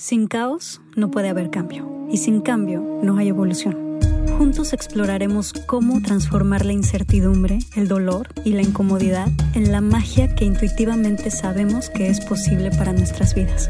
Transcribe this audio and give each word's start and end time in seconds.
Sin 0.00 0.28
caos 0.28 0.80
no 0.94 1.10
puede 1.10 1.28
haber 1.28 1.50
cambio 1.50 2.06
y 2.08 2.18
sin 2.18 2.40
cambio 2.40 3.00
no 3.02 3.18
hay 3.18 3.30
evolución. 3.30 3.98
Juntos 4.38 4.72
exploraremos 4.72 5.52
cómo 5.66 6.00
transformar 6.00 6.64
la 6.64 6.72
incertidumbre, 6.72 7.58
el 7.74 7.88
dolor 7.88 8.28
y 8.44 8.52
la 8.52 8.62
incomodidad 8.62 9.26
en 9.54 9.72
la 9.72 9.80
magia 9.80 10.36
que 10.36 10.44
intuitivamente 10.44 11.32
sabemos 11.32 11.90
que 11.90 12.10
es 12.10 12.20
posible 12.20 12.70
para 12.70 12.92
nuestras 12.92 13.34
vidas. 13.34 13.68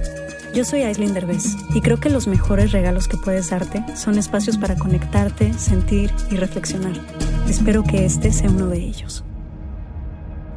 Yo 0.55 0.67
soy 0.67 0.83
Aislinn 0.83 1.15
Derbez 1.15 1.57
y 1.75 1.81
creo 1.81 1.99
que 1.99 2.11
los 2.11 2.27
mejores 2.27 2.73
regalos 2.73 3.09
que 3.09 3.17
puedes 3.17 3.49
darte 3.49 3.83
son 3.97 4.19
espacios 4.19 4.59
para 4.59 4.77
conectarte, 4.77 5.55
sentir 5.55 6.13
y 6.31 6.37
reflexionar. 6.37 7.01
Espero 7.49 7.85
que 7.85 8.05
este 8.05 8.33
sea 8.33 8.51
uno 8.51 8.67
de 8.67 8.85
ellos. 8.85 9.25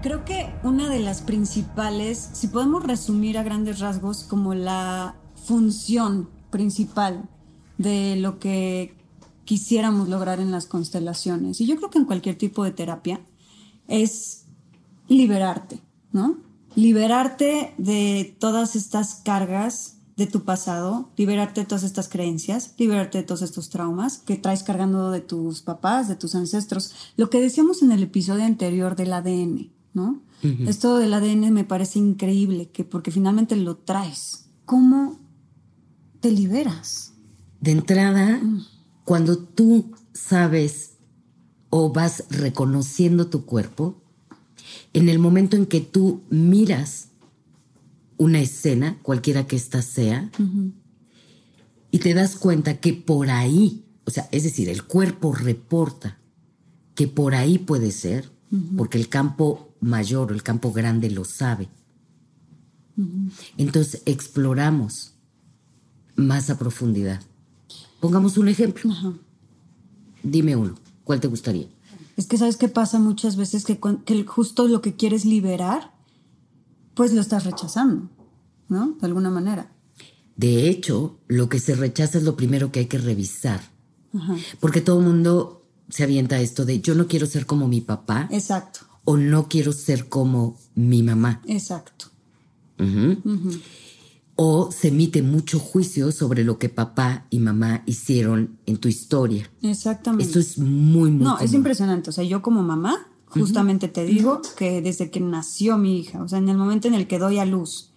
Creo 0.02 0.26
que 0.26 0.54
una 0.64 0.90
de 0.90 1.00
las 1.00 1.22
principales, 1.22 2.32
si 2.34 2.48
podemos 2.48 2.84
resumir 2.84 3.38
a 3.38 3.44
grandes 3.44 3.80
rasgos 3.80 4.26
como 4.26 4.54
la 4.54 5.16
función 5.44 6.30
principal 6.50 7.30
de 7.78 8.16
lo 8.16 8.40
que 8.40 8.96
quisiéramos 9.46 10.08
lograr 10.08 10.40
en 10.40 10.52
las 10.52 10.66
constelaciones, 10.66 11.60
y 11.62 11.66
yo 11.66 11.76
creo 11.76 11.90
que 11.90 11.98
en 11.98 12.06
cualquier 12.06 12.38
tipo 12.38 12.64
de 12.64 12.72
terapia, 12.72 13.22
es 13.88 14.46
liberarte, 15.08 15.82
¿no? 16.14 16.38
Liberarte 16.76 17.74
de 17.78 18.36
todas 18.40 18.76
estas 18.76 19.16
cargas 19.16 19.98
de 20.16 20.28
tu 20.28 20.44
pasado, 20.44 21.10
liberarte 21.18 21.62
de 21.62 21.68
todas 21.68 21.84
estas 21.84 22.08
creencias, 22.08 22.74
liberarte 22.78 23.18
de 23.18 23.24
todos 23.24 23.42
estos 23.42 23.70
traumas 23.70 24.20
que 24.20 24.38
traes 24.38 24.64
cargando 24.64 25.12
de 25.12 25.22
tus 25.22 25.62
papás, 25.62 26.08
de 26.08 26.16
tus 26.16 26.36
ancestros. 26.36 26.94
Lo 27.18 27.30
que 27.30 27.42
decíamos 27.42 27.82
en 27.82 27.92
el 27.92 28.04
episodio 28.04 28.46
anterior 28.46 28.96
del 28.96 29.14
ADN, 29.14 29.72
¿no? 29.94 30.22
Esto 30.66 30.98
del 30.98 31.14
ADN 31.14 31.52
me 31.52 31.66
parece 31.66 32.00
increíble, 32.00 32.70
que 32.70 32.84
porque 32.84 33.12
finalmente 33.12 33.56
lo 33.56 33.78
traes. 33.78 34.46
¿Cómo 34.66 35.20
te 36.22 36.32
liberas? 36.32 37.14
De 37.60 37.72
entrada, 37.72 38.38
mm. 38.38 38.66
cuando 39.04 39.38
tú 39.38 39.92
sabes 40.14 40.94
o 41.70 41.92
vas 41.92 42.26
reconociendo 42.30 43.28
tu 43.28 43.46
cuerpo, 43.46 44.02
en 44.94 45.10
el 45.10 45.20
momento 45.20 45.58
en 45.58 45.66
que 45.66 45.82
tú 45.82 46.22
miras 46.30 47.10
una 48.18 48.40
escena, 48.40 48.98
cualquiera 49.02 49.48
que 49.48 49.56
ésta 49.56 49.82
sea, 49.82 50.30
y 51.90 52.00
te 52.00 52.14
das 52.14 52.36
cuenta 52.36 52.80
que 52.80 52.94
por 52.94 53.30
ahí, 53.30 53.84
o 54.06 54.12
sea, 54.12 54.30
es 54.32 54.44
decir, 54.44 54.70
el 54.70 54.84
cuerpo 54.84 55.34
reporta 55.34 56.20
que 56.94 57.08
por 57.08 57.34
ahí 57.34 57.58
puede 57.58 57.92
ser, 57.92 58.32
porque 58.78 58.98
el 58.98 59.08
campo 59.10 59.74
mayor 59.80 60.32
o 60.32 60.36
el 60.36 60.44
campo 60.44 60.72
grande 60.72 61.10
lo 61.10 61.26
sabe. 61.26 61.70
Entonces 63.58 64.04
exploramos 64.06 65.11
más 66.16 66.50
a 66.50 66.58
profundidad. 66.58 67.22
Pongamos 68.00 68.38
un 68.38 68.48
ejemplo. 68.48 68.92
Dime 70.24 70.56
uno, 70.56 70.76
¿cuál 71.04 71.20
te 71.20 71.28
gustaría? 71.28 71.68
Es 72.18 72.28
que 72.28 72.38
sabes 72.38 72.58
qué 72.58 72.68
pasa 72.68 73.00
muchas 73.00 73.36
veces 73.36 73.64
que, 73.64 73.80
que, 74.06 74.24
justo 74.26 74.68
lo 74.68 74.82
que 74.82 74.96
quieres 74.96 75.26
liberar, 75.26 75.92
pues 76.94 77.14
lo 77.14 77.22
estás 77.22 77.46
rechazando, 77.46 78.10
¿no? 78.70 78.98
De 79.00 79.08
alguna 79.08 79.30
manera. 79.30 79.72
De 80.36 80.70
hecho, 80.70 81.18
lo 81.28 81.50
que 81.50 81.60
se 81.60 81.76
rechaza 81.76 82.18
es 82.18 82.24
lo 82.24 82.36
primero 82.36 82.72
que 82.72 82.80
hay 82.82 82.86
que 82.88 82.98
revisar. 82.98 83.62
Porque 84.60 84.82
todo 84.82 85.00
el 85.00 85.06
mundo 85.06 85.66
se 85.88 86.04
avienta 86.04 86.42
esto 86.42 86.66
de 86.66 86.82
yo 86.82 86.96
no 86.96 87.08
quiero 87.08 87.26
ser 87.26 87.46
como 87.46 87.68
mi 87.68 87.80
papá. 87.80 88.28
Exacto 88.30 88.82
o 89.04 89.18
no 89.18 89.48
quiero 89.48 89.72
ser 89.74 90.10
como 90.10 90.58
mi 90.76 91.04
mamá. 91.04 91.42
Exacto. 91.48 92.06
O 94.44 94.72
se 94.72 94.88
emite 94.88 95.22
mucho 95.22 95.60
juicio 95.60 96.12
sobre 96.12 96.44
lo 96.44 96.58
que 96.58 96.68
papá 96.68 97.28
y 97.30 97.38
mamá 97.38 97.84
hicieron 97.86 98.58
en 98.66 98.78
tu 98.78 98.88
historia. 98.88 99.48
Exactamente. 99.62 100.26
Eso 100.26 100.40
es 100.40 100.58
muy, 100.58 101.12
muy. 101.12 101.24
No, 101.24 101.38
es 101.38 101.54
impresionante. 101.54 102.10
O 102.10 102.14
sea, 102.14 102.24
yo 102.24 102.42
como 102.42 102.64
mamá, 102.64 103.08
justamente 103.28 103.88
te 103.88 104.04
digo 104.04 104.42
que 104.58 104.82
desde 104.82 105.12
que 105.12 105.20
nació 105.20 105.78
mi 105.78 106.00
hija, 106.00 106.24
o 106.24 106.28
sea, 106.28 106.40
en 106.40 106.50
el 106.50 106.58
momento 106.58 106.88
en 106.88 106.96
el 106.96 107.06
que 107.06 107.20
doy 107.20 107.38
a 107.38 107.46
luz 107.46 107.92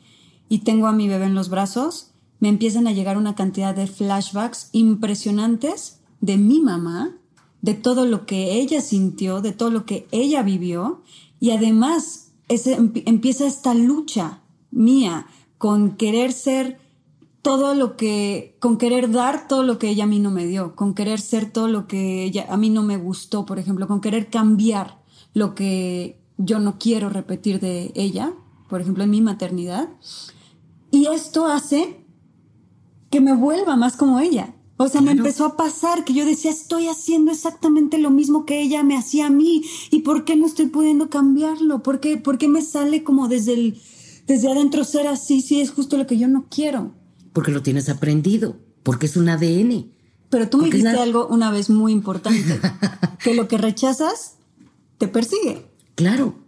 y 0.50 0.58
tengo 0.58 0.86
a 0.86 0.92
mi 0.92 1.08
bebé 1.08 1.24
en 1.24 1.34
los 1.34 1.48
brazos, 1.48 2.10
me 2.40 2.50
empiezan 2.50 2.86
a 2.86 2.92
llegar 2.92 3.16
una 3.16 3.34
cantidad 3.34 3.74
de 3.74 3.86
flashbacks 3.86 4.68
impresionantes 4.72 6.00
de 6.20 6.36
mi 6.36 6.60
mamá 6.60 7.16
de 7.62 7.72
todo 7.72 8.04
lo 8.04 8.26
que 8.26 8.60
ella 8.60 8.82
sintió, 8.82 9.40
de 9.40 9.52
todo 9.52 9.70
lo 9.70 9.86
que 9.86 10.06
ella 10.10 10.42
vivió. 10.42 11.00
Y 11.40 11.52
además 11.52 12.32
ese, 12.48 12.74
empieza 12.74 13.46
esta 13.46 13.72
lucha 13.72 14.42
mía 14.70 15.26
con 15.58 15.96
querer 15.96 16.32
ser 16.32 16.78
todo 17.42 17.74
lo 17.74 17.96
que, 17.96 18.56
con 18.58 18.78
querer 18.78 19.10
dar 19.10 19.48
todo 19.48 19.62
lo 19.62 19.78
que 19.78 19.90
ella 19.90 20.04
a 20.04 20.06
mí 20.06 20.18
no 20.18 20.30
me 20.30 20.46
dio, 20.46 20.74
con 20.74 20.94
querer 20.94 21.20
ser 21.20 21.50
todo 21.50 21.68
lo 21.68 21.86
que 21.86 22.24
ella 22.24 22.46
a 22.48 22.56
mí 22.56 22.70
no 22.70 22.82
me 22.82 22.96
gustó, 22.96 23.44
por 23.44 23.58
ejemplo, 23.58 23.86
con 23.86 24.00
querer 24.00 24.30
cambiar 24.30 25.02
lo 25.34 25.54
que 25.54 26.18
yo 26.38 26.58
no 26.58 26.78
quiero 26.78 27.10
repetir 27.10 27.60
de 27.60 27.92
ella, 27.94 28.32
por 28.68 28.80
ejemplo, 28.80 29.04
en 29.04 29.10
mi 29.10 29.20
maternidad. 29.20 29.90
Y 30.90 31.06
esto 31.06 31.46
hace 31.46 32.04
que 33.10 33.20
me 33.20 33.34
vuelva 33.34 33.76
más 33.76 33.96
como 33.96 34.20
ella. 34.20 34.54
O 34.76 34.88
sea, 34.88 35.00
me 35.00 35.12
empezó 35.12 35.44
a 35.44 35.56
pasar 35.56 36.04
que 36.04 36.14
yo 36.14 36.24
decía, 36.24 36.50
estoy 36.50 36.88
haciendo 36.88 37.30
exactamente 37.30 37.98
lo 37.98 38.10
mismo 38.10 38.44
que 38.44 38.60
ella 38.60 38.82
me 38.82 38.96
hacía 38.96 39.26
a 39.26 39.30
mí. 39.30 39.62
¿Y 39.90 40.00
por 40.00 40.24
qué 40.24 40.34
no 40.34 40.46
estoy 40.46 40.66
pudiendo 40.66 41.10
cambiarlo? 41.10 41.82
¿Por 41.82 42.00
qué, 42.00 42.16
por 42.16 42.38
qué 42.38 42.48
me 42.48 42.60
sale 42.60 43.04
como 43.04 43.28
desde, 43.28 43.52
el, 43.54 43.80
desde 44.26 44.50
adentro 44.50 44.84
ser 44.84 45.06
así? 45.06 45.40
Sí, 45.40 45.60
es 45.60 45.70
justo 45.70 45.96
lo 45.96 46.06
que 46.06 46.18
yo 46.18 46.28
no 46.28 46.46
quiero. 46.50 46.94
Porque 47.32 47.52
lo 47.52 47.62
tienes 47.62 47.88
aprendido, 47.88 48.56
porque 48.82 49.06
es 49.06 49.16
un 49.16 49.28
ADN. 49.28 49.90
Pero 50.30 50.48
tú 50.48 50.58
me 50.58 50.64
dijiste 50.64 50.88
algo 50.88 51.26
una 51.28 51.50
vez 51.50 51.70
muy 51.70 51.92
importante, 51.92 52.60
que 53.22 53.34
lo 53.34 53.48
que 53.48 53.58
rechazas 53.58 54.36
te 54.98 55.08
persigue. 55.08 55.66
Claro, 55.94 56.38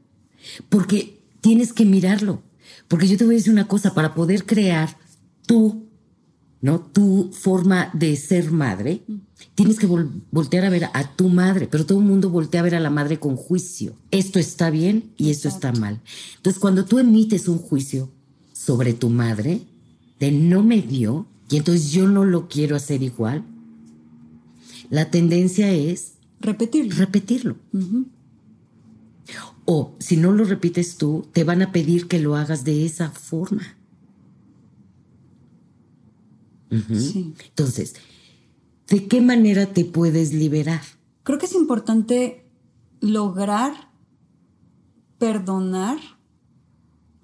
porque 0.68 1.20
tienes 1.40 1.72
que 1.72 1.84
mirarlo. 1.84 2.42
Porque 2.88 3.08
yo 3.08 3.16
te 3.16 3.24
voy 3.24 3.34
a 3.34 3.38
decir 3.38 3.52
una 3.52 3.68
cosa, 3.68 3.94
para 3.94 4.14
poder 4.14 4.46
crear 4.46 4.96
tú 5.46 5.85
¿no? 6.60 6.80
Tu 6.80 7.30
forma 7.32 7.90
de 7.92 8.16
ser 8.16 8.50
madre, 8.50 9.02
tienes 9.54 9.78
que 9.78 9.86
voltear 9.86 10.64
a 10.64 10.70
ver 10.70 10.84
a 10.92 11.14
tu 11.14 11.28
madre, 11.28 11.68
pero 11.70 11.86
todo 11.86 11.98
el 11.98 12.04
mundo 12.04 12.30
voltea 12.30 12.60
a 12.60 12.64
ver 12.64 12.74
a 12.74 12.80
la 12.80 12.90
madre 12.90 13.18
con 13.18 13.36
juicio. 13.36 13.94
Esto 14.10 14.38
está 14.38 14.70
bien 14.70 15.12
y 15.16 15.30
esto 15.30 15.48
está 15.48 15.72
mal. 15.72 16.00
Entonces, 16.36 16.60
cuando 16.60 16.84
tú 16.84 16.98
emites 16.98 17.48
un 17.48 17.58
juicio 17.58 18.10
sobre 18.52 18.94
tu 18.94 19.10
madre, 19.10 19.62
de 20.18 20.32
no 20.32 20.62
me 20.62 20.80
dio, 20.80 21.26
y 21.48 21.58
entonces 21.58 21.90
yo 21.90 22.08
no 22.08 22.24
lo 22.24 22.48
quiero 22.48 22.74
hacer 22.74 23.02
igual, 23.02 23.44
la 24.90 25.10
tendencia 25.10 25.70
es 25.70 26.14
repetirlo. 26.40 26.96
Repetirlo. 26.96 27.56
O 29.64 29.94
si 29.98 30.16
no 30.16 30.32
lo 30.32 30.44
repites 30.44 30.96
tú, 30.96 31.26
te 31.32 31.42
van 31.42 31.60
a 31.60 31.72
pedir 31.72 32.06
que 32.06 32.20
lo 32.20 32.36
hagas 32.36 32.64
de 32.64 32.86
esa 32.86 33.10
forma. 33.10 33.75
Entonces, 36.70 37.94
¿de 38.88 39.06
qué 39.06 39.20
manera 39.20 39.66
te 39.66 39.84
puedes 39.84 40.32
liberar? 40.32 40.82
Creo 41.22 41.38
que 41.38 41.46
es 41.46 41.54
importante 41.54 42.46
lograr 43.00 43.90
perdonar 45.18 45.98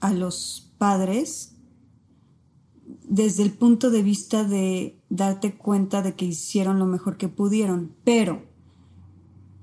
a 0.00 0.12
los 0.12 0.72
padres 0.78 1.54
desde 3.08 3.42
el 3.42 3.52
punto 3.52 3.90
de 3.90 4.02
vista 4.02 4.44
de 4.44 4.98
darte 5.08 5.54
cuenta 5.54 6.02
de 6.02 6.14
que 6.14 6.24
hicieron 6.24 6.78
lo 6.78 6.86
mejor 6.86 7.16
que 7.16 7.28
pudieron. 7.28 7.94
Pero 8.04 8.42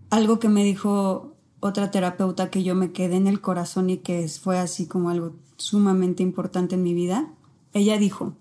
algo 0.10 0.40
que 0.40 0.50
me 0.50 0.64
dijo 0.64 1.36
otra 1.60 1.92
terapeuta 1.92 2.50
que 2.50 2.64
yo 2.64 2.76
me 2.76 2.92
quedé 2.92 3.18
en 3.18 3.28
el 3.28 3.42
corazón 3.42 3.90
y 3.90 3.98
que 3.98 4.28
fue 4.28 4.60
así 4.60 4.86
como 4.86 5.10
algo 5.10 5.36
sumamente 5.58 6.24
importante 6.24 6.76
en 6.76 6.84
mi 6.84 6.94
vida, 6.94 7.34
ella 7.74 7.98
dijo, 7.98 8.36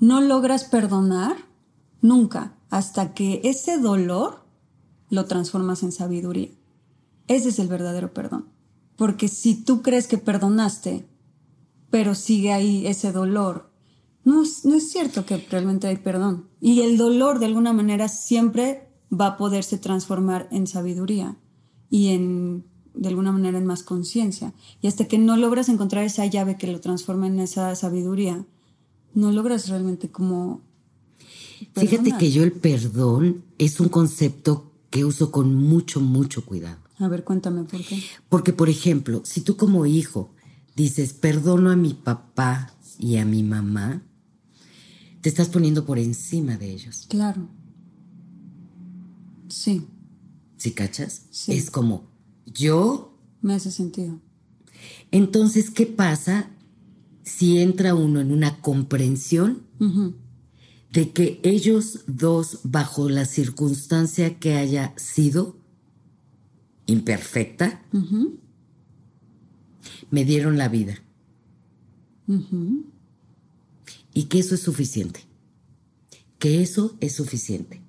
no 0.00 0.20
logras 0.20 0.64
perdonar 0.64 1.36
nunca 2.00 2.56
hasta 2.70 3.14
que 3.14 3.40
ese 3.44 3.78
dolor 3.78 4.44
lo 5.10 5.24
transformas 5.26 5.82
en 5.82 5.92
sabiduría. 5.92 6.50
Ese 7.28 7.48
es 7.48 7.58
el 7.58 7.68
verdadero 7.68 8.12
perdón. 8.12 8.46
Porque 8.96 9.28
si 9.28 9.54
tú 9.54 9.82
crees 9.82 10.06
que 10.06 10.18
perdonaste, 10.18 11.06
pero 11.90 12.14
sigue 12.14 12.52
ahí 12.52 12.86
ese 12.86 13.12
dolor, 13.12 13.70
no 14.24 14.42
es, 14.42 14.64
no 14.64 14.74
es 14.74 14.90
cierto 14.90 15.24
que 15.24 15.36
realmente 15.36 15.86
hay 15.86 15.96
perdón. 15.96 16.48
Y 16.60 16.80
el 16.80 16.96
dolor 16.96 17.38
de 17.38 17.46
alguna 17.46 17.72
manera 17.72 18.08
siempre 18.08 18.88
va 19.08 19.26
a 19.26 19.36
poderse 19.36 19.78
transformar 19.78 20.48
en 20.50 20.66
sabiduría 20.66 21.36
y 21.90 22.08
en, 22.08 22.64
de 22.94 23.08
alguna 23.08 23.32
manera, 23.32 23.58
en 23.58 23.66
más 23.66 23.82
conciencia. 23.82 24.52
Y 24.80 24.88
hasta 24.88 25.06
que 25.06 25.18
no 25.18 25.36
logras 25.36 25.68
encontrar 25.68 26.04
esa 26.04 26.26
llave 26.26 26.56
que 26.56 26.66
lo 26.66 26.80
transforma 26.80 27.26
en 27.26 27.38
esa 27.38 27.74
sabiduría, 27.76 28.44
no 29.16 29.32
logras 29.32 29.68
realmente 29.68 30.10
como... 30.10 30.60
Fíjate 31.74 32.16
que 32.18 32.30
yo 32.30 32.44
el 32.44 32.52
perdón 32.52 33.42
es 33.58 33.80
un 33.80 33.88
concepto 33.88 34.72
que 34.90 35.06
uso 35.06 35.32
con 35.32 35.54
mucho, 35.54 36.00
mucho 36.00 36.44
cuidado. 36.44 36.78
A 36.98 37.08
ver, 37.08 37.24
cuéntame 37.24 37.64
por 37.64 37.82
qué. 37.82 38.02
Porque, 38.28 38.52
por 38.52 38.68
ejemplo, 38.68 39.22
si 39.24 39.40
tú 39.40 39.56
como 39.56 39.86
hijo 39.86 40.34
dices, 40.76 41.14
perdono 41.14 41.70
a 41.70 41.76
mi 41.76 41.94
papá 41.94 42.74
y 42.98 43.16
a 43.16 43.24
mi 43.24 43.42
mamá, 43.42 44.02
te 45.22 45.30
estás 45.30 45.48
poniendo 45.48 45.86
por 45.86 45.98
encima 45.98 46.58
de 46.58 46.70
ellos. 46.70 47.06
Claro. 47.08 47.48
Sí. 49.48 49.86
¿Sí 50.58 50.72
cachas? 50.72 51.22
Sí. 51.30 51.52
Es 51.52 51.70
como 51.70 52.10
yo. 52.44 53.18
Me 53.40 53.54
hace 53.54 53.70
sentido. 53.70 54.20
Entonces, 55.10 55.70
¿qué 55.70 55.86
pasa 55.86 56.50
si 57.26 57.58
entra 57.58 57.94
uno 57.94 58.20
en 58.20 58.32
una 58.32 58.62
comprensión 58.62 59.64
de 60.92 61.10
que 61.10 61.40
ellos 61.42 62.04
dos, 62.06 62.60
bajo 62.62 63.10
la 63.10 63.26
circunstancia 63.26 64.38
que 64.38 64.54
haya 64.54 64.94
sido 64.96 65.58
imperfecta, 66.86 67.82
me 70.10 70.24
dieron 70.24 70.56
la 70.56 70.68
vida? 70.68 71.02
Y 74.14 74.24
que 74.24 74.38
eso 74.38 74.54
es 74.54 74.62
suficiente. 74.62 75.20
Que 76.38 76.62
eso 76.62 76.96
es 77.00 77.16
suficiente. 77.16 77.82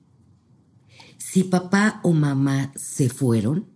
Si 1.20 1.44
papá 1.44 2.00
o 2.04 2.12
mamá 2.12 2.74
se 2.76 3.10
fueron, 3.10 3.68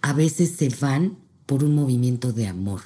a 0.00 0.12
veces 0.12 0.56
se 0.56 0.68
van 0.68 1.18
por 1.46 1.62
un 1.62 1.76
movimiento 1.76 2.32
de 2.32 2.48
amor. 2.48 2.80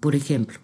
Por 0.00 0.14
ejemplo, 0.14 0.58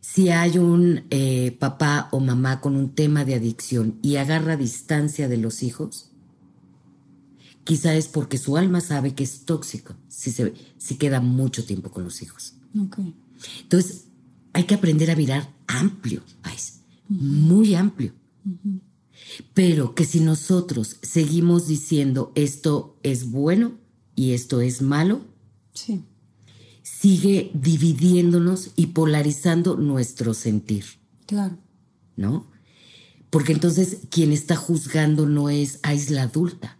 si 0.00 0.28
hay 0.28 0.58
un 0.58 1.04
eh, 1.10 1.56
papá 1.58 2.08
o 2.12 2.20
mamá 2.20 2.60
con 2.60 2.76
un 2.76 2.94
tema 2.94 3.24
de 3.24 3.34
adicción 3.34 3.98
y 4.00 4.16
agarra 4.16 4.56
distancia 4.56 5.28
de 5.28 5.36
los 5.36 5.62
hijos, 5.62 6.10
quizá 7.64 7.94
es 7.94 8.06
porque 8.06 8.38
su 8.38 8.56
alma 8.56 8.80
sabe 8.80 9.14
que 9.14 9.24
es 9.24 9.44
tóxico 9.44 9.94
si, 10.08 10.30
se, 10.30 10.54
si 10.78 10.96
queda 10.96 11.20
mucho 11.20 11.64
tiempo 11.64 11.90
con 11.90 12.04
los 12.04 12.22
hijos. 12.22 12.54
Entonces, 13.62 14.06
hay 14.52 14.64
que 14.64 14.74
aprender 14.74 15.10
a 15.10 15.16
mirar 15.16 15.52
amplio, 15.66 16.22
muy 17.08 17.74
amplio. 17.74 18.12
Pero 19.52 19.94
que 19.94 20.04
si 20.04 20.20
nosotros 20.20 20.98
seguimos 21.02 21.66
diciendo 21.66 22.32
esto 22.34 22.98
es 23.02 23.30
bueno 23.30 23.78
y 24.14 24.32
esto 24.32 24.60
es 24.60 24.80
malo, 24.80 25.22
sí. 25.72 26.04
Sigue 26.84 27.50
dividiéndonos 27.54 28.72
y 28.76 28.88
polarizando 28.88 29.76
nuestro 29.76 30.34
sentir. 30.34 30.84
Claro. 31.26 31.56
¿No? 32.14 32.46
Porque 33.30 33.52
entonces 33.52 34.02
quien 34.10 34.30
está 34.30 34.54
juzgando 34.54 35.26
no 35.26 35.48
es 35.48 35.80
a 35.82 35.94
isla 35.94 36.24
adulta. 36.24 36.78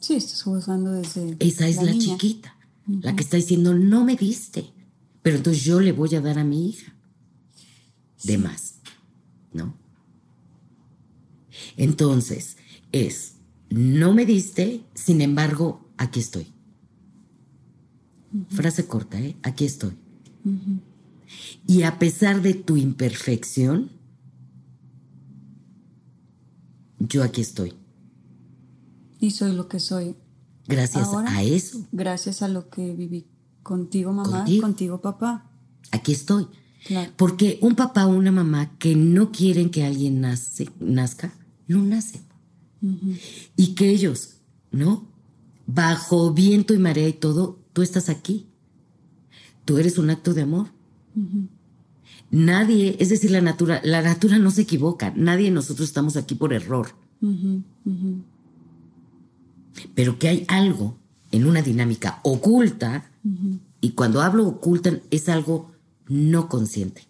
Sí, 0.00 0.16
estás 0.16 0.42
juzgando 0.42 0.92
desde. 0.92 1.36
Esa 1.38 1.68
es 1.68 1.82
la, 1.82 1.96
chiquita, 1.96 2.56
la 2.86 3.14
que 3.14 3.22
está 3.22 3.36
diciendo 3.36 3.74
no 3.74 4.04
me 4.04 4.16
diste, 4.16 4.72
pero 5.22 5.36
entonces 5.36 5.62
yo 5.62 5.80
le 5.80 5.92
voy 5.92 6.14
a 6.14 6.20
dar 6.20 6.38
a 6.38 6.44
mi 6.44 6.68
hija. 6.68 6.94
De 8.24 8.36
más, 8.36 8.74
¿no? 9.52 9.74
Entonces, 11.76 12.58
es, 12.92 13.36
no 13.70 14.12
me 14.12 14.26
diste, 14.26 14.82
sin 14.94 15.22
embargo, 15.22 15.88
aquí 15.96 16.20
estoy. 16.20 16.52
Frase 18.50 18.86
corta, 18.86 19.20
¿eh? 19.20 19.36
Aquí 19.42 19.64
estoy. 19.64 19.92
Y 21.66 21.82
a 21.82 21.98
pesar 21.98 22.42
de 22.42 22.54
tu 22.54 22.76
imperfección, 22.76 23.90
yo 26.98 27.22
aquí 27.22 27.40
estoy. 27.40 27.74
Y 29.18 29.32
soy 29.32 29.52
lo 29.52 29.68
que 29.68 29.80
soy. 29.80 30.16
Gracias 30.66 31.08
a 31.12 31.42
eso. 31.42 31.86
Gracias 31.92 32.42
a 32.42 32.48
lo 32.48 32.68
que 32.70 32.94
viví 32.94 33.26
contigo, 33.62 34.12
mamá, 34.12 34.44
contigo, 34.60 35.00
papá. 35.00 35.50
Aquí 35.90 36.12
estoy. 36.12 36.46
Porque 37.16 37.58
un 37.60 37.74
papá 37.74 38.06
o 38.06 38.10
una 38.10 38.32
mamá 38.32 38.76
que 38.78 38.94
no 38.96 39.32
quieren 39.32 39.70
que 39.70 39.84
alguien 39.84 40.20
nazca, 40.20 41.34
no 41.66 41.82
nacen. 41.82 42.22
Y 43.56 43.74
que 43.74 43.90
ellos, 43.90 44.36
¿no? 44.70 45.06
Bajo 45.66 46.32
viento 46.32 46.72
y 46.74 46.78
marea 46.78 47.08
y 47.08 47.12
todo, 47.12 47.59
tú 47.72 47.82
estás 47.82 48.08
aquí. 48.08 48.46
Tú 49.64 49.78
eres 49.78 49.98
un 49.98 50.10
acto 50.10 50.34
de 50.34 50.42
amor. 50.42 50.68
Nadie, 52.30 52.96
es 53.00 53.08
decir, 53.08 53.30
la 53.30 53.40
natura, 53.40 53.80
la 53.84 54.02
natura 54.02 54.38
no 54.38 54.50
se 54.50 54.62
equivoca. 54.62 55.12
Nadie 55.16 55.46
de 55.46 55.50
nosotros 55.50 55.88
estamos 55.88 56.16
aquí 56.16 56.34
por 56.34 56.52
error. 56.52 56.94
Pero 59.94 60.18
que 60.18 60.28
hay 60.28 60.44
algo 60.48 60.96
en 61.30 61.46
una 61.46 61.62
dinámica 61.62 62.20
oculta, 62.22 63.10
y 63.80 63.90
cuando 63.90 64.20
hablo 64.22 64.46
oculta 64.46 64.98
es 65.10 65.28
algo 65.28 65.72
no 66.08 66.48
consciente. 66.48 67.06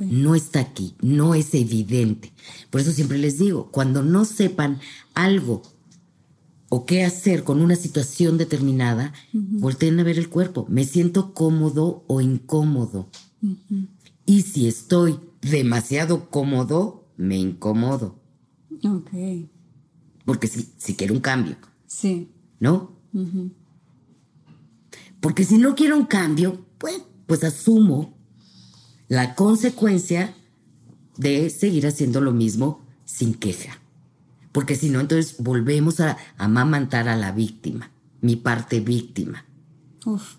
No 0.00 0.34
está 0.34 0.60
aquí, 0.60 0.94
no 1.02 1.34
es 1.34 1.52
evidente. 1.54 2.32
Por 2.70 2.80
eso 2.80 2.92
siempre 2.92 3.18
les 3.18 3.38
digo, 3.38 3.70
cuando 3.70 4.02
no 4.02 4.24
sepan 4.24 4.80
algo 5.14 5.62
o 6.68 6.84
qué 6.84 7.04
hacer 7.04 7.44
con 7.44 7.60
una 7.60 7.76
situación 7.76 8.38
determinada, 8.38 9.12
volteen 9.32 10.00
a 10.00 10.02
ver 10.02 10.18
el 10.18 10.28
cuerpo. 10.28 10.66
Me 10.68 10.84
siento 10.84 11.32
cómodo 11.32 12.04
o 12.08 12.20
incómodo. 12.20 13.08
Y 14.24 14.42
si 14.42 14.66
estoy 14.66 15.18
demasiado 15.40 16.28
cómodo, 16.30 17.06
me 17.16 17.36
incomodo. 17.36 18.18
Ok. 18.84 19.10
Porque 20.24 20.48
si, 20.48 20.68
si 20.76 20.94
quiero 20.96 21.14
un 21.14 21.20
cambio. 21.20 21.56
Sí. 21.86 22.30
¿No? 22.58 22.96
Porque 25.20 25.44
si 25.44 25.58
no 25.58 25.74
quiero 25.74 25.96
un 25.96 26.06
cambio, 26.06 26.66
pues, 26.78 27.00
pues 27.26 27.44
asumo 27.44 28.16
la 29.08 29.34
consecuencia 29.34 30.34
de 31.16 31.48
seguir 31.50 31.86
haciendo 31.86 32.20
lo 32.20 32.32
mismo 32.32 32.84
sin 33.04 33.34
queja. 33.34 33.80
Porque 34.56 34.74
si 34.74 34.88
no, 34.88 35.00
entonces 35.00 35.36
volvemos 35.38 36.00
a 36.00 36.16
amamantar 36.38 37.10
a 37.10 37.16
la 37.16 37.30
víctima, 37.30 37.90
mi 38.22 38.36
parte 38.36 38.80
víctima. 38.80 39.44
Uf, 40.06 40.36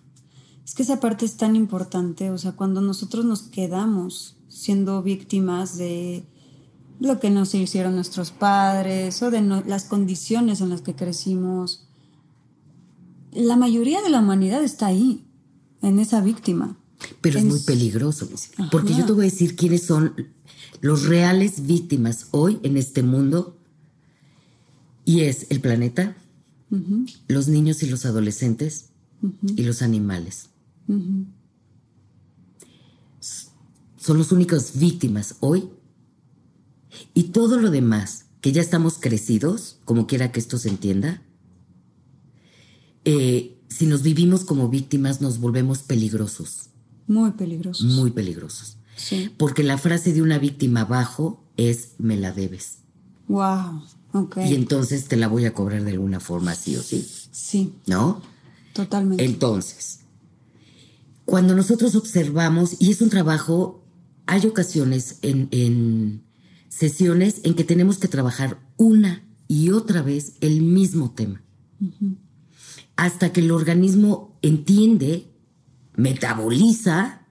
es 0.65 0.73
que 0.73 0.81
esa 0.81 0.99
parte 0.99 1.23
es 1.23 1.37
tan 1.37 1.55
importante, 1.55 2.31
o 2.31 2.37
sea, 2.39 2.53
cuando 2.53 2.81
nosotros 2.81 3.25
nos 3.25 3.43
quedamos 3.43 4.37
siendo 4.47 5.03
víctimas 5.03 5.77
de 5.77 6.25
lo 6.99 7.19
que 7.19 7.29
nos 7.29 7.53
hicieron 7.53 7.93
nuestros 7.93 8.31
padres 8.31 9.21
o 9.21 9.29
de 9.29 9.43
las 9.43 9.83
condiciones 9.83 10.61
en 10.61 10.69
las 10.69 10.81
que 10.81 10.95
crecimos, 10.95 11.87
la 13.31 13.55
mayoría 13.55 14.01
de 14.01 14.09
la 14.09 14.21
humanidad 14.21 14.63
está 14.63 14.87
ahí, 14.87 15.27
en 15.83 15.99
esa 15.99 16.21
víctima. 16.21 16.75
Pero 17.21 17.37
es, 17.37 17.45
muy 17.45 17.59
peligroso, 17.59 18.27
porque 18.71 18.95
yo 18.95 19.05
te 19.05 19.11
voy 19.11 19.27
a 19.27 19.29
decir 19.29 19.55
quiénes 19.55 19.85
son 19.85 20.15
los 20.81 21.05
reales 21.05 21.67
víctimas 21.67 22.29
hoy 22.31 22.59
en 22.63 22.77
este 22.77 23.03
mundo. 23.03 23.56
Y 25.07 25.21
es 25.21 25.47
el 25.51 25.61
planeta, 25.61 26.17
los 27.29 27.47
niños 27.47 27.81
y 27.81 27.85
los 27.85 28.05
adolescentes 28.05 28.89
y 29.55 29.63
los 29.63 29.81
animales. 29.81 30.49
Son 33.21 34.17
los 34.17 34.33
únicos 34.33 34.77
víctimas 34.77 35.37
hoy. 35.39 35.69
Y 37.13 37.29
todo 37.29 37.57
lo 37.57 37.71
demás, 37.71 38.25
que 38.41 38.51
ya 38.51 38.61
estamos 38.61 38.97
crecidos, 38.99 39.79
como 39.85 40.07
quiera 40.07 40.33
que 40.33 40.41
esto 40.41 40.57
se 40.57 40.67
entienda, 40.67 41.21
eh, 43.05 43.57
si 43.69 43.85
nos 43.85 44.01
vivimos 44.03 44.43
como 44.43 44.67
víctimas 44.67 45.21
nos 45.21 45.39
volvemos 45.39 45.83
peligrosos. 45.83 46.69
Muy 47.07 47.31
peligrosos. 47.31 47.85
Muy 47.85 48.11
peligrosos. 48.11 48.75
Sí. 48.97 49.31
Porque 49.37 49.63
la 49.63 49.77
frase 49.77 50.11
de 50.11 50.21
una 50.21 50.37
víctima 50.37 50.81
abajo 50.81 51.45
es 51.55 51.91
me 51.97 52.17
la 52.17 52.33
debes. 52.33 52.79
Wow. 53.29 53.83
Y 54.13 54.55
entonces 54.55 55.07
te 55.07 55.15
la 55.15 55.27
voy 55.27 55.45
a 55.45 55.53
cobrar 55.53 55.83
de 55.83 55.91
alguna 55.91 56.19
forma, 56.19 56.55
sí 56.55 56.75
o 56.75 56.81
sí. 56.81 57.07
Sí. 57.31 57.73
¿No? 57.85 58.21
Totalmente. 58.73 59.23
Entonces, 59.23 59.99
cuando 61.25 61.55
nosotros 61.55 61.95
observamos, 61.95 62.77
y 62.79 62.91
es 62.91 63.01
un 63.01 63.09
trabajo, 63.09 63.83
hay 64.25 64.45
ocasiones 64.45 65.19
en, 65.21 65.49
en 65.51 66.23
sesiones 66.69 67.41
en 67.43 67.53
que 67.53 67.63
tenemos 67.63 67.97
que 67.97 68.07
trabajar 68.07 68.59
una 68.77 69.23
y 69.47 69.71
otra 69.71 70.01
vez 70.01 70.33
el 70.41 70.61
mismo 70.61 71.11
tema. 71.11 71.41
Hasta 72.95 73.31
que 73.31 73.41
el 73.41 73.51
organismo 73.51 74.37
entiende 74.41 75.27
metaboliza 75.95 77.25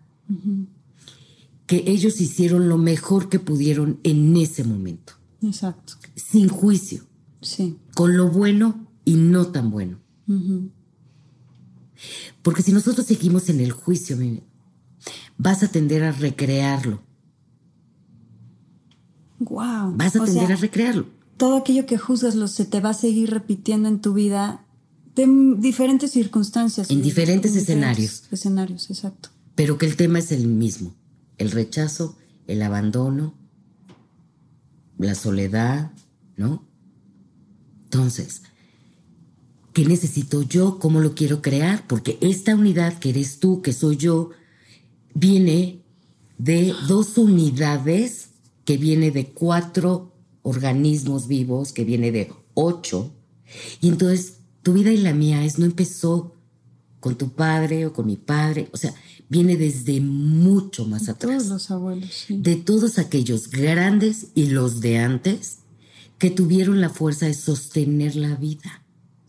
que 1.67 1.85
ellos 1.87 2.21
hicieron 2.21 2.69
lo 2.69 2.79
mejor 2.79 3.29
que 3.29 3.39
pudieron 3.39 4.01
en 4.03 4.37
ese 4.37 4.65
momento. 4.65 5.15
Exacto. 5.43 5.95
Sin 6.17 6.49
juicio. 6.49 7.05
Sí. 7.41 7.79
Con 7.95 8.17
lo 8.17 8.29
bueno 8.31 8.89
y 9.05 9.15
no 9.15 9.47
tan 9.53 9.71
bueno. 9.71 10.01
Porque 12.43 12.63
si 12.63 12.73
nosotros 12.73 13.07
seguimos 13.07 13.49
en 13.49 13.61
el 13.61 13.71
juicio, 13.71 14.19
vas 15.39 15.63
a 15.63 15.69
tender 15.69 16.03
a 16.03 16.13
recrearlo. 16.13 17.03
Wow. 19.39 19.95
Vas 19.97 20.17
a 20.17 20.25
tender 20.25 20.53
a 20.53 20.57
recrearlo. 20.57 21.07
Todo 21.37 21.57
aquello 21.57 21.87
que 21.87 21.99
juzgas 21.99 22.35
lo, 22.35 22.49
se 22.49 22.65
te 22.65 22.81
va 22.81 22.91
a 22.91 22.95
seguir 22.95 23.31
repitiendo 23.31 23.89
en 23.89 24.01
tu 24.01 24.15
vida 24.15 24.65
de 25.15 25.27
diferentes 25.59 26.11
circunstancias. 26.11 26.91
En 26.91 27.03
diferentes 27.03 27.55
escenarios. 27.55 28.25
escenarios, 28.31 28.91
exacto. 28.91 29.29
Pero 29.55 29.79
que 29.79 29.87
el 29.87 29.97
tema 29.97 30.19
es 30.19 30.33
el 30.33 30.47
mismo. 30.47 30.95
el 31.39 31.51
rechazo, 31.51 32.17
el 32.47 32.63
abandono, 32.63 33.35
la 34.99 35.15
soledad, 35.15 35.93
¿no? 36.37 36.67
Entonces, 37.85 38.43
¿qué 39.73 39.85
necesito 39.85 40.43
yo? 40.43 40.79
¿Cómo 40.79 41.01
lo 41.01 41.15
quiero 41.15 41.43
crear? 41.43 41.87
Porque 41.87 42.19
esta 42.21 42.55
unidad 42.55 42.99
que 42.99 43.11
eres 43.11 43.39
tú, 43.39 43.63
que 43.63 43.73
soy 43.73 43.97
yo, 43.97 44.31
viene 45.15 45.83
de 46.39 46.75
dos 46.89 47.17
unidades, 47.17 48.31
que 48.65 48.77
viene 48.77 49.11
de 49.11 49.27
cuatro 49.33 50.13
organismos 50.43 51.27
vivos, 51.27 51.73
que 51.73 51.85
viene 51.85 52.13
de 52.13 52.33
ocho. 52.55 53.13
Y 53.81 53.89
entonces 53.89 54.39
tu 54.63 54.73
vida 54.73 54.91
y 54.93 54.99
la 54.99 55.15
mía 55.15 55.45
es, 55.45 55.59
no 55.59 55.65
empezó 55.65 56.35
con 57.01 57.17
tu 57.17 57.31
padre 57.31 57.87
o 57.87 57.93
con 57.93 58.07
mi 58.07 58.17
padre, 58.17 58.69
o 58.73 58.77
sea, 58.77 58.93
viene 59.29 59.57
desde 59.57 60.01
mucho 60.01 60.87
más 60.87 61.09
atrás. 61.09 61.39
Todos 61.39 61.49
los 61.49 61.71
abuelos, 61.71 62.11
sí. 62.11 62.39
De 62.39 62.57
todos 62.57 62.99
aquellos 62.99 63.49
grandes 63.49 64.29
y 64.35 64.47
los 64.47 64.81
de 64.81 64.99
antes 64.99 65.61
que 66.19 66.31
tuvieron 66.31 66.81
la 66.81 66.89
fuerza 66.89 67.27
de 67.27 67.35
sostener 67.35 68.17
la 68.17 68.37
vida. 68.37 68.83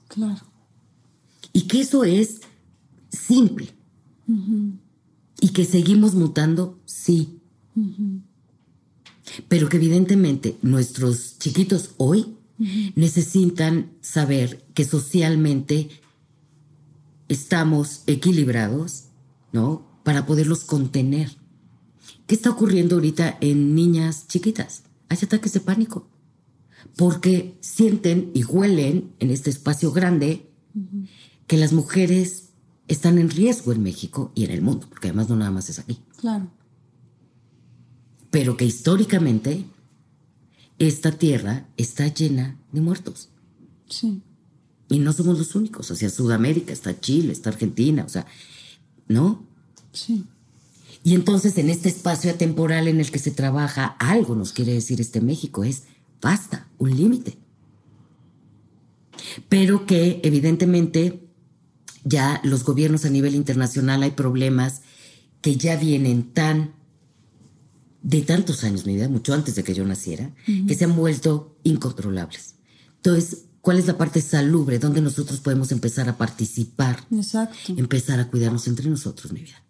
Claro. 0.08 0.46
Y 1.54 1.64
que 1.64 1.82
eso 1.82 2.04
es 2.04 2.42
simple. 3.10 3.74
Y 5.40 5.50
que 5.50 5.66
seguimos 5.66 6.16
mutando, 6.16 6.80
sí. 6.86 7.40
Pero 9.48 9.70
que 9.70 9.78
evidentemente 9.78 10.58
nuestros 10.62 11.38
chiquitos 11.40 11.92
hoy 11.98 12.36
necesitan 12.96 13.92
saber 14.02 14.66
que 14.74 14.84
socialmente 14.84 15.90
estamos 17.28 18.04
equilibrados, 18.08 19.06
¿no? 19.52 19.86
Para 20.04 20.26
poderlos 20.26 20.64
contener. 20.64 21.38
¿Qué 22.26 22.36
está 22.36 22.50
ocurriendo 22.50 22.96
ahorita 22.96 23.38
en 23.42 23.76
niñas 23.76 24.28
chiquitas? 24.28 24.84
Hay 25.10 25.18
ataques 25.22 25.54
de 25.54 25.60
pánico. 25.60 26.08
Porque 26.98 27.58
sienten 27.62 28.32
y 28.34 28.44
huelen 28.44 29.14
en 29.20 29.32
este 29.32 29.50
espacio 29.50 29.94
grande 29.94 30.50
que 31.48 31.56
las 31.56 31.72
mujeres 31.72 32.50
están 32.88 33.18
en 33.18 33.30
riesgo 33.30 33.72
en 33.72 33.84
México 33.84 34.32
y 34.36 34.44
en 34.44 34.52
el 34.52 34.62
mundo, 34.62 34.88
porque 34.90 35.08
además 35.08 35.30
no 35.30 35.38
nada 35.38 35.52
más 35.52 35.70
es 35.70 35.80
aquí. 35.80 36.00
Claro. 36.18 36.52
Pero 38.30 38.58
que 38.58 38.66
históricamente 38.66 39.66
esta 40.80 41.12
tierra 41.12 41.68
está 41.78 42.08
llena 42.08 42.60
de 42.72 42.82
muertos. 42.82 43.30
Sí. 43.90 44.22
Y 44.90 45.00
no 45.00 45.14
somos 45.14 45.38
los 45.38 45.56
únicos. 45.56 45.90
O 45.92 45.96
sea, 45.96 46.10
Sudamérica, 46.10 46.74
está 46.74 47.00
Chile, 47.00 47.34
está 47.34 47.50
Argentina, 47.50 48.04
o 48.06 48.10
sea, 48.10 48.26
¿no? 49.08 49.46
Sí. 49.92 50.26
Y 51.04 51.16
entonces 51.16 51.58
en 51.58 51.70
este 51.70 51.90
espacio 51.90 52.32
atemporal 52.32 52.88
en 52.88 53.00
el 53.00 53.12
que 53.12 53.20
se 53.20 53.32
trabaja, 53.32 53.86
algo 54.00 54.36
nos 54.36 54.52
quiere 54.52 54.74
decir 54.74 55.00
este 55.00 55.22
México, 55.22 55.64
es 55.64 55.84
basta, 56.22 56.68
un 56.78 56.96
límite. 56.96 57.38
Pero 59.50 59.86
que 59.86 60.22
evidentemente 60.24 61.28
ya 62.04 62.40
los 62.44 62.64
gobiernos 62.64 63.06
a 63.06 63.10
nivel 63.10 63.36
internacional 63.36 64.04
hay 64.04 64.12
problemas 64.12 64.82
que 65.42 65.58
ya 65.58 65.76
vienen 65.76 66.34
tan 66.34 66.74
de 68.02 68.22
tantos 68.22 68.64
años, 68.64 68.86
mi 68.86 68.96
vida, 68.96 69.10
mucho 69.10 69.34
antes 69.34 69.56
de 69.56 69.64
que 69.64 69.74
yo 69.74 69.84
naciera, 69.86 70.34
que 70.46 70.76
se 70.76 70.86
han 70.86 70.96
vuelto 70.96 71.58
incontrolables. 71.64 72.56
Entonces, 72.96 73.46
¿cuál 73.60 73.80
es 73.80 73.88
la 73.88 73.98
parte 73.98 74.22
salubre 74.22 74.80
donde 74.80 75.02
nosotros 75.02 75.42
podemos 75.42 75.72
empezar 75.74 76.08
a 76.08 76.18
participar? 76.18 77.06
Exacto. 77.12 77.58
Empezar 77.76 78.20
a 78.20 78.30
cuidarnos 78.30 78.68
entre 78.68 78.90
nosotros, 78.90 79.34
mi 79.34 79.42
vida. 79.42 79.62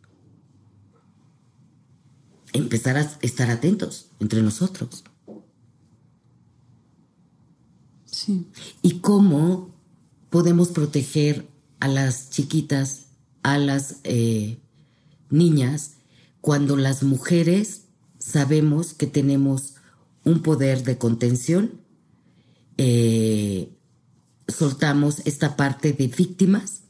Empezar 2.53 2.97
a 2.97 3.01
estar 3.21 3.49
atentos 3.49 4.11
entre 4.19 4.41
nosotros. 4.43 5.03
Sí. 8.17 8.47
Y 8.81 8.99
cómo 8.99 9.69
podemos 10.31 10.69
proteger 10.69 11.47
a 11.79 11.87
las 11.87 12.31
chiquitas, 12.31 13.09
a 13.43 13.59
las 13.59 13.97
eh, 14.05 14.57
niñas, 15.29 15.97
cuando 16.41 16.77
las 16.77 17.03
mujeres 17.03 17.83
sabemos 18.17 18.95
que 18.95 19.05
tenemos 19.05 19.75
un 20.23 20.41
poder 20.41 20.83
de 20.83 20.97
contención, 20.97 21.79
eh, 22.77 23.71
soltamos 24.47 25.21
esta 25.25 25.55
parte 25.55 25.93
de 25.93 26.07
víctimas 26.07 26.81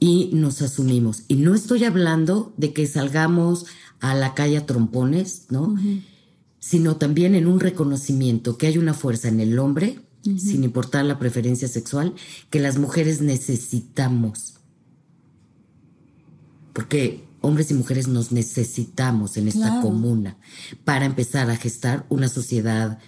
y 0.00 0.30
nos 0.32 0.62
asumimos. 0.62 1.22
Y 1.28 1.36
no 1.36 1.54
estoy 1.54 1.84
hablando 1.84 2.52
de 2.56 2.72
que 2.72 2.88
salgamos 2.88 3.66
a 4.00 4.16
la 4.16 4.34
calle 4.34 4.56
a 4.56 4.66
trompones, 4.66 5.46
¿no? 5.50 5.76
Sino 6.58 6.96
también 6.96 7.36
en 7.36 7.46
un 7.46 7.60
reconocimiento 7.60 8.58
que 8.58 8.66
hay 8.66 8.78
una 8.78 8.94
fuerza 8.94 9.28
en 9.28 9.38
el 9.38 9.60
hombre, 9.60 10.00
sin 10.24 10.64
importar 10.64 11.04
la 11.04 11.18
preferencia 11.18 11.68
sexual, 11.68 12.14
que 12.50 12.58
las 12.60 12.78
mujeres 12.78 13.20
necesitamos. 13.20 14.54
Porque 16.72 17.24
hombres 17.40 17.70
y 17.70 17.74
mujeres 17.74 18.08
nos 18.08 18.32
necesitamos 18.32 19.36
en 19.36 19.48
esta 19.48 19.68
Claro. 19.68 19.82
comuna 19.82 20.36
para 20.84 21.04
empezar 21.04 21.50
a 21.50 21.56
gestar 21.56 22.06
una 22.08 22.28
sociedad 22.28 22.98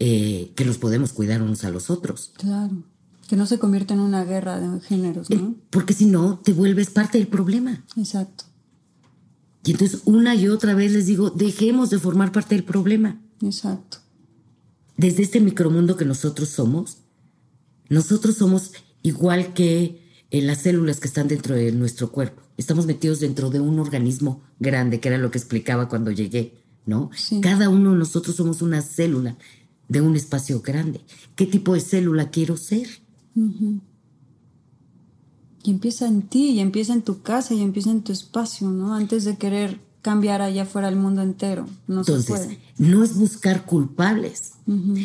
eh, 0.00 0.52
que 0.56 0.64
nos 0.64 0.78
podemos 0.78 1.12
cuidar 1.12 1.42
unos 1.42 1.64
a 1.64 1.70
los 1.70 1.90
otros. 1.90 2.32
Claro. 2.36 2.82
Que 3.28 3.36
no 3.36 3.46
se 3.46 3.58
convierta 3.58 3.94
en 3.94 4.00
una 4.00 4.24
guerra 4.24 4.58
de 4.58 4.80
géneros, 4.80 5.30
¿no? 5.30 5.54
Porque 5.70 5.94
si 5.94 6.06
no, 6.06 6.38
te 6.40 6.52
vuelves 6.52 6.90
parte 6.90 7.18
del 7.18 7.28
problema. 7.28 7.84
Exacto. 7.96 8.44
Y 9.64 9.70
entonces 9.72 10.00
una 10.04 10.34
y 10.34 10.48
otra 10.48 10.74
vez 10.74 10.92
les 10.92 11.06
digo, 11.06 11.30
dejemos 11.30 11.90
de 11.90 11.98
formar 11.98 12.32
parte 12.32 12.54
del 12.54 12.64
problema. 12.64 13.20
Exacto. 13.40 13.98
Desde 14.96 15.22
este 15.22 15.40
micromundo 15.40 15.96
que 15.96 16.04
nosotros 16.04 16.48
somos, 16.48 16.98
nosotros 17.88 18.36
somos 18.36 18.72
igual 19.02 19.54
que 19.54 20.02
eh, 20.30 20.42
las 20.42 20.62
células 20.62 21.00
que 21.00 21.08
están 21.08 21.28
dentro 21.28 21.54
de 21.54 21.72
nuestro 21.72 22.10
cuerpo. 22.10 22.42
Estamos 22.56 22.86
metidos 22.86 23.20
dentro 23.20 23.50
de 23.50 23.60
un 23.60 23.78
organismo 23.78 24.42
grande, 24.58 25.00
que 25.00 25.08
era 25.08 25.18
lo 25.18 25.30
que 25.30 25.38
explicaba 25.38 25.88
cuando 25.88 26.10
llegué, 26.10 26.54
¿no? 26.86 27.10
Sí. 27.14 27.40
Cada 27.40 27.68
uno 27.68 27.92
de 27.92 27.98
nosotros 27.98 28.36
somos 28.36 28.62
una 28.62 28.80
célula 28.82 29.36
de 29.88 30.00
un 30.00 30.16
espacio 30.16 30.60
grande. 30.60 31.00
¿Qué 31.36 31.46
tipo 31.46 31.74
de 31.74 31.80
célula 31.80 32.30
quiero 32.30 32.56
ser? 32.56 32.88
Y 35.64 35.70
empieza 35.70 36.06
en 36.06 36.22
ti, 36.22 36.50
y 36.50 36.60
empieza 36.60 36.92
en 36.92 37.02
tu 37.02 37.22
casa, 37.22 37.54
y 37.54 37.62
empieza 37.62 37.90
en 37.90 38.02
tu 38.02 38.12
espacio, 38.12 38.70
¿no? 38.70 38.94
Antes 38.94 39.24
de 39.24 39.36
querer 39.36 39.80
cambiar 40.04 40.42
allá 40.42 40.64
afuera 40.64 40.88
el 40.88 40.96
mundo 40.96 41.22
entero. 41.22 41.66
No 41.86 42.04
se 42.04 42.12
Entonces, 42.12 42.46
puede. 42.46 42.58
no 42.76 43.02
es 43.02 43.16
buscar 43.16 43.64
culpables, 43.64 44.52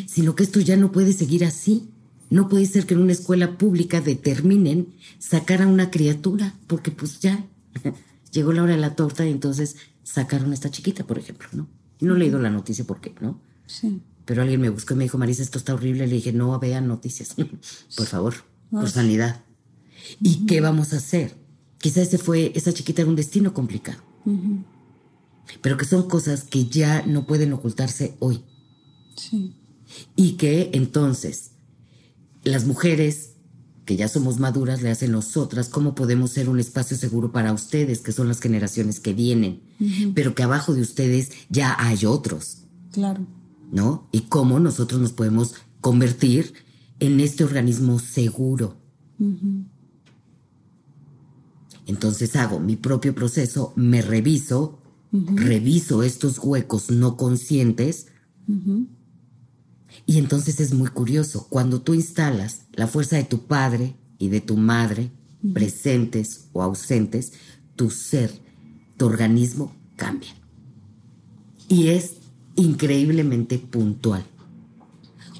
sino 0.06 0.34
que 0.34 0.42
esto 0.42 0.60
ya 0.60 0.76
no 0.76 0.92
puede 0.92 1.14
seguir 1.14 1.46
así. 1.46 1.88
No 2.28 2.50
puede 2.50 2.66
ser 2.66 2.84
que 2.84 2.92
en 2.92 3.00
una 3.00 3.12
escuela 3.12 3.56
pública 3.56 4.02
determinen 4.02 4.88
sacar 5.18 5.62
a 5.62 5.66
una 5.66 5.90
criatura, 5.90 6.54
porque 6.66 6.90
pues 6.90 7.18
ya 7.18 7.46
llegó 8.30 8.52
la 8.52 8.62
hora 8.62 8.74
de 8.74 8.80
la 8.80 8.94
torta 8.94 9.26
y 9.26 9.30
entonces 9.30 9.76
sacaron 10.04 10.50
a 10.50 10.54
esta 10.54 10.70
chiquita, 10.70 11.04
por 11.04 11.18
ejemplo, 11.18 11.48
¿no? 11.52 11.66
No 12.00 12.14
he 12.14 12.18
leído 12.18 12.38
la 12.38 12.50
noticia 12.50 12.84
por 12.84 13.00
qué, 13.00 13.14
¿no? 13.22 13.40
Sí. 13.66 14.02
Pero 14.26 14.42
alguien 14.42 14.60
me 14.60 14.68
buscó 14.68 14.92
y 14.92 14.98
me 14.98 15.04
dijo, 15.04 15.16
Marisa, 15.16 15.42
esto 15.42 15.56
está 15.56 15.72
horrible. 15.72 16.06
Le 16.06 16.16
dije, 16.16 16.32
no 16.34 16.56
vean 16.58 16.86
noticias, 16.86 17.34
por 17.96 18.06
favor, 18.06 18.34
por 18.70 18.90
sanidad. 18.90 19.42
¿Y 20.20 20.44
qué 20.44 20.60
vamos 20.60 20.92
a 20.92 20.98
hacer? 20.98 21.36
Quizá 21.78 22.02
ese 22.02 22.18
fue, 22.18 22.52
esa 22.54 22.74
chiquita 22.74 23.00
era 23.00 23.08
un 23.08 23.16
destino 23.16 23.54
complicado. 23.54 23.98
Pero 25.62 25.76
que 25.76 25.84
son 25.84 26.08
cosas 26.08 26.44
que 26.44 26.66
ya 26.66 27.04
no 27.06 27.26
pueden 27.26 27.52
ocultarse 27.52 28.16
hoy. 28.18 28.42
Sí. 29.16 29.54
Y 30.16 30.32
que 30.32 30.70
entonces 30.72 31.52
las 32.44 32.64
mujeres 32.66 33.30
que 33.84 33.96
ya 33.96 34.08
somos 34.08 34.38
maduras 34.38 34.82
le 34.82 34.90
hacen 34.90 35.12
nosotras 35.12 35.68
cómo 35.68 35.94
podemos 35.94 36.30
ser 36.30 36.48
un 36.48 36.60
espacio 36.60 36.96
seguro 36.96 37.32
para 37.32 37.52
ustedes, 37.52 38.00
que 38.00 38.12
son 38.12 38.28
las 38.28 38.40
generaciones 38.40 39.00
que 39.00 39.14
vienen, 39.14 39.62
pero 40.14 40.34
que 40.34 40.44
abajo 40.44 40.74
de 40.74 40.82
ustedes 40.82 41.30
ya 41.48 41.76
hay 41.78 42.06
otros. 42.06 42.58
Claro. 42.92 43.26
¿no? 43.70 44.08
Y 44.12 44.22
cómo 44.22 44.58
nosotros 44.60 45.00
nos 45.00 45.12
podemos 45.12 45.54
convertir 45.80 46.54
en 46.98 47.20
este 47.20 47.44
organismo 47.44 47.98
seguro. 47.98 48.76
Entonces 51.86 52.36
hago 52.36 52.60
mi 52.60 52.76
propio 52.76 53.14
proceso, 53.14 53.72
me 53.76 54.02
reviso, 54.02 54.79
reviso 55.12 56.02
estos 56.02 56.38
huecos 56.38 56.90
no 56.90 57.16
conscientes. 57.16 58.06
Y 60.06 60.18
entonces 60.18 60.60
es 60.60 60.72
muy 60.72 60.88
curioso, 60.88 61.46
cuando 61.50 61.80
tú 61.80 61.94
instalas 61.94 62.62
la 62.72 62.86
fuerza 62.86 63.16
de 63.16 63.24
tu 63.24 63.46
padre 63.46 63.96
y 64.18 64.28
de 64.28 64.40
tu 64.40 64.56
madre, 64.56 65.10
presentes 65.52 66.48
o 66.52 66.62
ausentes, 66.62 67.32
tu 67.76 67.90
ser, 67.90 68.30
tu 68.96 69.06
organismo 69.06 69.74
cambia. 69.96 70.34
Y 71.68 71.88
es 71.88 72.16
increíblemente 72.56 73.58
puntual. 73.58 74.24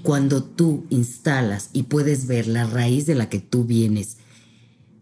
Cuando 0.02 0.42
tú 0.42 0.86
instalas 0.88 1.70
y 1.72 1.82
puedes 1.84 2.26
ver 2.26 2.46
la 2.46 2.66
raíz 2.66 3.06
de 3.06 3.14
la 3.14 3.28
que 3.28 3.40
tú 3.40 3.64
vienes, 3.64 4.16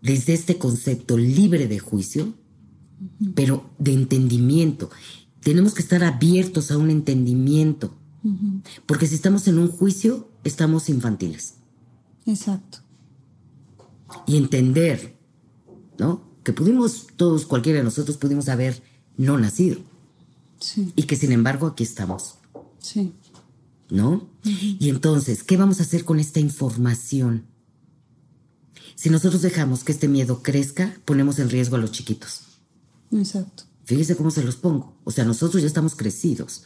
desde 0.03 0.33
este 0.33 0.59
concepto 0.59 1.17
libre 1.17 1.69
de 1.69 1.79
juicio, 1.79 2.35
pero 3.35 3.71
de 3.79 3.93
entendimiento 3.93 4.91
tenemos 5.41 5.75
que 5.75 5.83
estar 5.83 6.05
abiertos 6.05 6.71
a 6.71 6.79
un 6.79 6.91
entendimiento. 6.91 7.95
Porque 8.85 9.07
si 9.07 9.15
estamos 9.15 9.49
en 9.49 9.59
un 9.59 9.69
juicio, 9.69 10.29
estamos 10.45 10.89
infantiles. 10.91 11.55
Exacto. 12.27 12.81
Y 14.27 14.37
entender, 14.37 15.17
¿no? 15.99 16.23
Que 16.43 16.53
pudimos, 16.53 17.07
todos, 17.17 17.47
cualquiera 17.47 17.79
de 17.79 17.85
nosotros 17.85 18.19
pudimos 18.19 18.49
haber 18.49 18.83
no 19.17 19.39
nacido. 19.39 19.79
Sí. 20.61 20.93
Y 20.97 21.05
que 21.05 21.17
sin 21.17 21.33
embargo 21.33 21.67
aquí 21.69 21.85
estamos. 21.85 22.35
Sí. 22.79 23.15
¿No? 23.89 24.29
Y 24.45 24.91
entonces, 24.91 25.43
¿qué 25.43 25.57
vamos 25.57 25.81
a 25.81 25.85
hacer 25.85 26.05
con 26.05 26.21
esta 26.21 26.41
información? 26.41 27.45
Si 28.97 29.09
nosotros 29.09 29.41
dejamos 29.41 29.85
que 29.85 29.93
este 29.93 30.09
miedo 30.09 30.43
crezca, 30.43 30.95
ponemos 31.07 31.39
en 31.39 31.49
riesgo 31.49 31.77
a 31.77 31.79
los 31.79 31.93
chiquitos. 31.93 32.48
Exacto. 33.13 33.65
Fíjese 33.85 34.17
cómo 34.17 34.31
se 34.31 34.45
los 34.45 34.57
pongo. 34.57 34.95
O 35.05 35.11
sea, 35.11 35.25
nosotros 35.25 35.63
ya 35.63 35.67
estamos 35.67 35.97
crecidos. 35.97 36.65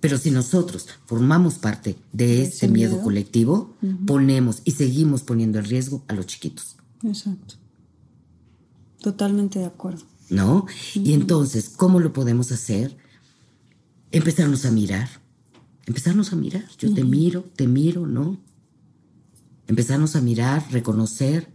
Pero 0.00 0.18
si 0.18 0.30
nosotros 0.30 0.86
formamos 1.06 1.54
parte 1.54 1.96
de 2.12 2.42
este 2.42 2.68
miedo, 2.68 2.92
miedo. 2.92 3.04
colectivo, 3.04 3.74
ponemos 4.06 4.60
y 4.64 4.72
seguimos 4.72 5.22
poniendo 5.22 5.58
en 5.58 5.64
riesgo 5.64 6.04
a 6.08 6.14
los 6.14 6.26
chiquitos. 6.26 6.76
Exacto. 7.02 7.54
Totalmente 9.00 9.58
de 9.58 9.64
acuerdo. 9.64 10.04
¿No? 10.30 10.66
Y 10.94 11.12
entonces, 11.12 11.68
¿cómo 11.68 12.00
lo 12.00 12.12
podemos 12.12 12.52
hacer? 12.52 12.96
Empezarnos 14.12 14.64
a 14.64 14.70
mirar. 14.70 15.08
Empezarnos 15.86 16.32
a 16.32 16.36
mirar. 16.36 16.64
Yo 16.78 16.94
te 16.94 17.04
miro, 17.04 17.42
te 17.56 17.66
miro, 17.66 18.06
¿no? 18.06 18.38
Empezarnos 19.66 20.16
a 20.16 20.20
mirar, 20.20 20.64
reconocer. 20.70 21.53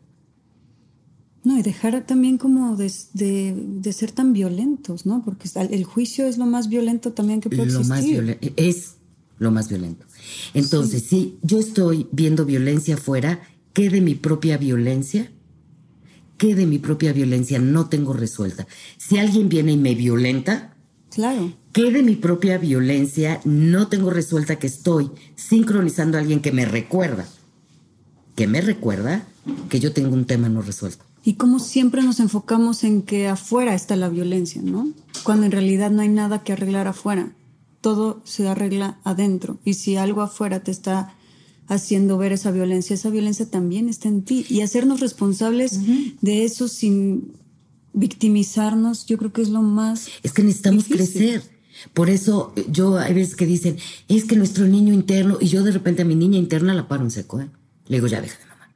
No, 1.44 1.58
y 1.58 1.62
dejar 1.62 2.06
también 2.06 2.38
como 2.38 2.76
de, 2.76 2.92
de- 3.14 3.56
de 3.56 3.94
ser 3.94 4.12
tan 4.12 4.34
violentos, 4.34 5.06
¿no? 5.06 5.24
Porque 5.24 5.50
el 5.72 5.84
juicio 5.86 6.26
es 6.26 6.38
lo 6.38 6.46
más 6.46 6.68
violento 6.70 7.14
también 7.14 7.40
que 7.40 7.50
puede 7.50 7.72
lo 7.72 7.80
existir. 7.80 8.12
violento. 8.12 8.48
Es 8.58 8.96
lo 9.38 9.52
más 9.52 9.70
violento. 9.70 10.06
Entonces, 10.54 11.04
si 11.04 11.38
yo 11.42 11.60
estoy 11.60 12.08
viendo 12.12 12.46
violencia 12.46 12.96
afuera, 12.96 13.40
¿qué 13.74 13.90
de 13.90 14.02
mi 14.02 14.16
propia 14.16 14.58
violencia? 14.58 15.32
¿Qué 16.38 16.56
de 16.56 16.66
mi 16.66 16.78
propia 16.78 17.14
violencia 17.14 17.58
no 17.60 17.88
tengo 17.88 18.14
resuelta? 18.14 18.68
Si 18.98 19.18
alguien 19.18 19.48
viene 19.50 19.74
y 19.74 19.78
me 19.78 19.96
violenta, 19.96 20.76
Claro. 21.10 21.54
¿qué 21.74 21.90
de 21.92 22.04
mi 22.04 22.16
propia 22.16 22.58
violencia 22.58 23.42
no 23.46 23.88
tengo 23.88 24.10
resuelta 24.10 24.58
que 24.60 24.68
estoy 24.68 25.10
sincronizando 25.36 26.18
a 26.18 26.22
alguien 26.22 26.42
que 26.42 26.52
me 26.52 26.66
recuerda? 26.66 27.28
Que 28.36 28.46
me 28.48 28.62
recuerda 28.62 29.26
que 29.70 29.80
yo 29.80 29.92
tengo 29.94 30.14
un 30.14 30.26
tema 30.26 30.48
no 30.50 30.62
resuelto. 30.62 31.04
Y 31.24 31.34
como 31.34 31.60
siempre 31.60 32.02
nos 32.02 32.20
enfocamos 32.20 32.84
en 32.84 33.02
que 33.02 33.28
afuera 33.28 33.76
está 33.76 33.96
la 33.96 34.10
violencia, 34.10 34.62
¿no? 34.62 34.90
Cuando 35.24 35.46
en 35.46 35.52
realidad 35.52 35.92
no 35.92 36.02
hay 36.02 36.10
nada 36.10 36.44
que 36.44 36.54
arreglar 36.54 36.88
afuera. 36.88 37.34
Todo 37.82 38.22
se 38.24 38.48
arregla 38.48 39.00
adentro. 39.04 39.60
Y 39.66 39.74
si 39.74 39.96
algo 39.96 40.22
afuera 40.22 40.62
te 40.62 40.72
está 40.72 41.14
haciendo 41.68 42.18
ver 42.18 42.32
esa 42.32 42.52
violencia, 42.52 42.94
esa 42.94 43.10
violencia 43.10 43.50
también 43.50 43.90
está 43.90 44.08
en 44.08 44.24
ti. 44.24 44.46
Y 44.50 44.62
hacernos 44.62 45.02
responsables 45.02 45.80
de 46.22 46.46
eso 46.46 46.68
sin 46.68 47.34
victimizarnos, 47.94 49.06
yo 49.06 49.18
creo 49.18 49.34
que 49.34 49.42
es 49.42 49.50
lo 49.50 49.62
más... 49.62 50.08
Es 50.24 50.32
que 50.32 50.44
necesitamos 50.44 50.88
Difícil. 50.88 51.18
crecer. 51.20 51.60
Por 51.94 52.10
eso 52.10 52.54
eh, 52.56 52.66
yo 52.70 52.98
hay 52.98 53.14
veces 53.14 53.36
que 53.36 53.46
dicen, 53.46 53.78
es 54.08 54.26
que 54.26 54.36
nuestro 54.36 54.68
niño 54.68 54.94
interno, 54.94 55.38
y 55.40 55.48
yo 55.48 55.64
de 55.64 55.72
repente 55.72 56.02
a 56.02 56.06
mi 56.06 56.16
niña 56.16 56.38
interna 56.38 56.74
la 56.74 56.88
paro 56.88 57.04
en 57.04 57.12
seco, 57.12 57.40
¿eh? 57.40 57.50
Le 57.88 57.98
digo, 57.98 58.08
ya 58.08 58.22
deja 58.22 58.38
de 58.38 58.46
mamar. 58.46 58.70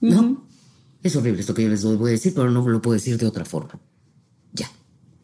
¿No? 0.00 0.43
Es 1.04 1.14
horrible 1.16 1.42
esto 1.42 1.52
que 1.52 1.62
yo 1.62 1.68
les 1.68 1.84
voy 1.84 2.08
a 2.08 2.12
decir, 2.12 2.32
pero 2.34 2.50
no 2.50 2.66
lo 2.66 2.80
puedo 2.80 2.94
decir 2.94 3.18
de 3.18 3.26
otra 3.26 3.44
forma. 3.44 3.78
Ya. 4.54 4.70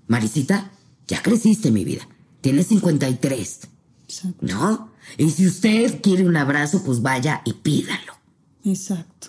Marisita, 0.08 0.70
ya 1.08 1.22
creciste 1.22 1.70
mi 1.70 1.86
vida. 1.86 2.06
Tienes 2.42 2.66
53. 2.66 3.60
Exacto. 4.04 4.46
¿No? 4.46 4.92
Y 5.16 5.30
si 5.30 5.46
usted 5.46 6.02
quiere 6.02 6.26
un 6.26 6.36
abrazo, 6.36 6.84
pues 6.84 7.00
vaya 7.00 7.40
y 7.46 7.54
pídalo. 7.54 8.12
Exacto. 8.62 9.28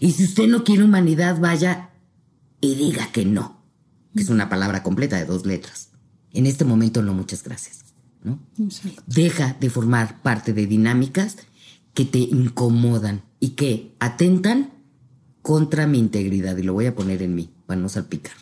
Y 0.00 0.12
si 0.12 0.24
usted 0.24 0.48
no 0.48 0.64
quiere 0.64 0.84
humanidad, 0.84 1.40
vaya 1.40 1.90
y 2.60 2.74
diga 2.74 3.10
que 3.10 3.24
no. 3.24 3.62
Que 4.14 4.20
es 4.20 4.28
una 4.28 4.50
palabra 4.50 4.82
completa 4.82 5.16
de 5.16 5.24
dos 5.24 5.46
letras. 5.46 5.88
En 6.34 6.44
este 6.44 6.66
momento 6.66 7.02
no, 7.02 7.14
muchas 7.14 7.42
gracias. 7.42 7.84
¿no? 8.22 8.38
Exacto. 8.58 9.02
Deja 9.06 9.56
de 9.58 9.70
formar 9.70 10.20
parte 10.20 10.52
de 10.52 10.66
dinámicas 10.66 11.38
que 11.94 12.04
te 12.04 12.18
incomodan 12.18 13.22
y 13.40 13.50
que 13.50 13.94
atentan 13.98 14.74
contra 15.42 15.86
mi 15.86 15.98
integridad. 15.98 16.56
Y 16.56 16.62
lo 16.62 16.72
voy 16.72 16.86
a 16.86 16.94
poner 16.94 17.22
en 17.22 17.34
mí, 17.34 17.50
para 17.66 17.80
no 17.80 17.88
salpicar. 17.88 18.34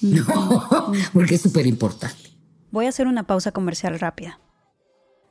No, 0.00 0.24
porque 1.12 1.36
es 1.36 1.42
súper 1.42 1.66
importante. 1.66 2.30
Voy 2.70 2.86
a 2.86 2.90
hacer 2.90 3.06
una 3.06 3.26
pausa 3.26 3.52
comercial 3.52 3.98
rápida. 3.98 4.38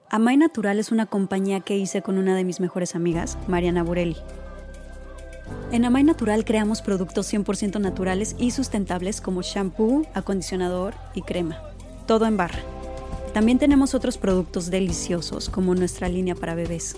Amay 0.10 0.38
Natural 0.38 0.80
es 0.80 0.92
una 0.92 1.08
compañía 1.08 1.60
que 1.62 1.78
hice 1.78 2.02
con 2.02 2.18
una 2.18 2.36
de 2.36 2.44
mis 2.44 2.60
mejores 2.60 2.96
amigas, 2.96 3.38
Mariana 3.48 3.84
Burelli. 3.84 4.18
En 5.72 5.86
Amay 5.86 6.04
Natural 6.04 6.46
creamos 6.46 6.82
productos 6.82 7.32
100% 7.32 7.80
naturales 7.80 8.36
y 8.40 8.52
sustentables 8.52 9.22
como 9.22 9.42
shampoo, 9.42 10.08
acondicionador 10.14 10.94
y 11.14 11.22
crema. 11.22 11.60
Todo 12.08 12.26
en 12.26 12.38
barra. 12.38 12.60
También 13.34 13.60
tenemos 13.60 13.94
otros 13.94 14.18
productos 14.18 14.72
deliciosos 14.72 15.50
como 15.50 15.76
nuestra 15.76 16.08
línea 16.08 16.36
para 16.36 16.56
bebés. 16.56 16.96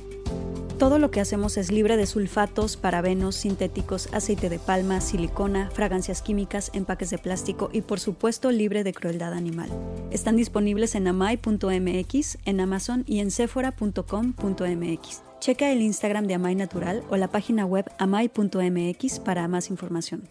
Todo 0.77 0.99
lo 0.99 1.09
que 1.09 1.19
hacemos 1.19 1.57
es 1.57 1.71
libre 1.71 1.97
de 1.97 2.05
sulfatos, 2.05 2.77
parabenos, 2.77 3.35
sintéticos, 3.35 4.09
aceite 4.13 4.47
de 4.47 4.59
palma, 4.59 5.01
silicona, 5.01 5.71
fragancias 5.71 6.21
químicas, 6.21 6.69
empaques 6.71 7.09
de 7.09 7.17
plástico 7.17 7.71
y 7.73 7.81
por 7.81 7.99
supuesto 7.99 8.51
libre 8.51 8.83
de 8.83 8.93
crueldad 8.93 9.33
animal. 9.33 9.69
Están 10.11 10.35
disponibles 10.35 10.93
en 10.93 11.07
amai.mx, 11.07 12.37
en 12.45 12.59
Amazon 12.59 13.03
y 13.07 13.21
en 13.21 13.31
sephora.com.mx. 13.31 15.21
Checa 15.39 15.71
el 15.71 15.81
Instagram 15.81 16.27
de 16.27 16.35
Amai 16.35 16.53
Natural 16.53 17.03
o 17.09 17.17
la 17.17 17.29
página 17.29 17.65
web 17.65 17.91
amai.mx 17.97 19.19
para 19.21 19.47
más 19.47 19.71
información. 19.71 20.29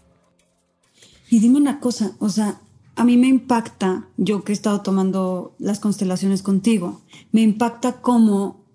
Y 1.28 1.40
dime 1.40 1.58
una 1.58 1.80
cosa, 1.80 2.12
o 2.20 2.28
sea, 2.28 2.60
a 2.94 3.04
mí 3.04 3.16
me 3.16 3.26
impacta, 3.26 4.08
yo 4.16 4.44
que 4.44 4.52
he 4.52 4.54
estado 4.54 4.80
tomando 4.82 5.56
las 5.58 5.80
constelaciones 5.80 6.42
contigo, 6.42 7.00
me 7.32 7.42
impacta 7.42 8.00
cómo 8.00 8.65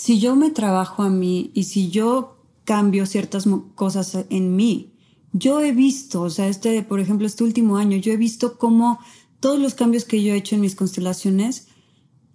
si 0.00 0.18
yo 0.18 0.34
me 0.34 0.48
trabajo 0.48 1.02
a 1.02 1.10
mí 1.10 1.50
y 1.52 1.64
si 1.64 1.90
yo 1.90 2.38
cambio 2.64 3.04
ciertas 3.04 3.46
cosas 3.74 4.24
en 4.30 4.56
mí, 4.56 4.94
yo 5.34 5.60
he 5.60 5.72
visto, 5.72 6.22
o 6.22 6.30
sea, 6.30 6.48
este, 6.48 6.82
por 6.82 7.00
ejemplo, 7.00 7.26
este 7.26 7.44
último 7.44 7.76
año, 7.76 7.98
yo 7.98 8.10
he 8.10 8.16
visto 8.16 8.56
cómo 8.56 8.98
todos 9.40 9.58
los 9.58 9.74
cambios 9.74 10.06
que 10.06 10.22
yo 10.22 10.32
he 10.32 10.38
hecho 10.38 10.54
en 10.54 10.62
mis 10.62 10.74
constelaciones 10.74 11.68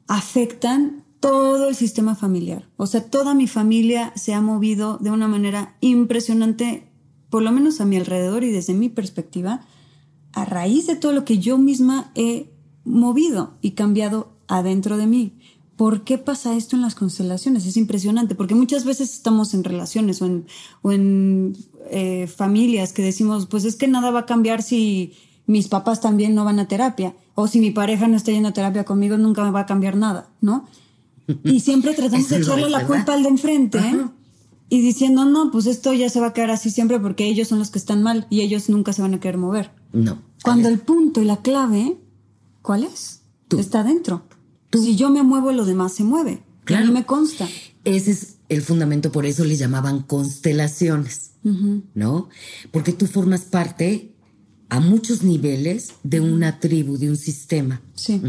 afectan 0.08 1.06
todo 1.19 1.67
el 1.67 1.75
sistema 1.75 2.13
familiar. 2.13 2.69
O 2.78 2.86
sea, 2.86 3.10
toda 3.10 3.34
mi 3.34 3.47
familia 3.47 4.13
se 4.15 4.36
ha 4.36 4.41
movido 4.41 4.99
de 4.99 5.10
una 5.10 5.28
manera 5.28 5.75
impresionante, 5.82 6.88
por 7.32 7.41
lo 7.41 7.51
menos 7.51 7.82
a 7.82 7.86
mi 7.86 7.97
alrededor 7.97 8.43
y 8.43 8.51
desde 8.51 8.75
mi 8.75 8.89
perspectiva, 8.89 9.65
a 10.34 10.45
raíz 10.45 10.86
de 10.86 10.97
todo 10.97 11.13
lo 11.13 11.25
que 11.25 11.39
yo 11.39 11.58
misma 11.58 12.12
he 12.13 12.54
movido 12.84 13.58
y 13.62 13.71
cambiado 13.71 14.38
adentro 14.47 14.97
de 14.97 15.08
mí. 15.08 15.39
¿Por 15.76 16.04
qué 16.04 16.18
pasa 16.18 16.56
esto 16.56 16.76
en 16.76 16.82
las 16.82 16.96
constelaciones? 16.96 17.66
Es 17.66 17.76
impresionante, 17.76 18.34
porque 18.36 18.56
muchas 18.56 18.86
veces 18.86 19.14
estamos 19.14 19.54
en 19.54 19.64
relaciones 19.64 20.22
o 20.22 20.26
en, 20.26 20.46
o 20.82 20.92
en 20.92 21.58
eh, 21.92 22.28
familias 22.28 22.94
que 22.94 23.02
decimos, 23.02 23.48
pues 23.48 23.66
es 23.66 23.76
que 23.76 23.88
nada 23.88 24.12
va 24.12 24.22
a 24.22 24.26
cambiar 24.26 24.64
si 24.64 25.14
mis 25.48 25.68
papás 25.68 26.00
también 26.00 26.34
no 26.34 26.46
van 26.46 26.60
a 26.60 26.68
terapia, 26.68 27.14
o 27.36 27.48
si 27.48 27.60
mi 27.60 27.72
pareja 27.72 28.08
no 28.08 28.16
está 28.16 28.32
yendo 28.32 28.50
a 28.50 28.54
terapia 28.54 28.86
conmigo, 28.86 29.18
nunca 29.18 29.44
me 29.44 29.52
va 29.52 29.62
a 29.62 29.66
cambiar 29.66 29.98
nada, 29.98 30.30
¿no? 30.42 30.66
Y 31.44 31.60
siempre 31.60 31.94
tratamos 31.94 32.30
de 32.30 32.38
echarle 32.38 32.70
la 32.70 32.78
verdad. 32.80 32.96
culpa 32.96 33.14
al 33.14 33.24
de 33.24 33.30
enfrente, 33.30 33.78
¿eh? 33.80 34.06
Y 34.70 34.82
diciendo, 34.82 35.26
no, 35.26 35.52
pues 35.52 35.68
esto 35.68 35.94
ya 35.94 36.10
se 36.10 36.20
va 36.20 36.28
a 36.28 36.34
quedar 36.34 36.52
así 36.52 36.72
siempre 36.72 37.00
porque 37.00 37.28
ellos 37.28 37.48
son 37.50 37.60
los 37.60 37.70
que 37.70 37.78
están 37.78 38.02
mal 38.02 38.26
y 38.32 38.42
ellos 38.42 38.68
nunca 38.70 38.94
se 38.94 39.02
van 39.02 39.14
a 39.14 39.20
querer 39.20 39.38
mover. 39.38 39.72
No. 39.94 40.20
Cuando 40.44 40.70
el 40.70 40.80
punto 40.80 41.22
y 41.22 41.26
la 41.26 41.38
clave, 41.38 41.98
¿cuál 42.64 42.84
es? 42.84 43.22
Tú. 43.48 43.60
Está 43.60 43.84
dentro. 43.84 44.24
Si 44.71 44.95
yo 44.95 45.10
me 45.10 45.23
muevo, 45.23 45.51
lo 45.51 45.65
demás 45.65 45.93
se 45.93 46.04
mueve. 46.04 46.43
Claro. 46.65 46.91
me 46.91 47.06
consta. 47.06 47.47
Ese 47.84 48.12
es 48.12 48.38
el 48.49 48.62
fundamento, 48.62 49.12
por 49.12 49.25
eso 49.25 49.45
le 49.45 49.56
llamaban 49.56 50.01
constelaciones, 50.01 51.32
¿no? 51.93 52.30
Porque 52.71 52.91
tú 52.91 53.06
formas 53.06 53.41
parte 53.41 54.15
a 54.69 54.80
muchos 54.80 55.23
niveles 55.23 55.93
de 56.04 56.19
una 56.21 56.60
tribu, 56.60 56.97
de 56.97 57.10
un 57.10 57.17
sistema. 57.17 57.82
Sí. 57.93 58.21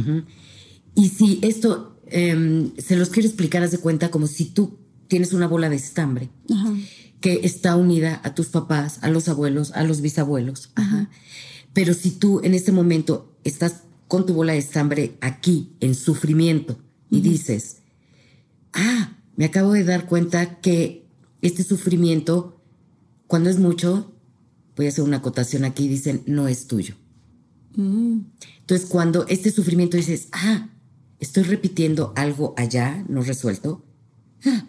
Y 0.94 1.08
si 1.08 1.38
esto 1.42 1.98
em, 2.06 2.72
se 2.76 2.96
los 2.96 3.08
quiero 3.08 3.28
explicar, 3.28 3.62
haz 3.62 3.70
de 3.70 3.78
cuenta 3.78 4.10
como 4.10 4.26
si 4.26 4.46
tú 4.46 4.78
tienes 5.08 5.32
una 5.32 5.46
bola 5.46 5.68
de 5.68 5.76
estambre 5.76 6.30
Ajá. 6.50 6.74
que 7.20 7.40
está 7.44 7.76
unida 7.76 8.20
a 8.24 8.34
tus 8.34 8.48
papás, 8.48 8.98
a 9.02 9.10
los 9.10 9.28
abuelos, 9.28 9.72
a 9.72 9.82
los 9.84 10.00
bisabuelos. 10.00 10.70
Ajá. 10.74 11.10
Pero 11.72 11.94
si 11.94 12.10
tú 12.10 12.40
en 12.42 12.54
este 12.54 12.72
momento 12.72 13.34
estás 13.44 13.82
con 14.08 14.26
tu 14.26 14.34
bola 14.34 14.52
de 14.52 14.58
estambre 14.58 15.16
aquí, 15.20 15.76
en 15.80 15.94
sufrimiento, 15.94 16.78
y 17.10 17.20
dices, 17.20 17.78
ah, 18.72 19.16
me 19.36 19.44
acabo 19.44 19.72
de 19.72 19.84
dar 19.84 20.06
cuenta 20.06 20.60
que 20.60 21.06
este 21.42 21.62
sufrimiento, 21.62 22.60
cuando 23.26 23.50
es 23.50 23.58
mucho, 23.58 24.12
voy 24.76 24.86
a 24.86 24.88
hacer 24.90 25.04
una 25.04 25.18
acotación 25.18 25.64
aquí, 25.64 25.88
dicen, 25.88 26.22
no 26.26 26.48
es 26.48 26.66
tuyo. 26.66 26.94
Entonces, 27.76 28.88
cuando 28.88 29.26
este 29.28 29.50
sufrimiento 29.50 29.96
dices, 29.96 30.28
ah, 30.32 30.70
estoy 31.20 31.42
repitiendo 31.42 32.12
algo 32.16 32.54
allá, 32.56 33.04
no 33.08 33.22
resuelto, 33.22 33.84
ah, 34.46 34.66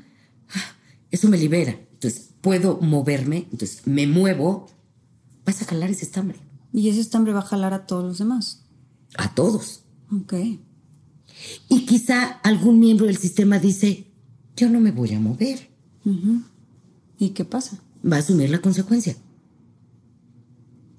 ah, 0.50 0.76
eso 1.12 1.30
me 1.30 1.38
libera. 1.38 1.80
Entonces, 1.94 2.32
puedo 2.42 2.80
moverme, 2.82 3.48
entonces 3.52 3.82
me 3.86 4.08
muevo, 4.08 4.68
vas 5.46 5.62
a 5.62 5.66
jalar 5.66 5.90
ese 5.90 6.06
estambre. 6.06 6.38
Y 6.74 6.90
ese 6.90 7.00
estambre 7.00 7.34
va 7.34 7.40
a 7.40 7.44
jalar 7.44 7.74
a 7.74 7.86
todos 7.86 8.04
los 8.04 8.18
demás. 8.18 8.67
A 9.18 9.34
todos. 9.34 9.84
Ok. 10.16 10.34
Y 11.70 11.86
quizá 11.86 12.24
algún 12.44 12.80
miembro 12.80 13.06
del 13.08 13.18
sistema 13.18 13.60
dice, 13.60 14.08
yo 14.56 14.70
no 14.70 14.80
me 14.80 14.92
voy 14.92 15.14
a 15.14 15.20
mover. 15.20 15.70
¿Y 17.20 17.30
qué 17.30 17.44
pasa? 17.46 17.80
Va 18.10 18.18
a 18.18 18.20
asumir 18.20 18.50
la 18.50 18.60
consecuencia. 18.62 19.16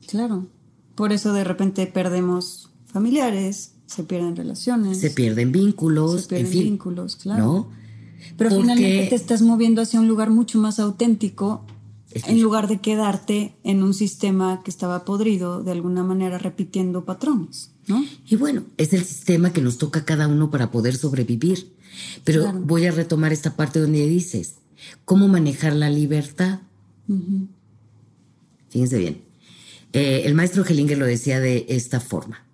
Claro. 0.07 0.47
Por 0.95 1.13
eso 1.13 1.33
de 1.33 1.45
repente 1.45 1.87
perdemos 1.87 2.71
familiares, 2.87 3.73
se 3.87 4.05
pierden 4.05 4.37
relaciones. 4.37 4.99
Se 5.01 5.11
pierden 5.11 5.53
vínculos. 5.53 6.23
Se 6.23 6.29
pierden 6.29 6.47
en 6.47 6.53
fin, 6.53 6.63
vínculos, 6.65 7.17
claro. 7.17 7.45
¿No? 7.45 7.69
Pero 8.37 8.51
Porque- 8.51 8.63
finalmente 8.63 9.07
te 9.09 9.15
estás 9.15 9.43
moviendo 9.43 9.81
hacia 9.81 10.01
un 10.01 10.09
lugar 10.09 10.31
mucho 10.31 10.59
más 10.59 10.79
auténtico 10.79 11.65
en 12.13 12.43
lugar 12.43 12.69
de 12.69 12.81
quedarte 12.81 13.55
en 13.65 13.83
un 13.83 13.95
sistema 13.95 14.63
que 14.65 14.71
estaba 14.71 15.05
podrido, 15.05 15.63
de 15.63 15.73
alguna 15.73 16.03
manera 16.03 16.39
repitiendo 16.39 17.05
patrones, 17.05 17.73
¿no? 17.89 18.05
Y 18.29 18.37
bueno, 18.37 18.65
es 18.77 18.93
el 18.93 19.05
sistema 19.05 19.53
que 19.53 19.61
nos 19.61 19.79
toca 19.79 20.01
a 20.01 20.05
cada 20.05 20.29
uno 20.29 20.51
para 20.51 20.71
poder 20.71 20.97
sobrevivir. 20.97 21.73
Pero 22.25 22.43
Claro. 22.43 22.61
voy 22.61 22.87
a 22.87 22.93
retomar 22.93 23.33
esta 23.33 23.57
parte 23.57 23.81
donde 23.81 24.07
dices, 24.07 24.55
¿cómo 25.05 25.27
manejar 25.29 25.75
la 25.75 25.91
libertad? 25.91 26.61
Fíjense 28.71 28.99
bien. 28.99 29.23
Eh, 29.93 30.23
el 30.27 30.35
maestro 30.35 30.65
Hellinger 30.65 30.99
lo 30.99 31.07
decía 31.07 31.41
de 31.41 31.67
esta 31.69 32.01
forma. 32.01 32.45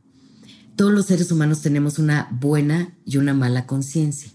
Todos 0.77 0.93
los 0.93 1.07
seres 1.07 1.31
humanos 1.31 1.61
tenemos 1.63 1.99
una 1.99 2.29
buena 2.41 2.95
y 3.05 3.17
una 3.19 3.35
mala 3.35 3.67
conciencia. 3.67 4.31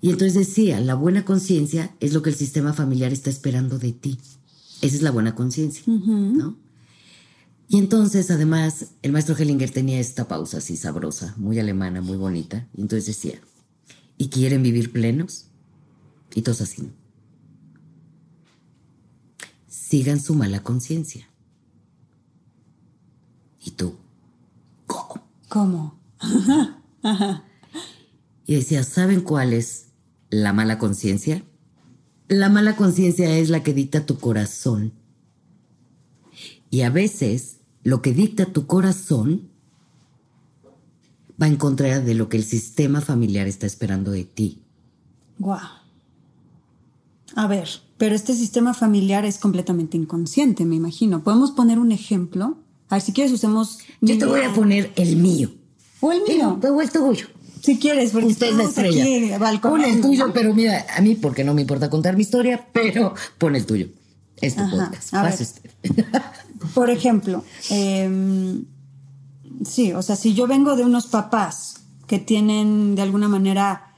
Y 0.00 0.10
entonces 0.10 0.34
decía, 0.34 0.80
la 0.80 0.94
buena 0.94 1.24
conciencia 1.24 1.94
es 2.00 2.12
lo 2.12 2.22
que 2.22 2.30
el 2.30 2.36
sistema 2.36 2.72
familiar 2.72 3.12
está 3.12 3.30
esperando 3.30 3.78
de 3.78 3.92
ti. 3.92 4.18
Esa 4.82 4.96
es 4.96 5.02
la 5.02 5.10
buena 5.10 5.34
conciencia, 5.34 5.82
¿no? 5.86 6.56
Y 7.68 7.78
entonces, 7.78 8.30
además, 8.30 8.92
el 9.02 9.12
maestro 9.12 9.36
Hellinger 9.36 9.70
tenía 9.70 9.98
esta 9.98 10.28
pausa 10.28 10.58
así 10.58 10.76
sabrosa, 10.76 11.34
muy 11.36 11.58
alemana, 11.58 12.00
muy 12.00 12.16
bonita. 12.16 12.68
Y 12.74 12.82
entonces 12.82 13.06
decía, 13.06 13.40
¿y 14.16 14.28
quieren 14.28 14.62
vivir 14.62 14.92
plenos? 14.92 15.46
Y 16.34 16.42
todos 16.42 16.60
así. 16.60 16.92
Sigan 19.66 20.20
su 20.20 20.34
mala 20.34 20.62
conciencia. 20.62 21.28
¿Y 23.64 23.72
tú? 23.72 23.96
¿Cómo? 24.86 25.24
¿Cómo? 25.48 25.98
Y 28.46 28.54
decía, 28.54 28.84
¿saben 28.84 29.22
cuál 29.22 29.52
es 29.52 29.88
la 30.30 30.52
mala 30.52 30.78
conciencia? 30.78 31.44
La 32.28 32.48
mala 32.48 32.76
conciencia 32.76 33.36
es 33.38 33.50
la 33.50 33.64
que 33.64 33.74
dicta 33.74 34.06
tu 34.06 34.18
corazón. 34.18 34.92
Y 36.70 36.82
a 36.82 36.90
veces 36.90 37.55
lo 37.86 38.02
que 38.02 38.12
dicta 38.12 38.46
tu 38.46 38.66
corazón 38.66 39.48
va 41.40 41.46
en 41.46 41.54
contra 41.54 42.00
de 42.00 42.14
lo 42.14 42.28
que 42.28 42.36
el 42.36 42.42
sistema 42.42 43.00
familiar 43.00 43.46
está 43.46 43.64
esperando 43.64 44.10
de 44.10 44.24
ti. 44.24 44.60
Guau. 45.38 45.60
A 47.36 47.46
ver, 47.46 47.68
pero 47.96 48.16
este 48.16 48.34
sistema 48.34 48.74
familiar 48.74 49.24
es 49.24 49.38
completamente 49.38 49.96
inconsciente, 49.96 50.64
me 50.64 50.74
imagino. 50.74 51.22
¿Podemos 51.22 51.52
poner 51.52 51.78
un 51.78 51.92
ejemplo? 51.92 52.58
A 52.88 52.96
ver, 52.96 53.02
si 53.02 53.12
quieres 53.12 53.32
usemos... 53.32 53.78
Yo 54.00 54.18
te 54.18 54.26
voy 54.26 54.40
a 54.40 54.52
poner 54.52 54.92
el 54.96 55.18
mío. 55.18 55.52
O 56.00 56.10
el 56.10 56.22
mío. 56.24 56.58
Te 56.60 56.66
el 56.66 56.90
tuyo. 56.90 57.28
Si 57.62 57.78
quieres, 57.78 58.10
porque 58.10 58.26
Usted 58.26 58.48
es 58.48 58.56
la 58.56 58.64
aquí 58.64 58.98
estrella. 58.98 59.60
Pon 59.60 59.84
el 59.84 60.00
tuyo, 60.00 60.32
pero 60.32 60.52
mira, 60.52 60.86
a 60.96 61.00
mí 61.02 61.14
porque 61.14 61.44
no 61.44 61.54
me 61.54 61.60
importa 61.60 61.88
contar 61.88 62.16
mi 62.16 62.22
historia, 62.22 62.66
pero 62.72 63.14
pon 63.38 63.54
el 63.54 63.64
tuyo. 63.64 63.86
Es 64.40 64.56
tu 64.56 64.62
Ajá, 64.62 64.90
podcast. 64.90 65.40
usted. 65.40 65.70
Por 66.74 66.90
ejemplo, 66.90 67.44
em, 67.70 68.64
sí, 69.64 69.92
o 69.92 70.02
sea, 70.02 70.16
si 70.16 70.34
yo 70.34 70.46
vengo 70.46 70.76
de 70.76 70.84
unos 70.84 71.06
papás 71.06 71.82
que 72.06 72.18
tienen 72.18 72.94
de 72.94 73.02
alguna 73.02 73.28
manera, 73.28 73.94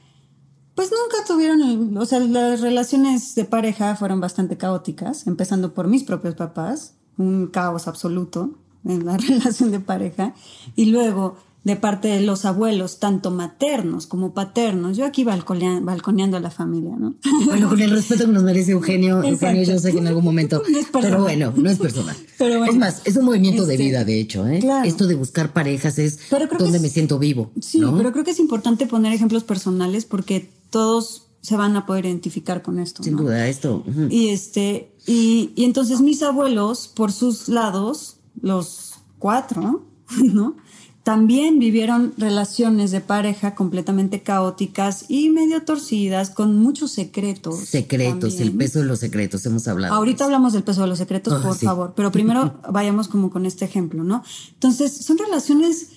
pues 0.75 0.91
nunca 0.91 1.25
tuvieron, 1.27 1.97
o 1.97 2.05
sea, 2.05 2.19
las 2.19 2.61
relaciones 2.61 3.35
de 3.35 3.45
pareja 3.45 3.95
fueron 3.95 4.19
bastante 4.19 4.57
caóticas, 4.57 5.27
empezando 5.27 5.73
por 5.73 5.87
mis 5.87 6.03
propios 6.03 6.35
papás, 6.35 6.95
un 7.17 7.47
caos 7.47 7.87
absoluto 7.87 8.57
en 8.85 9.05
la 9.05 9.17
relación 9.17 9.71
de 9.71 9.79
pareja, 9.79 10.33
y 10.75 10.85
luego 10.85 11.35
de 11.63 11.75
parte 11.75 12.07
de 12.07 12.21
los 12.21 12.45
abuelos, 12.45 12.99
tanto 12.99 13.31
maternos 13.31 14.07
como 14.07 14.33
paternos, 14.33 14.95
yo 14.95 15.05
aquí 15.05 15.25
balconea- 15.25 15.83
balconeando 15.83 16.37
a 16.37 16.39
la 16.39 16.51
familia, 16.51 16.95
¿no? 16.97 17.15
Bueno, 17.45 17.67
con 17.67 17.81
el 17.81 17.91
respeto 17.91 18.25
que 18.25 18.31
nos 18.31 18.43
merece 18.43 18.71
Eugenio. 18.71 19.21
Eugenio, 19.23 19.63
yo 19.63 19.77
sé 19.77 19.91
que 19.91 19.97
en 19.97 20.07
algún 20.07 20.23
momento. 20.23 20.63
No 20.71 20.79
es 20.79 20.85
personal. 20.85 21.01
pero 21.11 21.21
bueno, 21.23 21.53
no 21.55 21.69
es 21.69 21.77
personal. 21.77 22.15
Pero 22.37 22.57
bueno. 22.59 22.71
es 22.71 22.77
más, 22.79 23.01
es 23.05 23.17
un 23.17 23.25
movimiento 23.25 23.65
de 23.65 23.73
Este, 23.73 23.83
vida, 23.85 24.05
de 24.05 24.19
hecho, 24.21 24.47
¿eh? 24.47 24.59
claro. 24.59 24.87
Esto 24.87 25.05
de 25.07 25.15
buscar 25.15 25.51
parejas 25.51 25.99
es 25.99 26.19
donde 26.57 26.77
es- 26.77 26.81
me 26.81 26.87
siento 26.89 27.19
vivo. 27.19 27.51
Sí, 27.61 27.79
¿no? 27.79 27.95
pero 27.97 28.13
creo 28.13 28.23
que 28.23 28.31
es 28.31 28.39
importante 28.39 28.85
poner 28.87 29.11
ejemplos 29.11 29.43
personales 29.43 30.05
porque 30.05 30.49
todos 30.69 31.25
se 31.41 31.57
van 31.57 31.75
a 31.75 31.85
poder 31.85 32.05
identificar 32.05 32.61
con 32.61 32.79
esto. 32.79 33.03
Sin 33.03 33.15
¿no? 33.17 33.23
duda, 33.23 33.47
esto. 33.49 33.83
Y 34.09 34.29
este, 34.29 34.93
y, 35.05 35.51
y 35.55 35.65
entonces 35.65 35.99
mis 36.01 36.21
abuelos, 36.23 36.87
por 36.87 37.11
sus 37.11 37.49
lados, 37.49 38.17
los 38.41 38.93
cuatro, 39.19 39.85
¿no? 40.23 40.55
También 41.03 41.59
vivieron 41.59 42.13
relaciones 42.17 42.91
de 42.91 43.01
pareja 43.01 43.55
completamente 43.55 44.21
caóticas 44.21 45.05
y 45.07 45.29
medio 45.29 45.63
torcidas, 45.63 46.29
con 46.29 46.57
muchos 46.57 46.91
secretos. 46.91 47.57
Secretos, 47.59 48.35
también. 48.35 48.49
el 48.49 48.55
peso 48.55 48.79
de 48.79 48.85
los 48.85 48.99
secretos, 48.99 49.45
hemos 49.45 49.67
hablado. 49.67 49.95
Ahorita 49.95 50.25
hablamos 50.25 50.53
del 50.53 50.63
peso 50.63 50.81
de 50.81 50.87
los 50.87 50.97
secretos, 50.97 51.41
por 51.41 51.55
sí. 51.55 51.65
favor, 51.65 51.93
pero 51.95 52.11
primero 52.11 52.59
vayamos 52.71 53.07
como 53.07 53.29
con 53.29 53.45
este 53.45 53.65
ejemplo, 53.65 54.03
¿no? 54.03 54.23
Entonces, 54.53 54.93
son 54.93 55.17
relaciones 55.17 55.87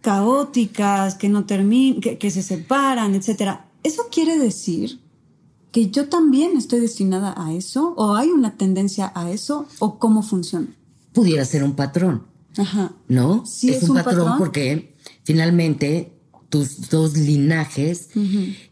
caóticas, 0.00 1.14
que 1.14 1.28
no 1.28 1.44
terminan, 1.44 2.00
que, 2.00 2.18
que 2.18 2.30
se 2.30 2.42
separan, 2.42 3.14
etcétera. 3.14 3.66
¿Eso 3.82 4.04
quiere 4.10 4.38
decir 4.38 4.98
que 5.72 5.90
yo 5.90 6.08
también 6.08 6.56
estoy 6.56 6.80
destinada 6.80 7.34
a 7.36 7.52
eso? 7.52 7.94
¿O 7.96 8.14
hay 8.14 8.30
una 8.30 8.56
tendencia 8.56 9.12
a 9.14 9.30
eso? 9.30 9.66
¿O 9.78 9.98
cómo 9.98 10.22
funciona? 10.22 10.68
Pudiera 11.12 11.44
ser 11.44 11.64
un 11.64 11.74
patrón, 11.74 12.24
Ajá. 12.56 12.92
¿no? 13.08 13.44
Sí, 13.46 13.70
es 13.70 13.82
un 13.84 13.96
patrón. 13.96 14.38
porque 14.38 14.94
finalmente 15.24 16.12
tus 16.48 16.88
dos 16.88 17.16
linajes, 17.16 18.08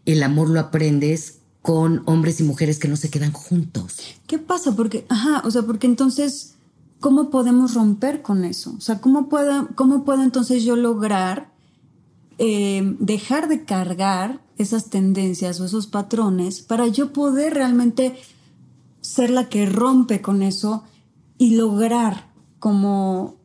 el 0.05 0.23
amor 0.23 0.49
lo 0.49 0.61
aprendes 0.61 1.41
con 1.62 2.03
hombres 2.07 2.41
y 2.41 2.45
mujeres 2.45 2.79
que 2.79 2.89
no 2.89 2.97
se 2.97 3.11
quedan 3.11 3.33
juntos. 3.33 3.97
¿Qué 4.27 4.39
pasa? 4.39 4.75
Porque, 4.75 5.05
ajá, 5.09 5.43
o 5.45 5.51
sea, 5.51 5.62
porque 5.62 5.87
entonces, 5.87 6.55
¿cómo 7.01 7.29
podemos 7.29 7.75
romper 7.75 8.23
con 8.23 8.45
eso? 8.45 8.75
O 8.79 8.81
sea, 8.81 9.01
¿cómo 9.01 9.29
puedo, 9.29 9.69
cómo 9.75 10.05
puedo 10.05 10.23
entonces 10.23 10.65
yo 10.65 10.77
lograr 10.77 11.51
eh, 12.39 12.97
dejar 12.99 13.49
de 13.49 13.65
cargar 13.65 14.43
esas 14.59 14.91
tendencias 14.91 15.59
o 15.59 15.65
esos 15.65 15.87
patrones 15.87 16.61
para 16.61 16.87
yo 16.87 17.12
poder 17.12 17.55
realmente 17.55 18.15
ser 19.01 19.31
la 19.31 19.49
que 19.49 19.67
rompe 19.67 20.21
con 20.21 20.43
eso 20.43 20.85
y 21.39 21.57
lograr 21.57 22.31
como 22.59 23.36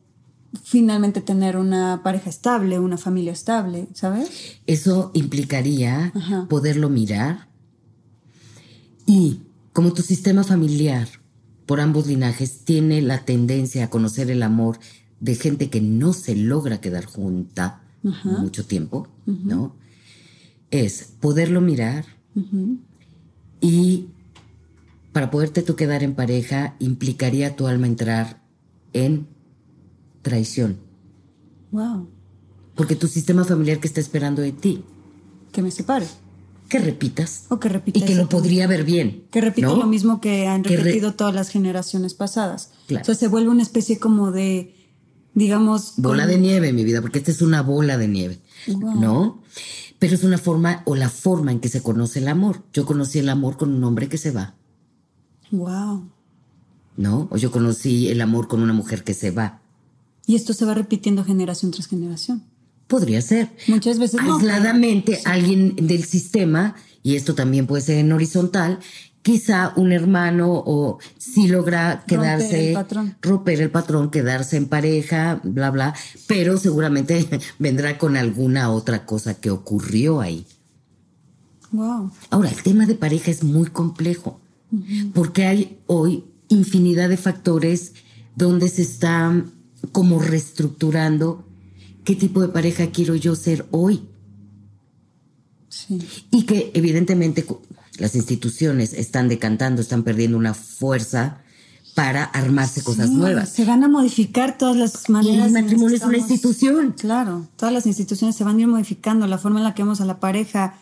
finalmente 0.64 1.20
tener 1.20 1.56
una 1.56 2.02
pareja 2.02 2.28
estable, 2.28 2.78
una 2.78 2.98
familia 2.98 3.32
estable, 3.32 3.88
¿sabes? 3.94 4.58
Eso 4.66 5.10
implicaría 5.14 6.12
Ajá. 6.14 6.46
poderlo 6.48 6.88
mirar 6.88 7.48
y 9.06 9.40
como 9.72 9.92
tu 9.92 10.02
sistema 10.02 10.44
familiar 10.44 11.08
por 11.66 11.80
ambos 11.80 12.06
linajes 12.06 12.64
tiene 12.64 13.00
la 13.00 13.24
tendencia 13.24 13.84
a 13.84 13.90
conocer 13.90 14.30
el 14.30 14.42
amor 14.42 14.78
de 15.20 15.34
gente 15.36 15.70
que 15.70 15.80
no 15.80 16.12
se 16.12 16.36
logra 16.36 16.80
quedar 16.80 17.04
junta 17.04 17.80
mucho 18.24 18.66
tiempo, 18.66 19.06
¿no? 19.26 19.76
Es 20.70 21.14
poderlo 21.20 21.60
mirar 21.60 22.04
y 23.60 24.06
para 25.12 25.30
poderte 25.30 25.62
tú 25.62 25.76
quedar 25.76 26.02
en 26.02 26.14
pareja 26.14 26.74
implicaría 26.80 27.48
a 27.48 27.56
tu 27.56 27.68
alma 27.68 27.86
entrar 27.86 28.42
en 28.92 29.28
traición, 30.22 30.78
Wow. 31.70 32.08
porque 32.74 32.96
tu 32.96 33.06
sistema 33.08 33.44
familiar 33.44 33.80
que 33.80 33.86
está 33.88 34.00
esperando 34.00 34.42
de 34.42 34.52
ti, 34.52 34.84
Que 35.52 35.62
me 35.62 35.70
separe. 35.70 36.06
que 36.68 36.78
repitas 36.78 37.44
O 37.50 37.58
que 37.60 37.68
repita 37.68 37.98
y 37.98 38.02
que 38.02 38.14
lo 38.14 38.28
podría 38.28 38.66
ver 38.66 38.84
bien. 38.84 39.24
Que 39.30 39.40
repite 39.42 39.66
¿no? 39.66 39.76
lo 39.76 39.86
mismo 39.86 40.20
que 40.20 40.46
han 40.46 40.62
Que 40.62 40.70
re- 40.76 40.84
repetido 40.84 41.12
todas 41.14 41.34
las 41.34 41.48
generaciones 41.50 42.14
pasadas. 42.14 42.70
Claro. 42.86 43.02
O 43.02 43.04
sea, 43.04 43.14
se 43.14 43.28
vuelve 43.28 43.50
una 43.50 43.62
especie 43.62 43.98
como 43.98 44.30
de, 44.32 44.74
digamos... 45.34 45.94
Bola 45.98 46.26
de 46.26 46.38
nieve, 46.38 46.72
mi 46.72 46.84
vida, 46.84 47.02
porque 47.02 47.18
esta 47.18 47.30
es 47.30 47.42
una 47.42 47.62
bola 47.62 47.98
de 47.98 48.08
nieve, 48.08 48.38
Wow. 48.68 49.00
¿no? 49.00 49.42
Pero 49.98 50.14
es 50.14 50.24
una 50.24 50.38
forma 50.38 50.82
o 50.86 50.94
la 50.96 51.08
forma 51.10 51.52
en 51.52 51.60
que 51.60 51.68
se 51.68 51.82
conoce 51.82 52.18
el 52.20 52.28
amor. 52.28 52.62
Yo 52.72 52.84
conocí 52.86 53.18
el 53.18 53.28
amor 53.28 53.56
con 53.56 53.72
un 53.72 53.84
hombre 53.84 54.08
que 54.08 54.18
se 54.18 54.30
va, 54.30 54.54
Wow. 55.50 56.08
¿no? 56.96 57.28
O 57.30 57.36
yo 57.36 57.50
conocí 57.50 58.08
el 58.08 58.20
amor 58.20 58.48
con 58.48 58.62
una 58.62 58.72
mujer 58.72 59.04
que 59.04 59.14
se 59.14 59.30
va. 59.30 59.60
Y 60.26 60.36
esto 60.36 60.52
se 60.52 60.64
va 60.64 60.74
repitiendo 60.74 61.24
generación 61.24 61.70
tras 61.70 61.86
generación. 61.86 62.44
Podría 62.86 63.22
ser. 63.22 63.50
Muchas 63.68 63.98
veces 63.98 64.22
no, 64.22 64.36
Aisladamente, 64.36 65.20
alguien 65.24 65.74
del 65.76 66.04
sistema, 66.04 66.74
y 67.02 67.16
esto 67.16 67.34
también 67.34 67.66
puede 67.66 67.82
ser 67.82 67.98
en 67.98 68.12
horizontal, 68.12 68.78
quizá 69.22 69.72
un 69.76 69.92
hermano 69.92 70.52
o 70.52 70.98
si 71.16 71.48
logra 71.48 72.04
quedarse, 72.06 72.68
el 72.68 72.74
patrón. 72.74 73.16
romper 73.22 73.60
el 73.60 73.70
patrón, 73.70 74.10
quedarse 74.10 74.56
en 74.56 74.66
pareja, 74.66 75.40
bla, 75.44 75.70
bla, 75.70 75.94
pero 76.26 76.58
seguramente 76.58 77.26
vendrá 77.58 77.98
con 77.98 78.16
alguna 78.16 78.70
otra 78.70 79.06
cosa 79.06 79.34
que 79.34 79.50
ocurrió 79.50 80.20
ahí. 80.20 80.46
Wow. 81.70 82.10
Ahora, 82.30 82.50
el 82.50 82.62
tema 82.62 82.84
de 82.86 82.94
pareja 82.94 83.30
es 83.30 83.42
muy 83.42 83.68
complejo, 83.68 84.40
porque 85.14 85.46
hay 85.46 85.78
hoy 85.86 86.24
infinidad 86.48 87.08
de 87.08 87.16
factores 87.16 87.92
donde 88.36 88.68
se 88.68 88.82
está 88.82 89.44
como 89.90 90.20
reestructurando 90.20 91.44
qué 92.04 92.14
tipo 92.14 92.40
de 92.40 92.48
pareja 92.48 92.90
quiero 92.90 93.16
yo 93.16 93.34
ser 93.34 93.66
hoy. 93.70 94.08
Sí. 95.68 95.98
Y 96.30 96.44
que 96.44 96.70
evidentemente 96.74 97.44
las 97.98 98.14
instituciones 98.14 98.92
están 98.92 99.28
decantando, 99.28 99.80
están 99.82 100.02
perdiendo 100.02 100.36
una 100.36 100.54
fuerza 100.54 101.38
para 101.94 102.24
armarse 102.24 102.82
cosas 102.82 103.08
Sí, 103.08 103.14
nuevas. 103.14 103.50
Se 103.50 103.64
van 103.64 103.84
a 103.84 103.88
modificar 103.88 104.56
todas 104.56 104.76
las 104.76 105.08
maneras. 105.10 105.34
el 105.34 105.46
en 105.48 105.52
las 105.54 105.62
matrimonio 105.62 105.96
es 105.96 106.02
una 106.02 106.18
institución. 106.18 106.94
Claro, 106.98 107.48
todas 107.56 107.72
las 107.72 107.86
instituciones 107.86 108.36
se 108.36 108.44
van 108.44 108.56
a 108.56 108.60
ir 108.60 108.68
modificando, 108.68 109.26
la 109.26 109.38
forma 109.38 109.60
en 109.60 109.64
la 109.64 109.74
que 109.74 109.82
vemos 109.82 110.00
a 110.00 110.04
la 110.04 110.20
pareja 110.20 110.74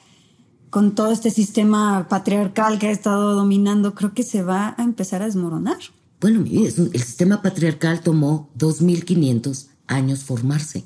con 0.70 0.94
todo 0.94 1.10
este 1.10 1.30
sistema 1.30 2.06
patriarcal 2.08 2.78
que 2.78 2.86
ha 2.86 2.90
estado 2.92 3.34
dominando, 3.34 3.94
creo 3.94 4.14
que 4.14 4.22
se 4.22 4.42
va 4.42 4.74
a 4.78 4.82
empezar 4.84 5.20
a 5.20 5.26
desmoronar. 5.26 5.78
Bueno, 6.20 6.40
mi 6.40 6.50
vida, 6.50 6.68
es 6.68 6.78
un- 6.78 6.90
el 6.92 7.02
sistema 7.02 7.42
patriarcal 7.42 8.00
tomó 8.02 8.50
2500 8.56 9.68
años 9.86 10.20
formarse. 10.24 10.84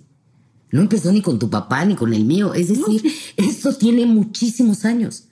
No 0.70 0.80
empezó 0.80 1.12
ni 1.12 1.22
con 1.22 1.38
tu 1.38 1.50
papá 1.50 1.84
ni 1.84 1.94
con 1.94 2.12
el 2.14 2.24
mío. 2.24 2.54
Es 2.54 2.68
decir, 2.68 3.02
esto 3.36 3.74
tiene 3.76 4.06
muchísimos 4.06 4.84
años. 4.84 5.24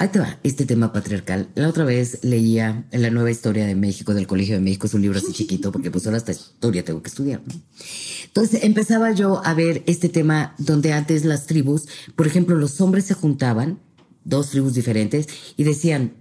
Ahí 0.00 0.08
te 0.08 0.20
va 0.20 0.38
este 0.44 0.64
tema 0.64 0.92
patriarcal. 0.92 1.48
La 1.56 1.68
otra 1.68 1.84
vez 1.84 2.20
leía 2.22 2.86
en 2.92 3.02
la 3.02 3.10
nueva 3.10 3.32
historia 3.32 3.66
de 3.66 3.74
México, 3.74 4.14
del 4.14 4.28
Colegio 4.28 4.54
de 4.54 4.60
México, 4.60 4.86
es 4.86 4.94
un 4.94 5.02
libro 5.02 5.18
así 5.18 5.32
chiquito, 5.32 5.72
porque 5.72 5.90
pues 5.90 6.06
ahora 6.06 6.18
esta 6.18 6.30
historia 6.30 6.84
tengo 6.84 7.02
que 7.02 7.08
estudiar. 7.08 7.42
¿no? 7.44 7.54
Entonces 8.26 8.62
empezaba 8.62 9.10
yo 9.10 9.44
a 9.44 9.54
ver 9.54 9.82
este 9.86 10.08
tema 10.08 10.54
donde 10.58 10.92
antes 10.92 11.24
las 11.24 11.46
tribus, 11.46 11.88
por 12.14 12.28
ejemplo, 12.28 12.54
los 12.54 12.80
hombres 12.80 13.06
se 13.06 13.14
juntaban, 13.14 13.80
dos 14.24 14.50
tribus 14.50 14.74
diferentes, 14.74 15.26
y 15.56 15.64
decían, 15.64 16.12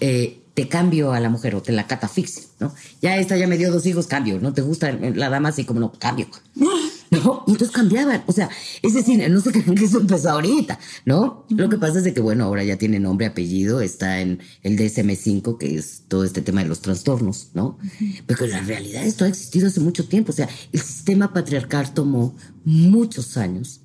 eh, 0.00 0.42
te 0.54 0.68
cambio 0.68 1.12
a 1.12 1.20
la 1.20 1.28
mujer 1.28 1.54
o 1.56 1.62
te 1.62 1.72
la 1.72 1.86
catafixio, 1.86 2.44
¿no? 2.60 2.72
Ya 3.02 3.16
esta 3.16 3.36
ya 3.36 3.46
me 3.46 3.58
dio 3.58 3.72
dos 3.72 3.84
hijos, 3.86 4.06
cambio, 4.06 4.38
¿no? 4.40 4.52
¿Te 4.52 4.62
gusta 4.62 4.92
la 4.92 5.28
dama 5.28 5.48
así 5.50 5.64
como 5.64 5.80
no? 5.80 5.92
Cambio. 5.92 6.28
¿No? 6.54 7.44
Y 7.46 7.52
entonces 7.52 7.70
cambiaban. 7.70 8.24
O 8.26 8.32
sea, 8.32 8.48
es 8.82 8.94
decir, 8.94 9.28
no 9.30 9.40
se 9.40 9.52
crean 9.52 9.74
que 9.74 9.84
eso 9.84 10.00
empezó 10.00 10.30
ahorita, 10.30 10.78
¿no? 11.04 11.46
Lo 11.48 11.68
que 11.68 11.78
pasa 11.78 11.98
es 11.98 12.04
de 12.04 12.14
que, 12.14 12.20
bueno, 12.20 12.44
ahora 12.44 12.64
ya 12.64 12.76
tiene 12.76 12.98
nombre, 12.98 13.26
apellido, 13.26 13.80
está 13.80 14.20
en 14.20 14.40
el 14.62 14.76
DSM-5, 14.76 15.58
que 15.58 15.76
es 15.76 16.02
todo 16.08 16.24
este 16.24 16.42
tema 16.42 16.62
de 16.62 16.68
los 16.68 16.80
trastornos, 16.80 17.50
¿no? 17.54 17.78
Pero 18.26 18.46
la 18.46 18.60
realidad 18.60 19.04
esto 19.04 19.24
ha 19.24 19.28
existido 19.28 19.68
hace 19.68 19.80
mucho 19.80 20.08
tiempo. 20.08 20.32
O 20.32 20.34
sea, 20.34 20.48
el 20.72 20.80
sistema 20.80 21.32
patriarcal 21.32 21.94
tomó 21.94 22.36
muchos 22.64 23.36
años 23.36 23.80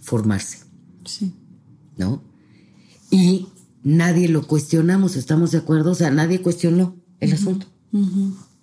formarse. 0.00 0.58
Sí. 1.04 1.32
¿no? 1.96 2.22
Y 3.10 3.48
nadie 3.84 4.28
lo 4.28 4.44
cuestionamos, 4.46 5.14
¿estamos 5.14 5.52
de 5.52 5.58
acuerdo? 5.58 5.92
O 5.92 5.94
sea, 5.94 6.10
nadie 6.10 6.40
cuestionó 6.42 6.96
el 7.20 7.32
asunto. 7.34 7.66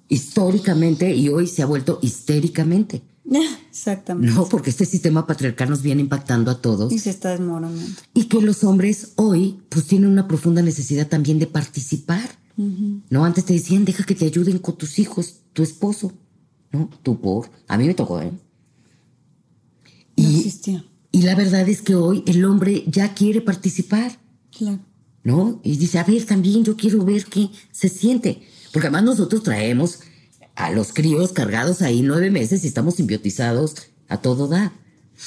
Históricamente 0.09 1.15
y 1.15 1.29
hoy 1.29 1.47
se 1.47 1.61
ha 1.61 1.65
vuelto 1.65 1.99
histéricamente, 2.01 3.01
Exactamente. 3.69 4.33
¿no? 4.35 4.45
Porque 4.49 4.69
este 4.69 4.83
sistema 4.85 5.25
patriarcal 5.25 5.69
nos 5.69 5.81
viene 5.81 6.01
impactando 6.01 6.51
a 6.51 6.59
todos 6.59 6.91
Y 6.91 6.99
se 6.99 7.11
está 7.11 7.29
desmoronando. 7.29 7.81
y 8.13 8.25
que 8.25 8.41
los 8.41 8.63
hombres 8.65 9.13
hoy 9.15 9.61
pues 9.69 9.85
tienen 9.85 10.09
una 10.09 10.27
profunda 10.27 10.61
necesidad 10.61 11.07
también 11.07 11.39
de 11.39 11.47
participar, 11.47 12.29
¿no? 13.09 13.23
Antes 13.23 13.45
te 13.45 13.53
decían, 13.53 13.85
deja 13.85 14.03
que 14.03 14.13
te 14.15 14.25
ayuden 14.25 14.59
con 14.59 14.75
tus 14.77 14.99
hijos, 14.99 15.37
tu 15.53 15.63
esposo, 15.63 16.11
¿no? 16.73 16.89
Tú 17.03 17.19
por, 17.21 17.49
a 17.69 17.77
mí 17.77 17.87
me 17.87 17.93
tocó, 17.93 18.21
¿eh? 18.21 18.31
No 20.17 20.29
Y, 20.29 20.35
existía. 20.39 20.83
y 21.11 21.21
la 21.21 21.35
verdad 21.35 21.67
es 21.69 21.81
que 21.81 21.95
hoy 21.95 22.23
el 22.27 22.43
hombre 22.43 22.83
ya 22.87 23.13
quiere 23.13 23.39
participar. 23.41 24.19
Claro. 24.55 24.79
¿No? 25.23 25.59
Y 25.63 25.77
dice, 25.77 25.99
a 25.99 26.03
ver, 26.03 26.25
también 26.25 26.63
yo 26.63 26.75
quiero 26.75 27.03
ver 27.03 27.25
qué 27.25 27.49
se 27.71 27.89
siente. 27.89 28.41
Porque 28.71 28.87
además 28.87 29.03
nosotros 29.03 29.43
traemos 29.43 29.99
a 30.55 30.71
los 30.71 30.93
críos 30.93 31.33
cargados 31.33 31.81
ahí 31.81 32.01
nueve 32.01 32.31
meses 32.31 32.63
y 32.63 32.67
estamos 32.67 32.95
simbiotizados 32.95 33.75
a 34.07 34.17
todo 34.17 34.47
da. 34.47 34.73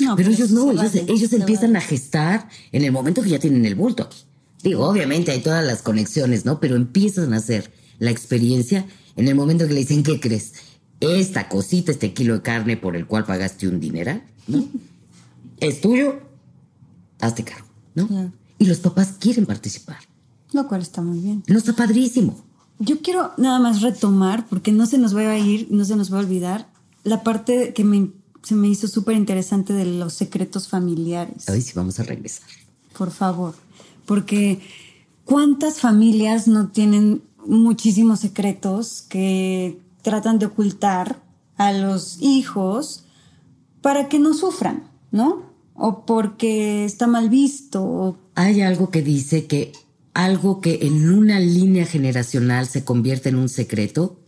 No, 0.01 0.17
pero 0.17 0.29
pero 0.29 0.31
ellos 0.31 0.51
no, 0.51 0.73
ellos, 0.73 0.93
vale, 0.93 1.07
ellos 1.09 1.33
empiezan 1.33 1.73
vale. 1.73 1.85
a 1.85 1.89
gestar 1.89 2.49
en 2.73 2.85
el 2.85 2.93
momento 2.93 3.23
que 3.23 3.31
ya 3.31 3.39
tienen 3.39 3.65
el 3.65 3.75
bulto 3.75 4.05
aquí. 4.05 4.19
Digo, 4.63 4.89
obviamente 4.89 5.31
hay 5.31 5.41
todas 5.41 5.65
las 5.65 5.83
conexiones, 5.83 6.45
¿no? 6.45 6.59
Pero 6.59 6.75
empiezan 6.75 7.35
a 7.35 7.37
hacer 7.37 7.71
la 7.99 8.11
experiencia 8.11 8.87
en 9.17 9.29
el 9.29 9.35
momento 9.35 9.67
que 9.69 9.75
le 9.75 9.81
dicen, 9.81 10.03
¿qué 10.03 10.19
crees? 10.21 10.55
Esta 11.01 11.49
cosita, 11.49 11.93
este 11.93 12.13
kilo 12.13 12.35
de 12.35 12.43
carne 12.43 12.77
por 12.77 12.97
el 12.97 13.07
cual 13.07 13.25
pagaste 13.25 13.69
un 13.69 13.79
dineral, 13.79 14.25
¿no? 14.47 14.67
es 15.61 15.81
tuyo, 15.81 16.21
hazte 17.21 17.45
cargo, 17.45 17.67
¿no? 17.95 18.09
Claro. 18.09 18.33
Y 18.59 18.67
los 18.67 18.79
papás 18.79 19.15
quieren 19.19 19.47
participar. 19.47 19.99
Lo 20.53 20.69
cual 20.69 20.83
está 20.83 21.03
muy 21.03 21.19
bien. 21.19 21.43
No 21.47 21.59
está 21.59 21.75
padrísimo. 21.75 22.37
Yo 22.79 23.01
quiero 23.01 23.33
nada 23.37 23.59
más 23.59 23.83
retomar, 23.83 24.47
porque 24.49 24.73
no 24.73 24.87
se 24.87 24.99
nos 24.99 25.17
va 25.17 25.21
a 25.21 25.39
ir, 25.39 25.69
no 25.71 25.85
se 25.85 25.97
nos 25.97 26.13
va 26.13 26.19
a 26.19 26.21
olvidar, 26.21 26.69
la 27.03 27.23
parte 27.23 27.73
que 27.73 27.85
me, 27.85 28.11
se 28.43 28.55
me 28.55 28.69
hizo 28.69 28.89
súper 28.89 29.17
interesante 29.17 29.73
de 29.73 29.85
los 29.85 30.15
secretos 30.15 30.69
familiares. 30.69 31.49
A 31.49 31.53
ver 31.53 31.63
si 31.63 31.73
vamos 31.75 32.01
a 32.01 32.03
regresar. 32.03 32.49
Por 32.97 33.11
favor. 33.11 33.55
Porque 34.07 34.61
cuántas 35.25 35.81
familias 35.81 36.49
no 36.49 36.69
tienen 36.69 37.23
muchísimos 37.47 38.21
secretos 38.21 39.05
que 39.09 39.81
tratan 40.03 40.39
de 40.39 40.47
ocultar 40.47 41.23
a 41.57 41.73
los 41.73 42.21
hijos 42.21 43.05
para 43.81 44.09
que 44.09 44.19
no 44.19 44.35
sufran, 44.35 44.85
¿no? 45.11 45.54
O 45.75 46.07
porque 46.07 46.85
está 46.85 47.07
mal 47.07 47.29
visto, 47.29 47.83
o 47.83 48.19
Hay 48.37 48.61
algo 48.61 48.91
que 48.91 49.03
dice 49.03 49.47
que 49.47 49.73
algo 50.15 50.61
que 50.61 50.81
en 50.83 51.13
una 51.13 51.41
línea 51.41 51.85
generacional 51.85 52.69
se 52.69 52.85
convierte 52.85 53.31
en 53.31 53.37
un 53.37 53.49
secreto, 53.49 54.21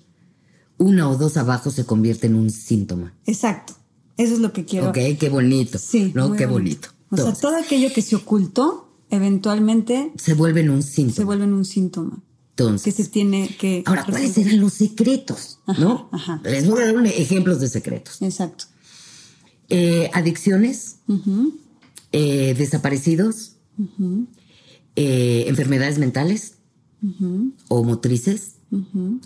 una 0.79 1.09
o 1.09 1.17
dos 1.17 1.37
abajo 1.37 1.71
se 1.71 1.87
convierte 1.87 2.27
en 2.27 2.35
un 2.35 2.51
síntoma. 2.51 3.15
Exacto. 3.25 3.75
Eso 4.17 4.35
es 4.35 4.41
lo 4.41 4.53
que 4.53 4.65
quiero. 4.65 4.89
Ok, 4.89 4.99
qué 5.19 5.29
bonito. 5.29 5.79
Sí. 5.79 6.13
¿No? 6.15 6.33
Qué 6.33 6.47
bonito. 6.47 6.89
O 7.11 7.17
sea, 7.17 7.33
todo 7.33 7.57
aquello 7.57 7.93
que 7.93 8.03
se 8.03 8.17
ocultó, 8.17 8.89
eventualmente 9.11 10.13
se 10.17 10.35
vuelve 10.35 10.61
en 10.63 10.71
un 10.71 10.83
se 10.83 10.93
síntoma. 10.95 11.27
vuelve 11.27 11.45
en 11.45 11.53
un 11.53 11.65
síntoma 11.65 12.17
que 12.57 12.63
Entonces, 12.63 12.95
se 12.95 13.05
tiene 13.05 13.55
que. 13.59 13.83
ahora, 13.87 14.05
¿cuáles 14.05 14.37
eran 14.39 14.61
los 14.61 14.73
secretos? 14.73 15.61
¿No? 15.79 16.09
ajá. 16.11 16.41
Les 16.45 16.67
voy 16.67 16.83
a 16.83 16.93
dar 16.93 17.07
ejemplos 17.07 17.61
de 17.61 17.69
secretos. 17.69 18.21
Exacto. 18.23 18.65
Eh, 19.69 20.11
adicciones, 20.15 20.97
eh, 22.13 22.55
desaparecidos, 22.57 23.57
eh, 24.97 25.45
enfermedades 25.49 25.99
mentales. 25.99 26.55
O 27.69 27.85
motrices. 27.85 28.53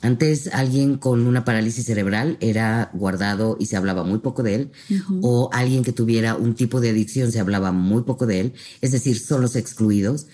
Antes 0.03 0.49
alguien 0.53 0.97
con 0.99 1.27
una 1.27 1.45
parálisis 1.47 1.87
cerebral 1.87 2.37
era 2.41 2.91
guardado 2.93 3.57
y 3.59 3.67
se 3.67 3.77
hablaba 3.77 4.05
muy 4.05 4.19
poco 4.19 4.43
de 4.43 4.55
él, 4.55 4.71
o 5.23 5.49
alguien 5.53 5.83
que 5.83 5.93
tuviera 5.93 6.37
un 6.37 6.55
tipo 6.55 6.81
de 6.81 6.91
adicción 6.91 7.33
se 7.33 7.41
hablaba 7.41 7.73
muy 7.73 8.03
poco 8.03 8.27
de 8.27 8.41
él, 8.41 8.53
es 8.83 8.93
decir, 8.93 9.19
son 9.19 9.41
los 9.41 9.57
excluidos. 9.57 10.27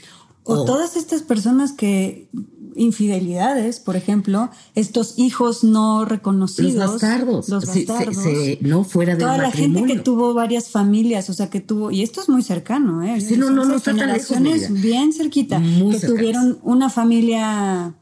O 0.42 0.55
O- 0.55 0.64
todas 0.64 0.97
estas 0.97 1.23
personas 1.23 1.73
que 1.73 2.29
infidelidades, 2.77 3.81
por 3.81 3.97
ejemplo, 3.97 4.51
estos 4.75 5.19
hijos 5.19 5.65
no 5.65 6.05
reconocidos, 6.05 6.75
los 6.75 6.91
bastardos, 6.93 7.49
los 7.49 7.65
se- 7.65 7.85
bastardos, 7.85 8.17
se- 8.23 8.59
no 8.62 8.85
fuera 8.85 9.12
del 9.15 9.21
toda 9.23 9.39
la 9.39 9.51
gente 9.51 9.85
que 9.85 9.99
tuvo 9.99 10.35
varias 10.35 10.69
familias, 10.69 11.29
o 11.31 11.33
sea, 11.33 11.49
que 11.51 11.61
tuvo 11.61 11.91
y 11.91 12.03
esto 12.03 12.21
es 12.21 12.29
muy 12.29 12.43
cercano, 12.43 13.03
¿eh? 13.03 13.21
Sí, 13.21 13.37
no, 13.37 13.51
no, 13.51 13.65
no 13.65 13.77
está 13.77 13.95
tan 13.97 14.12
lejos, 14.12 14.39
bien 14.83 15.12
cerquita, 15.12 15.59
Muy 15.59 15.93
que 15.93 15.99
cercanas. 16.01 16.17
tuvieron 16.21 16.59
una 16.62 16.91
familia 16.91 17.95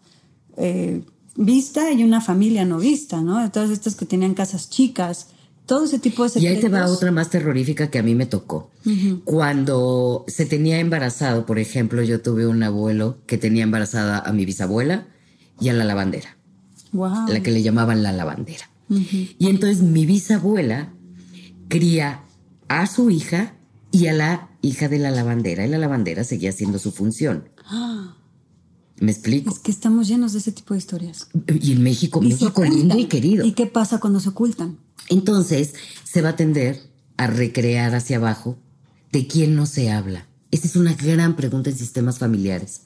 eh, 0.56 1.02
vista 1.36 1.90
y 1.92 2.04
una 2.04 2.20
familia 2.20 2.64
no 2.64 2.78
vista, 2.78 3.20
¿no? 3.20 3.40
De 3.40 3.50
todas 3.50 3.70
estas 3.70 3.94
que 3.96 4.06
tenían 4.06 4.34
casas 4.34 4.70
chicas, 4.70 5.28
todo 5.66 5.84
ese 5.84 5.98
tipo 5.98 6.22
de 6.24 6.28
Y 6.28 6.32
secretos. 6.32 6.56
ahí 6.56 6.60
te 6.62 6.68
va 6.68 6.86
otra 6.90 7.10
más 7.12 7.30
terrorífica 7.30 7.90
que 7.90 7.98
a 7.98 8.02
mí 8.02 8.14
me 8.14 8.26
tocó. 8.26 8.70
Cuando 9.24 10.24
se 10.28 10.46
tenía 10.46 10.78
embarazado, 10.78 11.46
por 11.46 11.58
ejemplo, 11.58 12.02
yo 12.02 12.20
tuve 12.20 12.46
un 12.46 12.62
abuelo 12.62 13.18
que 13.26 13.38
tenía 13.38 13.62
embarazada 13.64 14.18
a 14.18 14.32
mi 14.32 14.44
bisabuela 14.44 15.06
y 15.60 15.68
a 15.68 15.72
la 15.72 15.84
lavandera, 15.84 16.36
Wow. 16.92 17.28
la 17.28 17.42
que 17.42 17.50
le 17.50 17.62
llamaban 17.62 18.02
la 18.02 18.12
lavandera. 18.12 18.70
Y 18.88 19.48
entonces 19.48 19.82
mi 19.82 20.04
bisabuela 20.06 20.92
cría 21.68 22.20
a 22.68 22.86
su 22.86 23.10
hija 23.10 23.54
y 23.90 24.06
a 24.08 24.12
la 24.12 24.50
hija 24.62 24.88
de 24.88 24.98
la 24.98 25.10
lavandera, 25.10 25.66
y 25.66 25.68
la 25.70 25.78
lavandera 25.78 26.24
seguía 26.24 26.50
haciendo 26.50 26.78
su 26.78 26.92
función. 26.92 27.48
¿Me 29.00 29.10
explico? 29.10 29.50
Es 29.50 29.58
que 29.58 29.70
estamos 29.72 30.06
llenos 30.08 30.32
de 30.34 30.38
ese 30.38 30.52
tipo 30.52 30.74
de 30.74 30.78
historias. 30.78 31.28
Y 31.60 31.72
en 31.72 31.82
México, 31.82 32.20
Y 32.22 32.28
México 32.28 32.62
lindo 32.64 32.96
y 32.98 33.06
querido. 33.06 33.44
¿Y 33.44 33.52
qué 33.52 33.66
pasa 33.66 33.98
cuando 33.98 34.20
se 34.20 34.28
ocultan? 34.28 34.78
Entonces 35.08 35.74
se 36.04 36.22
va 36.22 36.30
a 36.30 36.36
tender 36.36 36.80
a 37.16 37.26
recrear 37.26 37.94
hacia 37.94 38.16
abajo 38.16 38.58
de 39.12 39.26
quién 39.26 39.54
no 39.54 39.66
se 39.66 39.90
habla. 39.90 40.26
Esa 40.50 40.66
es 40.66 40.76
una 40.76 40.94
gran 40.94 41.36
pregunta 41.36 41.70
en 41.70 41.76
sistemas 41.76 42.18
familiares. 42.18 42.82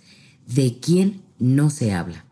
¿De 0.46 0.78
quién 0.80 1.22
no 1.38 1.70
se 1.70 1.92
habla? 1.92 2.24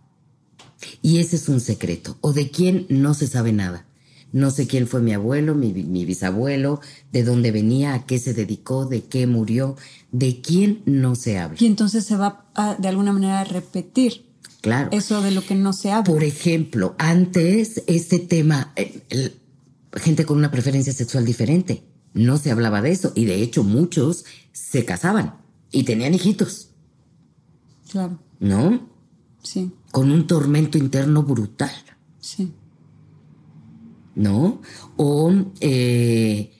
Y 1.02 1.18
ese 1.18 1.36
es 1.36 1.48
un 1.48 1.60
secreto. 1.60 2.18
¿O 2.20 2.32
de 2.32 2.50
quién 2.50 2.86
no 2.88 3.14
se 3.14 3.26
sabe 3.26 3.52
nada? 3.52 3.86
No 4.32 4.50
sé 4.50 4.66
quién 4.66 4.86
fue 4.88 5.00
mi 5.00 5.12
abuelo, 5.14 5.54
mi, 5.54 5.72
mi 5.72 6.04
bisabuelo, 6.04 6.80
de 7.12 7.22
dónde 7.22 7.52
venía, 7.52 7.94
a 7.94 8.04
qué 8.06 8.18
se 8.18 8.34
dedicó, 8.34 8.84
de 8.84 9.04
qué 9.04 9.26
murió. 9.26 9.76
¿De 10.12 10.40
quién 10.40 10.82
no 10.84 11.14
se 11.14 11.38
habla? 11.38 11.56
Y 11.60 11.66
entonces 11.66 12.04
se 12.04 12.16
va 12.16 12.44
a, 12.54 12.74
de 12.74 12.88
alguna 12.88 13.12
manera 13.12 13.40
a 13.40 13.44
repetir 13.44 14.26
Claro. 14.60 14.88
eso 14.92 15.22
de 15.22 15.30
lo 15.30 15.42
que 15.44 15.54
no 15.54 15.72
se 15.72 15.92
habla. 15.92 16.12
Por 16.12 16.24
ejemplo, 16.24 16.94
antes 16.98 17.82
este 17.86 18.18
tema, 18.18 18.72
el- 18.76 19.34
gente 19.96 20.24
con 20.24 20.38
una 20.38 20.50
preferencia 20.50 20.92
sexual 20.92 21.24
diferente, 21.24 21.84
no 22.14 22.38
se 22.38 22.50
hablaba 22.50 22.80
de 22.82 22.92
eso 22.92 23.12
y 23.14 23.24
de 23.24 23.42
hecho 23.42 23.64
muchos 23.64 24.24
se 24.52 24.84
casaban 24.84 25.34
y 25.70 25.82
tenían 25.84 26.14
hijitos, 26.14 26.70
Claro, 27.90 28.18
¿no? 28.40 28.88
sí, 29.42 29.70
Con 29.92 30.10
un 30.10 30.26
tormento 30.26 30.76
interno 30.78 31.22
brutal, 31.22 31.70
sí. 32.20 32.52
¿no? 34.14 34.60
O 34.96 35.32
eh, 35.60 36.52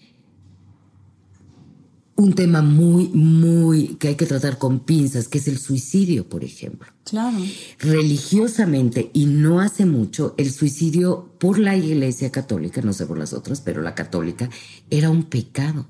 un 2.16 2.33
tema 2.35 2.62
muy, 2.62 3.09
muy 3.09 3.96
que 3.96 4.09
hay 4.09 4.14
que 4.14 4.26
tratar 4.26 4.59
con 4.59 4.81
pinzas, 4.81 5.29
que 5.29 5.38
es 5.38 5.48
el 5.48 5.59
suicidio, 5.59 6.29
por 6.29 6.44
ejemplo. 6.44 6.88
Claro. 7.05 7.38
religiosamente 7.79 9.11
y 9.14 9.26
no 9.26 9.61
hace 9.61 9.87
mucho 9.87 10.35
el 10.38 10.50
suicidio 10.50 11.31
por 11.38 11.61
la 11.61 11.76
iglesia 11.76 12.33
católica, 12.33 12.81
no 12.83 12.92
sé 12.92 13.07
por 13.07 13.16
las 13.16 13.33
otras, 13.33 13.61
pero 13.61 13.81
la 13.81 13.94
católica, 13.94 14.50
era 14.90 15.11
un 15.11 15.22
pecado. 15.22 15.87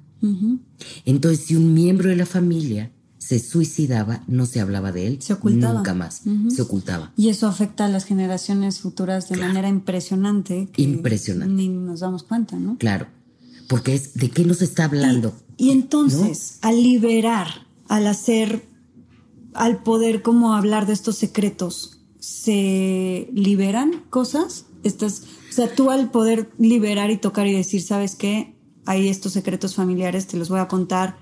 Entonces, 1.05 1.47
si 1.47 1.55
un 1.57 1.73
miembro 1.73 2.11
de 2.11 2.17
la 2.17 2.27
familia 2.27 2.91
se 3.19 3.39
suicidaba, 3.39 4.25
no 4.27 4.45
se 4.45 4.61
hablaba 4.61 4.93
de 4.93 5.07
él 5.07 5.23
Se 5.23 5.33
ocultaba. 5.33 5.75
nunca 5.75 5.95
más, 5.95 6.23
se 6.49 6.62
ocultaba. 6.62 7.12
Y 7.17 7.29
eso 7.29 7.47
afecta 7.47 7.87
a 7.87 7.89
las 7.89 8.05
generaciones 8.05 8.81
futuras 8.81 9.29
de 9.29 9.37
manera 9.37 9.69
impresionante. 9.69 10.69
que 10.73 10.83
Impresionante. 10.83 11.55
Ni 11.55 11.69
nos 11.69 12.01
damos 12.01 12.25
cuenta, 12.25 12.57
¿no? 12.57 12.77
Claro, 12.79 13.07
porque 13.69 13.95
es 13.95 14.15
de 14.15 14.31
qué 14.31 14.45
nos 14.45 14.62
está 14.62 14.85
hablando. 14.85 15.29
Y 15.29 15.46
entonces, 15.59 16.59
al 16.62 16.83
liberar, 16.83 17.66
al 17.88 18.07
hacer, 18.07 18.66
al 19.55 19.83
poder 19.83 20.23
como 20.23 20.55
hablar 20.55 20.87
de 20.87 20.92
estos 20.92 21.16
secretos, 21.16 22.01
¿se 22.19 23.29
liberan 23.33 24.05
cosas? 24.11 24.66
Estas, 24.83 25.23
o 25.49 25.53
sea, 25.53 25.75
tú 25.75 25.90
al 25.90 26.11
poder 26.11 26.51
liberar 26.59 27.11
y 27.11 27.16
tocar 27.16 27.47
y 27.47 27.53
decir, 27.53 27.83
¿sabes 27.83 28.14
qué? 28.14 28.55
Hay 28.85 29.09
estos 29.09 29.33
secretos 29.33 29.75
familiares, 29.75 30.27
te 30.27 30.37
los 30.37 30.49
voy 30.49 30.61
a 30.61 30.69
contar. 30.69 31.19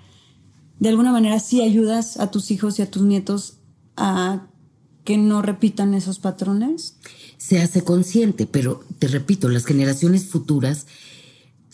De 0.81 0.89
alguna 0.89 1.13
manera 1.13 1.39
sí 1.39 1.63
ayudas 1.63 2.19
a 2.19 2.31
tus 2.31 2.51
hijos 2.51 2.79
y 2.79 2.83
a 2.83 2.91
tus 2.91 3.03
nietos 3.03 3.59
a 3.97 4.49
que 5.05 5.19
no 5.19 5.43
repitan 5.43 5.95
esos 5.95 6.19
patrones. 6.19 6.97
se 7.37 7.61
hace 7.61 7.85
consciente, 7.85 8.47
pero 8.47 8.83
te 8.99 9.07
repito, 9.07 9.49
las 9.49 9.67
generaciones 9.67 10.27
futuras 10.27 10.87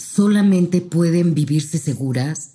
solamente 0.01 0.81
pueden 0.81 1.35
vivirse 1.35 1.79
seguras 1.79 2.53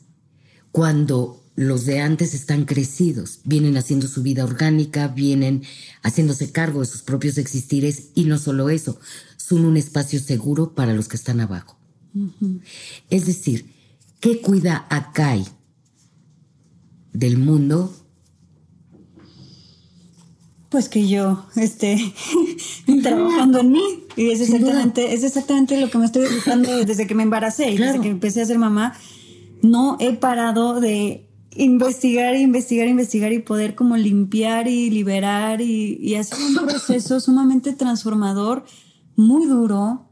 cuando 0.72 1.42
los 1.56 1.86
de 1.86 2.02
antes 2.02 2.34
están 2.34 2.66
crecidos, 2.66 3.40
vienen 3.46 3.78
haciendo 3.78 4.08
su 4.08 4.22
vida 4.22 4.44
orgánica, 4.44 5.08
vienen 5.08 5.64
haciéndose 6.02 6.52
cargo 6.52 6.82
de 6.82 6.86
sus 6.86 7.02
propios 7.02 7.38
existires 7.38 8.10
y 8.14 8.26
no 8.26 8.38
solo 8.38 8.70
eso, 8.70 9.00
son 9.38 9.64
un 9.64 9.78
espacio 9.78 10.20
seguro 10.20 10.74
para 10.76 10.94
los 10.94 11.08
que 11.08 11.16
están 11.16 11.40
abajo. 11.40 11.78
Es 13.10 13.26
decir, 13.26 13.74
¿qué 14.20 14.42
cuida 14.42 14.86
a 14.90 15.14
Kai 15.14 15.46
del 17.14 17.38
mundo? 17.38 18.05
Pues 20.76 20.90
que 20.90 21.08
yo 21.08 21.46
esté 21.56 21.96
trabajando 23.02 23.62
en 23.62 23.72
mí. 23.72 23.82
Y 24.18 24.32
es 24.32 24.42
exactamente, 24.42 25.14
es 25.14 25.24
exactamente 25.24 25.80
lo 25.80 25.90
que 25.90 25.98
me 25.98 26.04
estoy 26.04 26.28
buscando 26.28 26.84
desde 26.84 27.08
que 27.08 27.16
me 27.16 27.24
embaracé 27.24 27.72
y 27.72 27.78
Claro. 27.78 27.94
desde 27.94 28.04
que 28.04 28.10
empecé 28.10 28.42
a 28.42 28.46
ser 28.46 28.60
mamá. 28.60 28.94
No 29.62 29.96
he 30.02 30.12
parado 30.12 30.82
de 30.82 31.30
investigar, 31.56 32.36
investigar, 32.36 32.90
investigar 32.90 33.32
y 33.32 33.40
poder 33.40 33.74
como 33.74 33.96
limpiar 33.96 34.68
y 34.68 34.90
liberar 34.90 35.62
y, 35.62 35.98
y 36.02 36.16
hacer 36.16 36.40
un 36.46 36.68
proceso 36.68 37.22
sumamente 37.22 37.72
transformador, 37.72 38.66
muy 39.16 39.46
duro, 39.46 40.10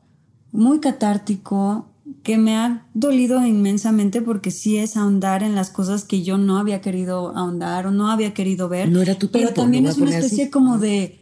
muy 0.54 0.80
catártico, 0.80 1.93
que 2.24 2.38
me 2.38 2.56
ha 2.56 2.88
dolido 2.94 3.46
inmensamente 3.46 4.22
porque 4.22 4.50
sí 4.50 4.78
es 4.78 4.96
ahondar 4.96 5.44
en 5.44 5.56
las 5.56 5.70
cosas 5.70 6.06
que 6.06 6.24
yo 6.24 6.38
no 6.38 6.58
había 6.58 6.80
querido 6.80 7.36
ahondar 7.36 7.86
o 7.86 7.92
no 7.92 8.10
había 8.10 8.34
querido 8.34 8.70
ver. 8.70 8.90
No 8.90 9.02
era 9.02 9.16
tu 9.16 9.30
Pero 9.30 9.48
tiempo, 9.48 9.62
también 9.62 9.84
lo 9.84 9.90
voy 9.90 9.92
es 9.92 9.98
a 9.98 10.02
una 10.02 10.06
poner 10.12 10.20
así. 10.20 10.26
especie 10.28 10.50
como 10.50 10.78
de 10.80 11.20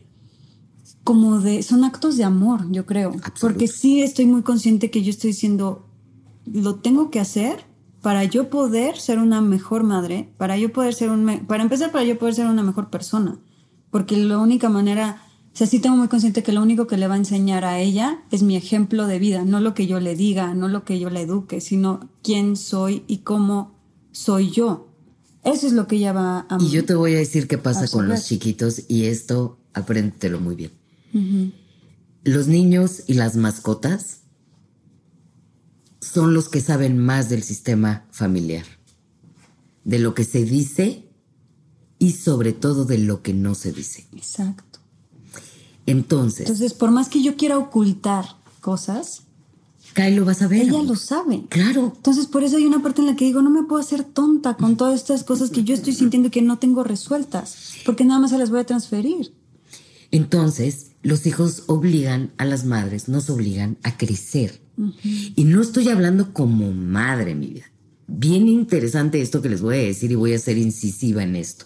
como 1.04 1.40
de 1.40 1.64
son 1.64 1.84
actos 1.84 2.16
de 2.16 2.24
amor, 2.24 2.72
yo 2.72 2.86
creo, 2.86 3.12
porque 3.40 3.68
sí 3.68 4.02
estoy 4.02 4.28
muy 4.28 4.44
consciente 4.44 4.92
que 4.92 5.02
yo 5.02 5.10
estoy 5.10 5.32
diciendo 5.32 5.88
lo 6.46 6.76
tengo 6.76 7.10
que 7.10 7.20
hacer 7.20 7.66
para 8.04 8.24
yo 8.24 8.52
poder 8.52 8.98
ser 8.98 9.18
una 9.18 9.42
mejor 9.42 9.84
madre, 9.84 10.30
para 10.38 10.58
yo 10.58 10.72
poder 10.72 10.94
ser 10.94 11.10
un 11.10 11.46
para 11.48 11.64
empezar 11.64 11.92
para 11.92 12.04
yo 12.04 12.20
poder 12.20 12.36
ser 12.36 12.46
una 12.46 12.62
mejor 12.62 12.92
persona, 12.92 13.40
porque 13.90 14.16
la 14.18 14.38
única 14.38 14.70
manera 14.70 15.24
o 15.54 15.58
sea, 15.58 15.68
sí 15.68 15.80
tengo 15.80 15.98
muy 15.98 16.08
consciente 16.08 16.44
que 16.44 16.54
lo 16.54 16.62
único 16.62 16.88
que 16.88 16.96
le 16.96 17.08
va 17.08 17.16
a 17.16 17.18
enseñar 17.18 17.66
a 17.66 17.80
ella 17.80 18.24
es 18.32 18.42
mi 18.42 18.56
ejemplo 18.56 19.06
de 19.06 19.20
vida, 19.20 19.44
no 19.44 19.60
lo 19.60 19.74
que 19.74 19.86
yo 19.86 20.00
le 20.00 20.16
diga, 20.16 20.54
no 20.54 20.70
lo 20.70 20.86
que 20.86 20.98
yo 20.98 21.10
le 21.10 21.22
eduque, 21.22 21.60
sino 21.60 22.10
quién 22.24 22.56
soy 22.56 23.04
y 23.08 23.20
cómo 23.20 23.76
soy 24.14 24.50
yo. 24.52 24.88
Eso 25.44 25.68
es 25.68 25.74
lo 25.74 25.88
que 25.88 25.98
ella 25.98 26.14
va 26.14 26.46
a 26.50 26.58
Y 26.62 26.70
yo 26.70 26.86
te 26.86 26.94
voy 26.94 27.16
a 27.16 27.18
decir 27.18 27.48
qué 27.48 27.58
pasa 27.58 27.88
con 27.90 28.08
los 28.08 28.26
chiquitos 28.26 28.84
y 28.88 29.06
esto 29.06 29.60
apréndetelo 29.74 30.40
muy 30.40 30.56
bien. 30.56 30.72
Los 32.24 32.48
niños 32.48 33.04
y 33.08 33.16
las 33.16 33.36
mascotas 33.36 34.22
son 36.00 36.34
los 36.34 36.48
que 36.48 36.62
saben 36.62 36.98
más 36.98 37.30
del 37.30 37.44
sistema 37.44 38.06
familiar, 38.12 38.66
de 39.84 40.00
lo 40.00 40.14
que 40.14 40.24
se 40.24 40.46
dice 40.46 41.10
y 42.00 42.14
sobre 42.14 42.54
todo 42.54 42.86
de 42.86 43.00
lo 43.00 43.22
que 43.22 43.34
no 43.34 43.54
se 43.54 43.74
dice. 43.74 44.08
Exacto. 44.14 44.71
Entonces, 45.86 46.42
Entonces, 46.42 46.74
por 46.74 46.92
más 46.92 47.10
que 47.10 47.22
yo 47.22 47.36
quiera 47.36 47.58
ocultar 47.58 48.26
cosas, 48.60 49.24
Kai 49.94 50.16
lo 50.16 50.24
vas 50.24 50.42
a 50.42 50.48
ver. 50.48 50.62
ella 50.62 50.84
lo 50.84 50.96
sabe. 50.96 51.44
Claro. 51.50 51.94
Entonces, 51.96 52.28
por 52.28 52.44
eso 52.44 52.58
hay 52.58 52.66
una 52.66 52.82
parte 52.82 53.02
en 53.02 53.08
la 53.08 53.16
que 53.16 53.26
digo, 53.26 53.42
no 53.42 53.50
me 53.50 53.64
puedo 53.64 53.82
hacer 53.82 54.04
tonta 54.04 54.56
con 54.56 54.78
todas 54.78 54.96
estas 54.96 55.24
cosas 55.24 55.50
que 55.50 55.64
yo 55.64 55.74
estoy 55.74 55.94
sintiendo 55.94 56.32
que 56.32 56.42
no 56.42 56.60
tengo 56.60 56.84
resueltas, 56.84 57.74
porque 57.86 58.06
nada 58.06 58.20
más 58.20 58.32
se 58.32 58.38
las 58.38 58.50
voy 58.52 58.62
a 58.62 58.66
transferir. 58.66 59.34
Entonces, 60.12 60.92
los 61.04 61.26
hijos 61.26 61.64
obligan 61.68 62.32
a 62.38 62.46
las 62.46 62.66
madres, 62.66 63.08
nos 63.08 63.30
obligan 63.30 63.78
a 63.84 63.98
crecer. 63.98 64.62
Y 65.36 65.44
no 65.44 65.62
estoy 65.62 65.90
hablando 65.90 66.34
como 66.34 66.72
madre, 66.72 67.36
mi 67.36 67.48
vida. 67.48 67.66
Bien 68.08 68.48
interesante 68.48 69.22
esto 69.22 69.42
que 69.42 69.50
les 69.50 69.62
voy 69.62 69.76
a 69.76 69.82
decir 69.82 70.12
y 70.12 70.16
voy 70.16 70.34
a 70.34 70.40
ser 70.40 70.58
incisiva 70.58 71.24
en 71.24 71.36
esto. 71.36 71.66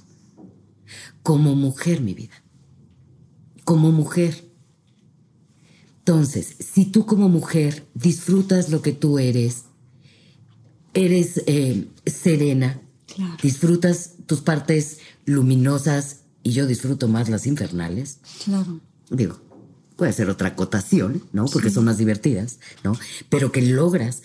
Como 1.23 1.55
mujer, 1.55 2.01
mi 2.01 2.13
vida. 2.13 2.33
Como 3.65 3.91
mujer. 3.91 4.45
Entonces, 5.99 6.55
si 6.59 6.85
tú 6.85 7.05
como 7.05 7.27
mujer 7.29 7.85
disfrutas 7.95 8.69
lo 8.69 8.81
que 8.81 8.93
tú 8.93 9.19
eres, 9.19 9.63
eres 10.93 11.41
eh, 11.47 11.87
serena, 12.05 12.79
Claro. 13.13 13.37
disfrutas 13.41 14.11
tus 14.25 14.41
partes 14.41 14.97
luminosas 15.25 16.21
y 16.43 16.51
yo 16.51 16.67
disfruto 16.67 17.07
más 17.07 17.27
las 17.29 17.47
infernales, 17.47 18.19
Claro. 18.43 18.81
digo, 19.09 19.39
puede 19.95 20.11
ser 20.13 20.29
otra 20.29 20.49
acotación, 20.49 21.23
¿no? 21.31 21.45
Porque 21.45 21.69
son 21.69 21.85
más 21.85 21.97
divertidas, 21.97 22.59
¿no? 22.83 22.93
Pero 23.29 23.51
que 23.51 23.61
logras 23.61 24.21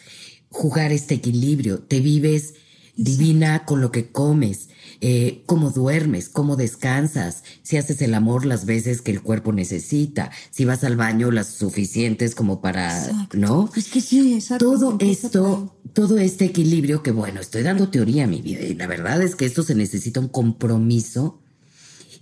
jugar 0.50 0.92
este 0.92 1.14
equilibrio, 1.14 1.78
te 1.78 2.00
vives 2.00 2.54
divina 3.00 3.64
con 3.64 3.80
lo 3.80 3.90
que 3.90 4.10
comes, 4.10 4.68
eh, 5.00 5.42
cómo 5.46 5.70
duermes, 5.70 6.28
cómo 6.28 6.56
descansas, 6.56 7.42
si 7.62 7.78
haces 7.78 8.02
el 8.02 8.12
amor 8.12 8.44
las 8.44 8.66
veces 8.66 9.00
que 9.00 9.10
el 9.10 9.22
cuerpo 9.22 9.52
necesita, 9.52 10.30
si 10.50 10.66
vas 10.66 10.84
al 10.84 10.96
baño 10.96 11.30
las 11.30 11.48
suficientes 11.48 12.34
como 12.34 12.60
para, 12.60 13.06
Exacto. 13.06 13.38
¿no? 13.38 13.70
Es 13.74 13.88
que 13.88 14.02
sí, 14.02 14.34
exacto. 14.34 14.66
Todo 14.66 14.96
esto, 15.00 15.74
todo 15.94 16.18
este 16.18 16.44
equilibrio 16.44 17.02
que 17.02 17.10
bueno, 17.10 17.40
estoy 17.40 17.62
dando 17.62 17.88
teoría 17.88 18.24
a 18.24 18.28
mi 18.28 18.42
vida 18.42 18.62
y 18.62 18.74
la 18.74 18.86
verdad 18.86 19.22
es 19.22 19.34
que 19.34 19.46
esto 19.46 19.62
se 19.62 19.74
necesita 19.74 20.20
un 20.20 20.28
compromiso. 20.28 21.40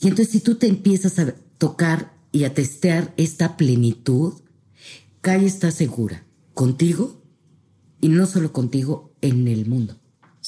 Y 0.01 0.07
entonces 0.07 0.31
si 0.31 0.41
tú 0.41 0.55
te 0.55 0.69
empiezas 0.69 1.19
a 1.19 1.35
tocar 1.59 2.15
y 2.31 2.45
a 2.45 2.55
testear 2.55 3.13
esta 3.17 3.57
plenitud, 3.57 4.35
Kai 5.23 5.45
está 5.45 5.73
segura 5.73 6.25
contigo 6.55 7.21
y 8.01 8.09
no 8.09 8.27
solo 8.27 8.53
contigo 8.53 9.13
en 9.21 9.49
el 9.49 9.67
mundo. 9.67 9.98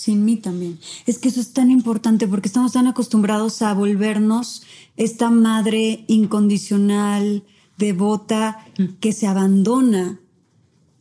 Sin 0.01 0.25
mí 0.25 0.37
también. 0.37 0.79
Es 1.07 1.19
que 1.19 1.29
eso 1.29 1.41
es 1.41 1.53
tan 1.53 1.71
importante 1.71 2.27
porque 2.27 2.49
estamos 2.49 2.73
tan 2.73 2.87
acostumbrados 2.87 3.61
a 3.61 3.75
volvernos 3.75 4.63
esta 4.97 5.31
madre 5.31 6.05
incondicional, 6.09 7.45
devota, 7.77 8.67
que 9.01 9.13
se 9.13 9.27
abandona, 9.27 10.21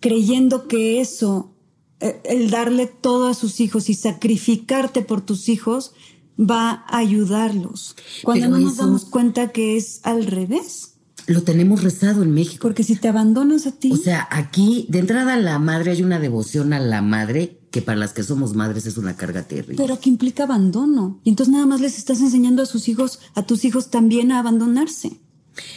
creyendo 0.02 0.68
que 0.68 1.00
eso, 1.00 1.54
eh, 2.02 2.22
el 2.26 2.50
darle 2.50 2.88
todo 2.88 3.28
a 3.28 3.34
sus 3.34 3.62
hijos 3.62 3.90
y 3.90 3.94
sacrificarte 3.94 5.02
por 5.02 5.22
tus 5.22 5.48
hijos, 5.48 5.94
va 6.38 6.84
a 6.88 6.98
ayudarlos. 6.98 7.96
Cuando 8.24 8.48
Pero 8.48 8.58
no 8.58 8.66
nos 8.66 8.78
damos 8.78 9.06
cuenta 9.06 9.52
que 9.54 9.78
es 9.78 10.02
al 10.04 10.26
revés. 10.26 10.96
Lo 11.28 11.44
tenemos 11.44 11.84
rezado 11.84 12.24
en 12.24 12.32
México. 12.34 12.62
Porque 12.62 12.84
si 12.84 12.96
te 12.96 13.08
abandonas 13.08 13.66
a 13.66 13.72
ti, 13.72 13.92
O 13.92 13.98
sea, 13.98 14.28
aquí 14.30 14.88
de 14.90 15.00
entrada 15.00 15.38
la 15.38 15.60
madre 15.60 15.92
hay 15.92 16.04
una 16.04 16.20
devoción 16.20 16.74
a 16.74 16.80
la 16.80 17.02
madre 17.02 17.59
que 17.72 17.82
para 17.82 17.98
las 17.98 18.14
que 18.14 18.24
somos 18.24 18.54
madres 18.56 18.86
es 18.86 18.98
una 18.98 19.16
carga 19.16 19.44
terrible. 19.44 19.76
pero 19.78 20.00
que 20.00 20.10
implica 20.10 20.44
abandono. 20.44 21.20
Y 21.24 21.30
entonces 21.30 21.54
nada 21.54 21.66
más 21.66 21.82
les 21.82 21.98
estás 21.98 22.20
enseñando 22.22 22.62
a 22.64 22.66
sus 22.66 22.88
hijos, 22.88 23.20
a 23.36 23.44
tus 23.44 23.64
hijos 23.66 23.90
también 23.92 24.32
a 24.32 24.40
abandonarse. 24.40 25.20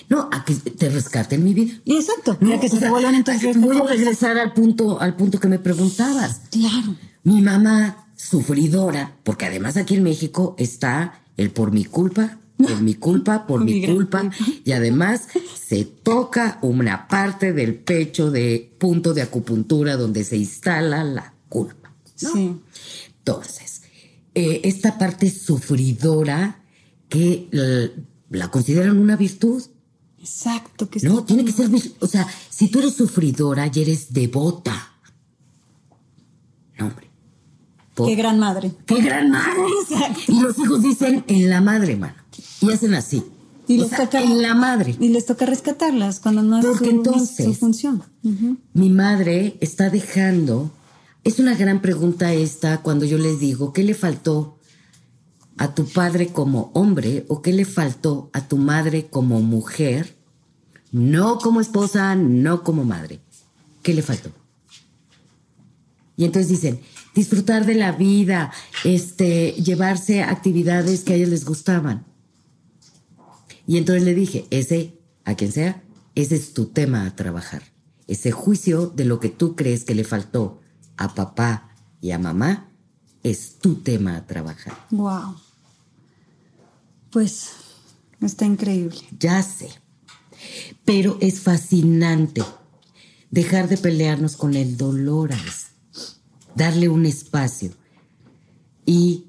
no, 0.09 0.29
a 0.33 0.45
que 0.45 0.55
te 0.55 0.89
rescaten 0.91 1.43
mi 1.45 1.55
vida. 1.55 1.75
Exacto, 1.87 2.39
No, 2.41 2.59
que 2.61 2.69
se 2.69 2.79
sea, 2.79 2.87
te 2.87 2.91
vuelvan 2.91 3.15
entonces 3.17 3.61
Voy 3.61 3.77
a 3.79 3.83
regresar 3.85 4.39
al 4.39 4.53
punto, 4.53 5.01
al 5.01 5.17
punto 5.17 5.39
que 5.41 5.49
me 5.49 5.59
preguntabas. 5.59 6.43
Claro. 6.51 6.97
Mi 7.25 7.41
mamá, 7.41 8.07
sufridora, 8.17 9.17
porque 9.25 9.47
además 9.47 9.77
aquí 9.77 9.97
en 9.97 10.03
México 10.05 10.55
está 10.59 11.23
el 11.37 11.51
por 11.51 11.73
mi 11.73 11.85
culpa, 11.85 12.39
por 12.57 12.81
mi 12.81 12.95
culpa, 12.95 13.47
por 13.47 13.65
mi 13.65 13.85
culpa, 13.87 14.31
y 14.65 14.73
además 14.73 15.27
se 15.61 15.85
toca 15.85 16.59
una 16.63 17.09
parte 17.09 17.53
del 17.53 17.75
pecho 17.75 18.31
de 18.31 18.75
punto 18.79 19.15
de 19.15 19.23
acupuntura 19.23 19.97
donde 19.97 20.23
se 20.25 20.37
instala 20.37 21.03
la 21.03 21.35
culpa. 21.49 21.82
¿No? 22.23 22.33
Sí. 22.33 22.57
Entonces, 23.19 23.83
eh, 24.35 24.61
esta 24.65 24.99
parte 24.99 25.31
sufridora 25.31 26.63
que 27.09 27.49
la, 27.51 27.91
la 28.31 28.51
consideran 28.51 28.99
una 28.99 29.17
virtud, 29.17 29.63
Exacto. 30.19 30.89
Que 30.89 31.01
no, 31.01 31.25
tiene 31.25 31.45
que 31.45 31.51
ser, 31.53 31.69
o 31.99 32.07
sea, 32.07 32.27
si 32.49 32.69
tú 32.69 32.79
eres 32.79 32.95
sufridora 32.95 33.69
y 33.75 33.81
eres 33.83 34.13
devota, 34.13 34.93
no, 36.79 36.87
hombre. 36.87 37.09
Por- 37.95 38.09
Qué 38.09 38.15
gran 38.15 38.39
madre. 38.39 38.73
¡Qué 38.87 39.03
gran 39.03 39.31
madre! 39.31 39.63
Y 40.29 40.41
los 40.41 40.59
hijos 40.59 40.81
dicen 40.83 41.25
en 41.29 41.51
la 41.51 41.61
madre, 41.61 41.97
mano. 41.97 42.15
Y 42.61 42.71
hacen 42.73 42.95
así. 42.95 43.23
Y 43.69 43.79
O 43.79 43.83
les 43.83 43.91
sea, 43.91 43.99
toca- 44.07 44.23
en 44.23 44.41
la 44.43 44.55
madre. 44.55 44.97
Y 44.99 45.09
les 45.11 45.27
toca 45.27 45.45
rescatarlas 45.45 46.21
cuando 46.21 46.43
no 46.43 46.59
es 46.59 46.65
Porque 46.67 46.85
su, 46.87 46.91
entonces- 46.91 47.45
su 47.47 47.55
función. 47.55 48.03
Mi 48.73 48.89
madre 48.89 49.57
está 49.61 49.91
dejando. 49.91 50.71
Es 51.25 51.39
una 51.39 51.55
gran 51.55 51.81
pregunta 51.81 52.33
esta 52.33 52.83
cuando 52.83 53.05
yo 53.05 53.17
les 53.17 53.39
digo, 53.39 53.73
¿qué 53.73 53.85
le 53.85 53.95
faltó 53.95 54.59
a 55.57 55.73
tu 55.73 55.87
padre 55.87 56.29
como 56.29 56.73
hombre 56.75 57.25
o 57.29 57.43
qué 57.43 57.53
le 57.53 57.65
faltó 57.65 58.29
a 58.33 58.49
tu 58.49 58.57
madre 58.57 59.07
como 59.07 59.41
mujer? 59.41 60.17
No 60.91 61.39
como 61.39 61.61
esposa, 61.61 62.17
no 62.17 62.65
como 62.65 62.85
madre. 62.85 63.21
¿Qué 63.85 63.95
le 63.95 64.03
faltó? 64.03 64.33
Y 66.17 66.25
entonces 66.25 66.49
dicen, 66.49 66.81
disfrutar 67.15 67.67
de 67.67 67.77
la 67.77 67.93
vida, 67.93 68.53
este, 68.83 69.53
llevarse 69.53 70.25
actividades 70.25 71.05
que 71.05 71.13
a 71.13 71.17
ellos 71.17 71.29
les 71.29 71.45
gustaban. 71.45 72.05
Y 73.69 73.79
entonces 73.79 74.03
le 74.03 74.17
dije, 74.17 74.47
ese, 74.51 74.99
a 75.25 75.37
quien 75.37 75.53
sea, 75.53 75.85
ese 76.17 76.35
es 76.35 76.53
tu 76.53 76.67
tema 76.67 77.07
a 77.07 77.15
trabajar. 77.15 77.63
Ese 78.09 78.33
juicio 78.33 78.89
de 78.89 79.05
lo 79.05 79.21
que 79.21 79.29
tú 79.29 79.55
crees 79.55 79.85
que 79.85 79.95
le 79.95 80.03
faltó 80.03 80.62
a 81.05 81.15
papá 81.15 81.71
y 82.01 82.11
a 82.11 82.19
mamá 82.19 82.69
es 83.23 83.59
tu 83.59 83.77
tema 83.77 84.17
a 84.17 84.27
trabajar. 84.27 84.75
Wow. 84.91 85.37
Pues 87.11 87.51
está 88.21 88.45
increíble. 88.45 88.99
Ya 89.19 89.43
sé. 89.43 89.71
Pero 90.85 91.19
es 91.21 91.41
fascinante 91.41 92.43
dejar 93.31 93.69
de 93.69 93.79
pelearnos 93.79 94.37
con 94.37 94.55
el 94.55 94.77
dolor, 94.77 95.31
darle 96.55 96.89
un 96.89 97.07
espacio. 97.07 97.73
¿Y 98.85 99.27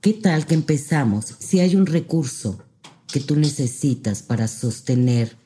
qué 0.00 0.12
tal 0.14 0.46
que 0.46 0.54
empezamos? 0.54 1.34
Si 1.38 1.60
hay 1.60 1.76
un 1.76 1.86
recurso 1.86 2.58
que 3.06 3.20
tú 3.20 3.36
necesitas 3.36 4.22
para 4.22 4.48
sostener 4.48 5.36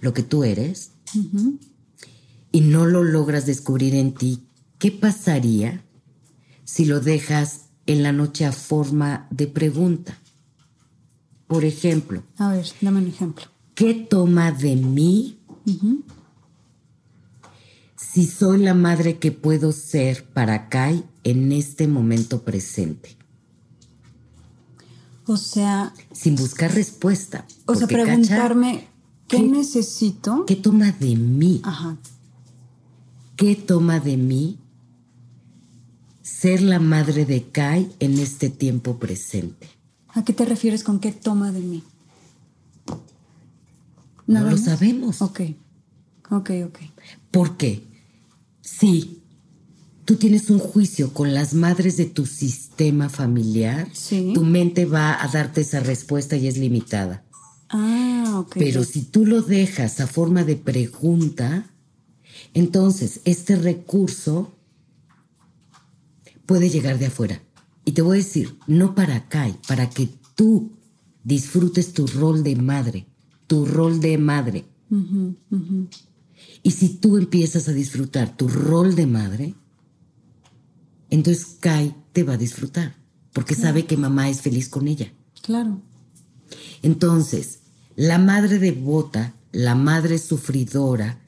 lo 0.00 0.12
que 0.12 0.22
tú 0.22 0.44
eres 0.44 0.90
y 2.52 2.60
no 2.60 2.86
lo 2.86 3.02
logras 3.02 3.46
descubrir 3.46 3.94
en 3.94 4.14
ti, 4.14 4.46
¿qué 4.82 4.90
pasaría 4.90 5.80
si 6.64 6.84
lo 6.86 6.98
dejas 6.98 7.66
en 7.86 8.02
la 8.02 8.10
noche 8.10 8.44
a 8.44 8.50
forma 8.50 9.28
de 9.30 9.46
pregunta? 9.46 10.18
Por 11.46 11.64
ejemplo, 11.64 12.24
A 12.36 12.50
ver, 12.50 12.66
dame 12.80 12.98
un 12.98 13.06
ejemplo. 13.06 13.44
¿Qué 13.76 13.94
toma 13.94 14.50
de 14.50 14.74
mí 14.74 15.38
si 17.96 18.26
soy 18.26 18.58
la 18.58 18.74
madre 18.74 19.18
que 19.20 19.30
puedo 19.30 19.70
ser 19.70 20.24
para 20.24 20.68
Kai 20.68 21.04
en 21.22 21.52
este 21.52 21.86
momento 21.86 22.42
presente? 22.42 23.16
O 25.26 25.36
sea, 25.36 25.94
Sin 26.12 26.34
buscar 26.34 26.74
respuesta. 26.74 27.46
o 27.66 27.76
sea, 27.76 27.86
preguntarme 27.86 28.88
qué, 29.28 29.36
¿Qué- 29.36 29.42
necesito. 29.44 30.44
¿Qué 30.44 30.56
toma 30.56 30.90
de 30.90 31.14
mí? 31.14 31.60
Ajá. 31.62 31.96
¿Qué 33.36 33.54
toma 33.54 34.00
de 34.00 34.16
mí 34.16 34.58
ser 36.22 36.62
la 36.62 36.78
madre 36.78 37.24
de 37.24 37.44
Kai 37.50 37.90
en 37.98 38.18
este 38.18 38.48
tiempo 38.50 38.98
presente? 38.98 39.68
¿A 40.08 40.24
qué 40.24 40.32
te 40.32 40.44
refieres 40.44 40.84
con 40.84 40.98
qué 41.00 41.12
toma 41.12 41.52
de 41.52 41.60
mí? 41.60 41.82
No 42.86 44.34
¿Nada 44.34 44.50
lo 44.50 44.56
más? 44.56 44.64
sabemos. 44.64 45.22
Ok. 45.22 45.40
Ok, 46.30 46.50
ok. 46.66 46.78
¿Por 47.30 47.56
qué? 47.56 47.82
Si 48.60 49.20
tú 50.04 50.16
tienes 50.16 50.48
un 50.50 50.58
juicio 50.58 51.12
con 51.12 51.34
las 51.34 51.54
madres 51.54 51.96
de 51.96 52.06
tu 52.06 52.26
sistema 52.26 53.08
familiar, 53.08 53.88
Sí. 53.92 54.32
tu 54.34 54.44
mente 54.44 54.84
va 54.86 55.22
a 55.22 55.28
darte 55.28 55.62
esa 55.62 55.80
respuesta 55.80 56.36
y 56.36 56.46
es 56.46 56.56
limitada. 56.56 57.24
Ah, 57.68 58.36
ok. 58.38 58.56
Pero 58.58 58.84
si 58.84 59.02
tú 59.02 59.26
lo 59.26 59.42
dejas 59.42 60.00
a 60.00 60.06
forma 60.06 60.44
de 60.44 60.56
pregunta, 60.56 61.66
entonces 62.54 63.20
este 63.24 63.56
recurso 63.56 64.52
puede 66.46 66.70
llegar 66.70 66.98
de 66.98 67.06
afuera. 67.06 67.42
Y 67.84 67.92
te 67.92 68.02
voy 68.02 68.18
a 68.18 68.22
decir, 68.22 68.56
no 68.66 68.94
para 68.94 69.16
acá, 69.16 69.48
para 69.66 69.90
que 69.90 70.08
tú 70.34 70.72
disfrutes 71.24 71.92
tu 71.92 72.06
rol 72.06 72.42
de 72.42 72.56
madre, 72.56 73.06
tu 73.46 73.64
rol 73.64 74.00
de 74.00 74.18
madre. 74.18 74.64
Y 76.62 76.70
si 76.70 76.90
tú 76.90 77.16
empiezas 77.16 77.68
a 77.68 77.72
disfrutar 77.72 78.36
tu 78.36 78.48
rol 78.48 78.94
de 78.94 79.06
madre, 79.06 79.54
entonces 81.10 81.56
Kai 81.60 81.94
te 82.12 82.22
va 82.22 82.34
a 82.34 82.38
disfrutar, 82.38 82.96
porque 83.32 83.54
sabe 83.54 83.86
que 83.86 83.96
mamá 83.96 84.28
es 84.28 84.40
feliz 84.40 84.68
con 84.68 84.88
ella. 84.88 85.12
Claro. 85.42 85.80
Entonces, 86.82 87.60
la 87.96 88.18
madre 88.18 88.58
devota, 88.58 89.34
la 89.50 89.74
madre 89.74 90.18
sufridora, 90.18 91.20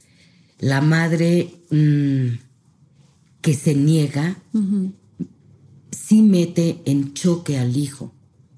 la 0.59 0.81
madre 0.81 1.55
mm, 1.71 2.39
que 3.41 3.55
se 3.55 3.75
niega, 3.75 4.39
sí 5.95 6.23
mete 6.23 6.83
en 6.85 7.15
choque 7.15 7.59
al 7.59 7.77
hijo, 7.77 8.13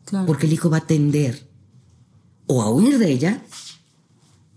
Claro. 0.04 0.26
porque 0.26 0.46
el 0.46 0.52
hijo 0.52 0.70
va 0.70 0.78
a 0.78 0.86
tender 0.86 1.46
o 2.46 2.62
a 2.62 2.70
huir 2.70 2.98
de 2.98 3.10
ella 3.12 3.42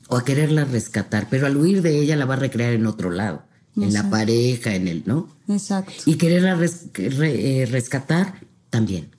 o 0.08 0.16
a 0.18 0.24
quererla 0.26 0.66
rescatar, 0.66 1.28
pero 1.30 1.46
al 1.48 1.58
huir 1.58 1.82
de 1.82 2.00
ella 2.00 2.16
la 2.16 2.26
va 2.26 2.34
a 2.36 2.38
recrear 2.38 2.74
en 2.74 2.86
otro 2.88 3.10
lado, 3.12 3.44
en 3.76 3.94
la 3.94 4.10
pareja, 4.10 4.76
en 4.76 4.88
el, 4.88 5.04
¿no? 5.06 5.30
Exacto. 5.48 5.92
Y 6.06 6.16
quererla 6.16 6.56
res- 6.56 6.88
re- 6.94 7.62
eh, 7.62 7.66
rescatar 7.66 8.46
también. 8.70 9.10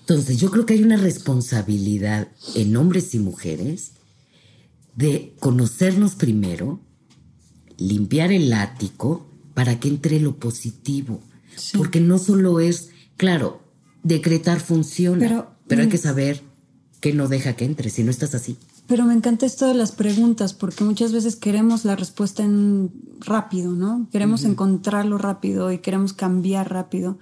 Entonces, 0.00 0.38
yo 0.38 0.50
creo 0.50 0.66
que 0.66 0.74
hay 0.74 0.82
una 0.82 0.96
responsabilidad 0.96 2.28
en 2.56 2.76
hombres 2.76 3.14
y 3.14 3.18
mujeres 3.20 3.92
de 4.96 5.34
conocernos 5.38 6.16
primero, 6.16 6.80
limpiar 7.78 8.32
el 8.32 8.52
ático 8.52 9.29
para 9.60 9.78
que 9.78 9.88
entre 9.88 10.20
lo 10.20 10.36
positivo. 10.36 11.20
Sí. 11.54 11.76
Porque 11.76 12.00
no 12.00 12.16
solo 12.18 12.60
es, 12.60 12.92
claro, 13.18 13.60
decretar 14.02 14.58
funciona, 14.58 15.18
Pero- 15.18 15.50
pero, 15.68 15.82
hay 15.82 15.88
mm. 15.88 15.90
que 15.90 15.98
saber 15.98 16.42
que 17.00 17.12
no 17.12 17.28
deja 17.28 17.56
que 17.56 17.66
entre 17.66 17.90
si 17.90 18.02
no 18.02 18.10
estás 18.10 18.34
así. 18.34 18.56
Pero 18.86 19.04
me 19.04 19.12
encanta 19.12 19.44
esto 19.44 19.68
de 19.68 19.74
las 19.74 19.92
preguntas, 19.92 20.54
porque 20.54 20.82
muchas 20.82 21.12
veces 21.12 21.36
queremos 21.36 21.84
la 21.84 21.94
respuesta 21.94 22.42
en 22.42 22.90
rápido, 23.20 23.72
¿no? 23.72 24.08
Queremos 24.10 24.44
encontrarlo 24.44 25.18
rápido 25.18 25.70
y 25.70 25.80
queremos 25.80 26.14
cambiar 26.14 26.72
rápido. 26.72 27.18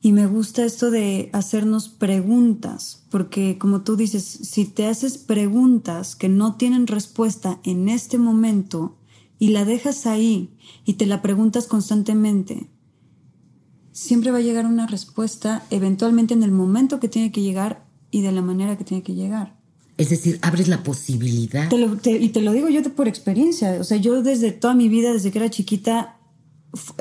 Y 0.00 0.12
me 0.12 0.26
gusta 0.26 0.64
esto 0.64 0.90
de 0.90 1.28
hacernos 1.34 1.90
preguntas, 1.90 3.02
porque 3.10 3.58
como 3.58 3.82
tú 3.82 3.94
dices, 3.96 4.24
si 4.24 4.64
te 4.64 4.86
haces 4.86 5.18
preguntas 5.18 6.16
que 6.16 6.30
no 6.30 6.54
tienen 6.54 6.86
respuesta 6.86 7.60
en 7.62 7.90
este 7.90 8.16
momento 8.16 8.97
y 9.38 9.48
la 9.48 9.64
dejas 9.64 10.06
ahí 10.06 10.50
y 10.84 10.94
te 10.94 11.06
la 11.06 11.22
preguntas 11.22 11.66
constantemente, 11.66 12.68
siempre 13.92 14.30
va 14.30 14.38
a 14.38 14.42
llegar 14.42 14.66
una 14.66 14.86
respuesta 14.86 15.64
eventualmente 15.70 16.34
en 16.34 16.42
el 16.42 16.52
momento 16.52 17.00
que 17.00 17.08
tiene 17.08 17.32
que 17.32 17.42
llegar 17.42 17.86
y 18.10 18.22
de 18.22 18.32
la 18.32 18.42
manera 18.42 18.76
que 18.76 18.84
tiene 18.84 19.02
que 19.02 19.14
llegar. 19.14 19.56
Es 19.96 20.10
decir, 20.10 20.38
abres 20.42 20.68
la 20.68 20.84
posibilidad. 20.84 21.68
y 22.04 22.28
te 22.28 22.40
lo 22.40 22.52
digo 22.52 22.68
yo 22.68 22.82
por 22.94 23.08
experiencia. 23.08 23.78
O 23.80 23.84
sea, 23.84 23.96
yo 23.96 24.22
desde 24.22 24.52
toda 24.52 24.74
mi 24.74 24.88
vida, 24.88 25.12
desde 25.12 25.32
que 25.32 25.38
era 25.38 25.50
chiquita, 25.50 26.17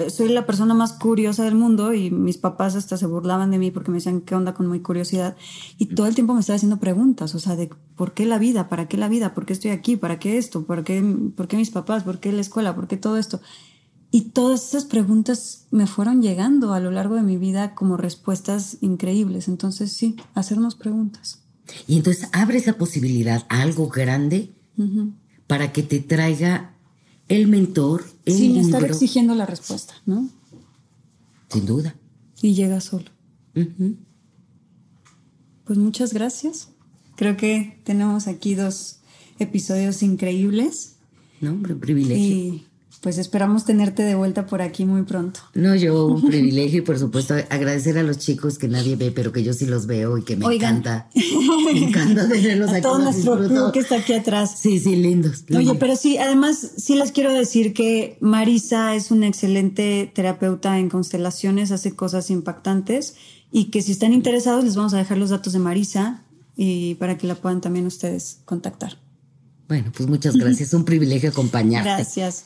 soy 0.08 0.30
la 0.30 0.46
persona 0.46 0.74
más 0.74 0.94
curiosa 0.94 1.44
del 1.44 1.56
mundo 1.56 1.94
y 1.94 2.10
mis 2.10 2.38
papás 2.38 2.76
hasta 2.76 2.96
se 2.96 3.06
burlaban 3.06 3.52
de 3.52 3.58
mí 3.58 3.70
porque 3.70 3.92
me 3.92 3.98
decían 3.98 4.22
qué 4.22 4.34
onda 4.34 4.54
con 4.54 4.68
muy 4.68 4.80
curiosidad 4.80 5.36
y 5.78 5.88
todo 5.88 6.08
el 6.08 6.16
tiempo 6.16 6.34
me 6.34 6.40
estaba 6.40 6.56
haciendo 6.56 6.78
preguntas, 6.78 7.36
o 7.36 7.40
sea, 7.40 7.56
de 7.56 7.70
por 7.96 8.14
qué 8.14 8.26
la 8.26 8.40
vida, 8.40 8.70
para 8.70 8.88
qué 8.88 8.96
la 8.96 9.10
vida, 9.10 9.34
por 9.34 9.46
qué 9.46 9.54
estoy 9.54 9.72
aquí, 9.72 9.98
para 9.98 10.20
qué 10.20 10.38
esto, 10.38 10.66
por 10.66 10.84
qué, 10.84 11.04
por 11.36 11.48
qué 11.48 11.58
mis 11.58 11.70
papás, 11.70 12.04
por 12.04 12.20
qué 12.20 12.32
la 12.32 12.42
escuela, 12.42 12.76
por 12.76 12.88
qué 12.88 12.96
todo 12.96 13.18
esto. 13.18 13.42
Y 14.10 14.30
todas 14.30 14.70
esas 14.70 14.86
preguntas 14.86 15.68
me 15.70 15.86
fueron 15.86 16.22
llegando 16.22 16.74
a 16.74 16.80
lo 16.80 16.92
largo 16.92 17.16
de 17.16 17.24
mi 17.24 17.38
vida 17.38 17.76
como 17.76 17.98
respuestas 17.98 18.78
increíbles. 18.80 19.50
Entonces 19.50 19.92
sí, 19.92 20.16
hacernos 20.34 20.76
preguntas. 20.76 21.44
Y 21.88 21.98
entonces 21.98 22.30
abres 22.32 22.66
la 22.68 22.78
posibilidad 22.78 23.46
a 23.50 23.62
algo 23.62 23.90
grande 23.90 24.56
para 25.46 25.74
que 25.74 25.84
te 25.84 26.00
traiga 26.00 26.77
el 27.28 27.48
mentor, 27.48 28.06
el 28.26 28.34
Sin 28.34 28.58
estar 28.58 28.84
exigiendo 28.84 29.36
la 29.36 29.46
respuesta, 29.46 29.96
¿no? 30.06 30.30
Sin 31.50 31.66
duda. 31.66 31.96
Y 32.42 32.54
llega 32.54 32.82
solo. 32.82 33.06
Pues 35.66 35.80
muchas 35.80 36.14
gracias. 36.14 36.70
Creo 37.16 37.36
que 37.36 37.82
tenemos 37.84 38.28
aquí 38.28 38.56
dos 38.56 39.00
episodios 39.40 40.04
increíbles. 40.04 40.98
No, 41.42 41.52
hombre, 41.52 41.74
un 41.74 41.80
privilegio 41.80 42.67
pues 43.02 43.18
esperamos 43.18 43.66
tenerte 43.66 44.04
de 44.04 44.16
vuelta 44.16 44.46
por 44.46 44.62
aquí 44.62 44.86
muy 44.86 45.04
pronto. 45.04 45.40
No, 45.54 45.76
yo 45.76 46.06
un 46.08 46.28
privilegio 46.28 46.80
y 46.80 46.82
por 46.82 46.98
supuesto 46.98 47.36
agradecer 47.50 47.98
a 47.98 48.04
los 48.04 48.18
chicos 48.18 48.58
que 48.58 48.68
nadie 48.68 48.96
ve, 48.96 49.12
pero 49.12 49.32
que 49.32 49.44
yo 49.44 49.54
sí 49.54 49.66
los 49.66 49.86
veo 49.86 50.18
y 50.18 50.24
que 50.24 50.36
me 50.36 50.54
encanta. 50.54 51.10
Me 51.68 51.86
encanta 51.86 52.30
tenerlos 52.30 52.72
aquí. 52.72 52.82
todo 52.82 53.00
nuestro 53.00 53.38
club 53.38 53.72
que 53.74 53.80
está 53.80 53.98
aquí 53.98 54.14
atrás. 54.14 54.58
Sí, 54.60 54.80
sí, 54.80 54.96
lindos, 54.96 55.44
Oye, 55.54 55.76
pero 55.76 55.96
sí, 55.96 56.18
además 56.18 56.72
sí 56.78 56.96
les 56.96 57.12
quiero 57.12 57.34
decir 57.34 57.74
que 57.74 58.18
Marisa 58.22 58.96
es 58.96 59.12
una 59.12 59.28
excelente 59.28 60.10
terapeuta 60.14 60.80
en 60.80 60.90
constelaciones, 60.90 61.72
hace 61.72 61.96
cosas 61.96 62.30
impactantes 62.30 63.16
y 63.52 63.66
que 63.66 63.82
si 63.82 63.92
están 63.92 64.14
interesados 64.14 64.64
les 64.64 64.76
vamos 64.76 64.94
a 64.94 64.98
dejar 64.98 65.18
los 65.18 65.30
datos 65.30 65.54
de 65.54 65.60
Marisa 65.60 66.24
y 66.56 66.96
para 66.96 67.18
que 67.18 67.28
la 67.28 67.36
puedan 67.36 67.60
también 67.60 67.86
ustedes 67.86 68.40
contactar. 68.46 68.98
Bueno, 69.68 69.92
pues 69.96 70.08
muchas 70.08 70.36
gracias. 70.36 70.74
un 70.74 70.86
privilegio 70.86 71.30
acompañarte. 71.30 71.90
Gracias. 71.90 72.46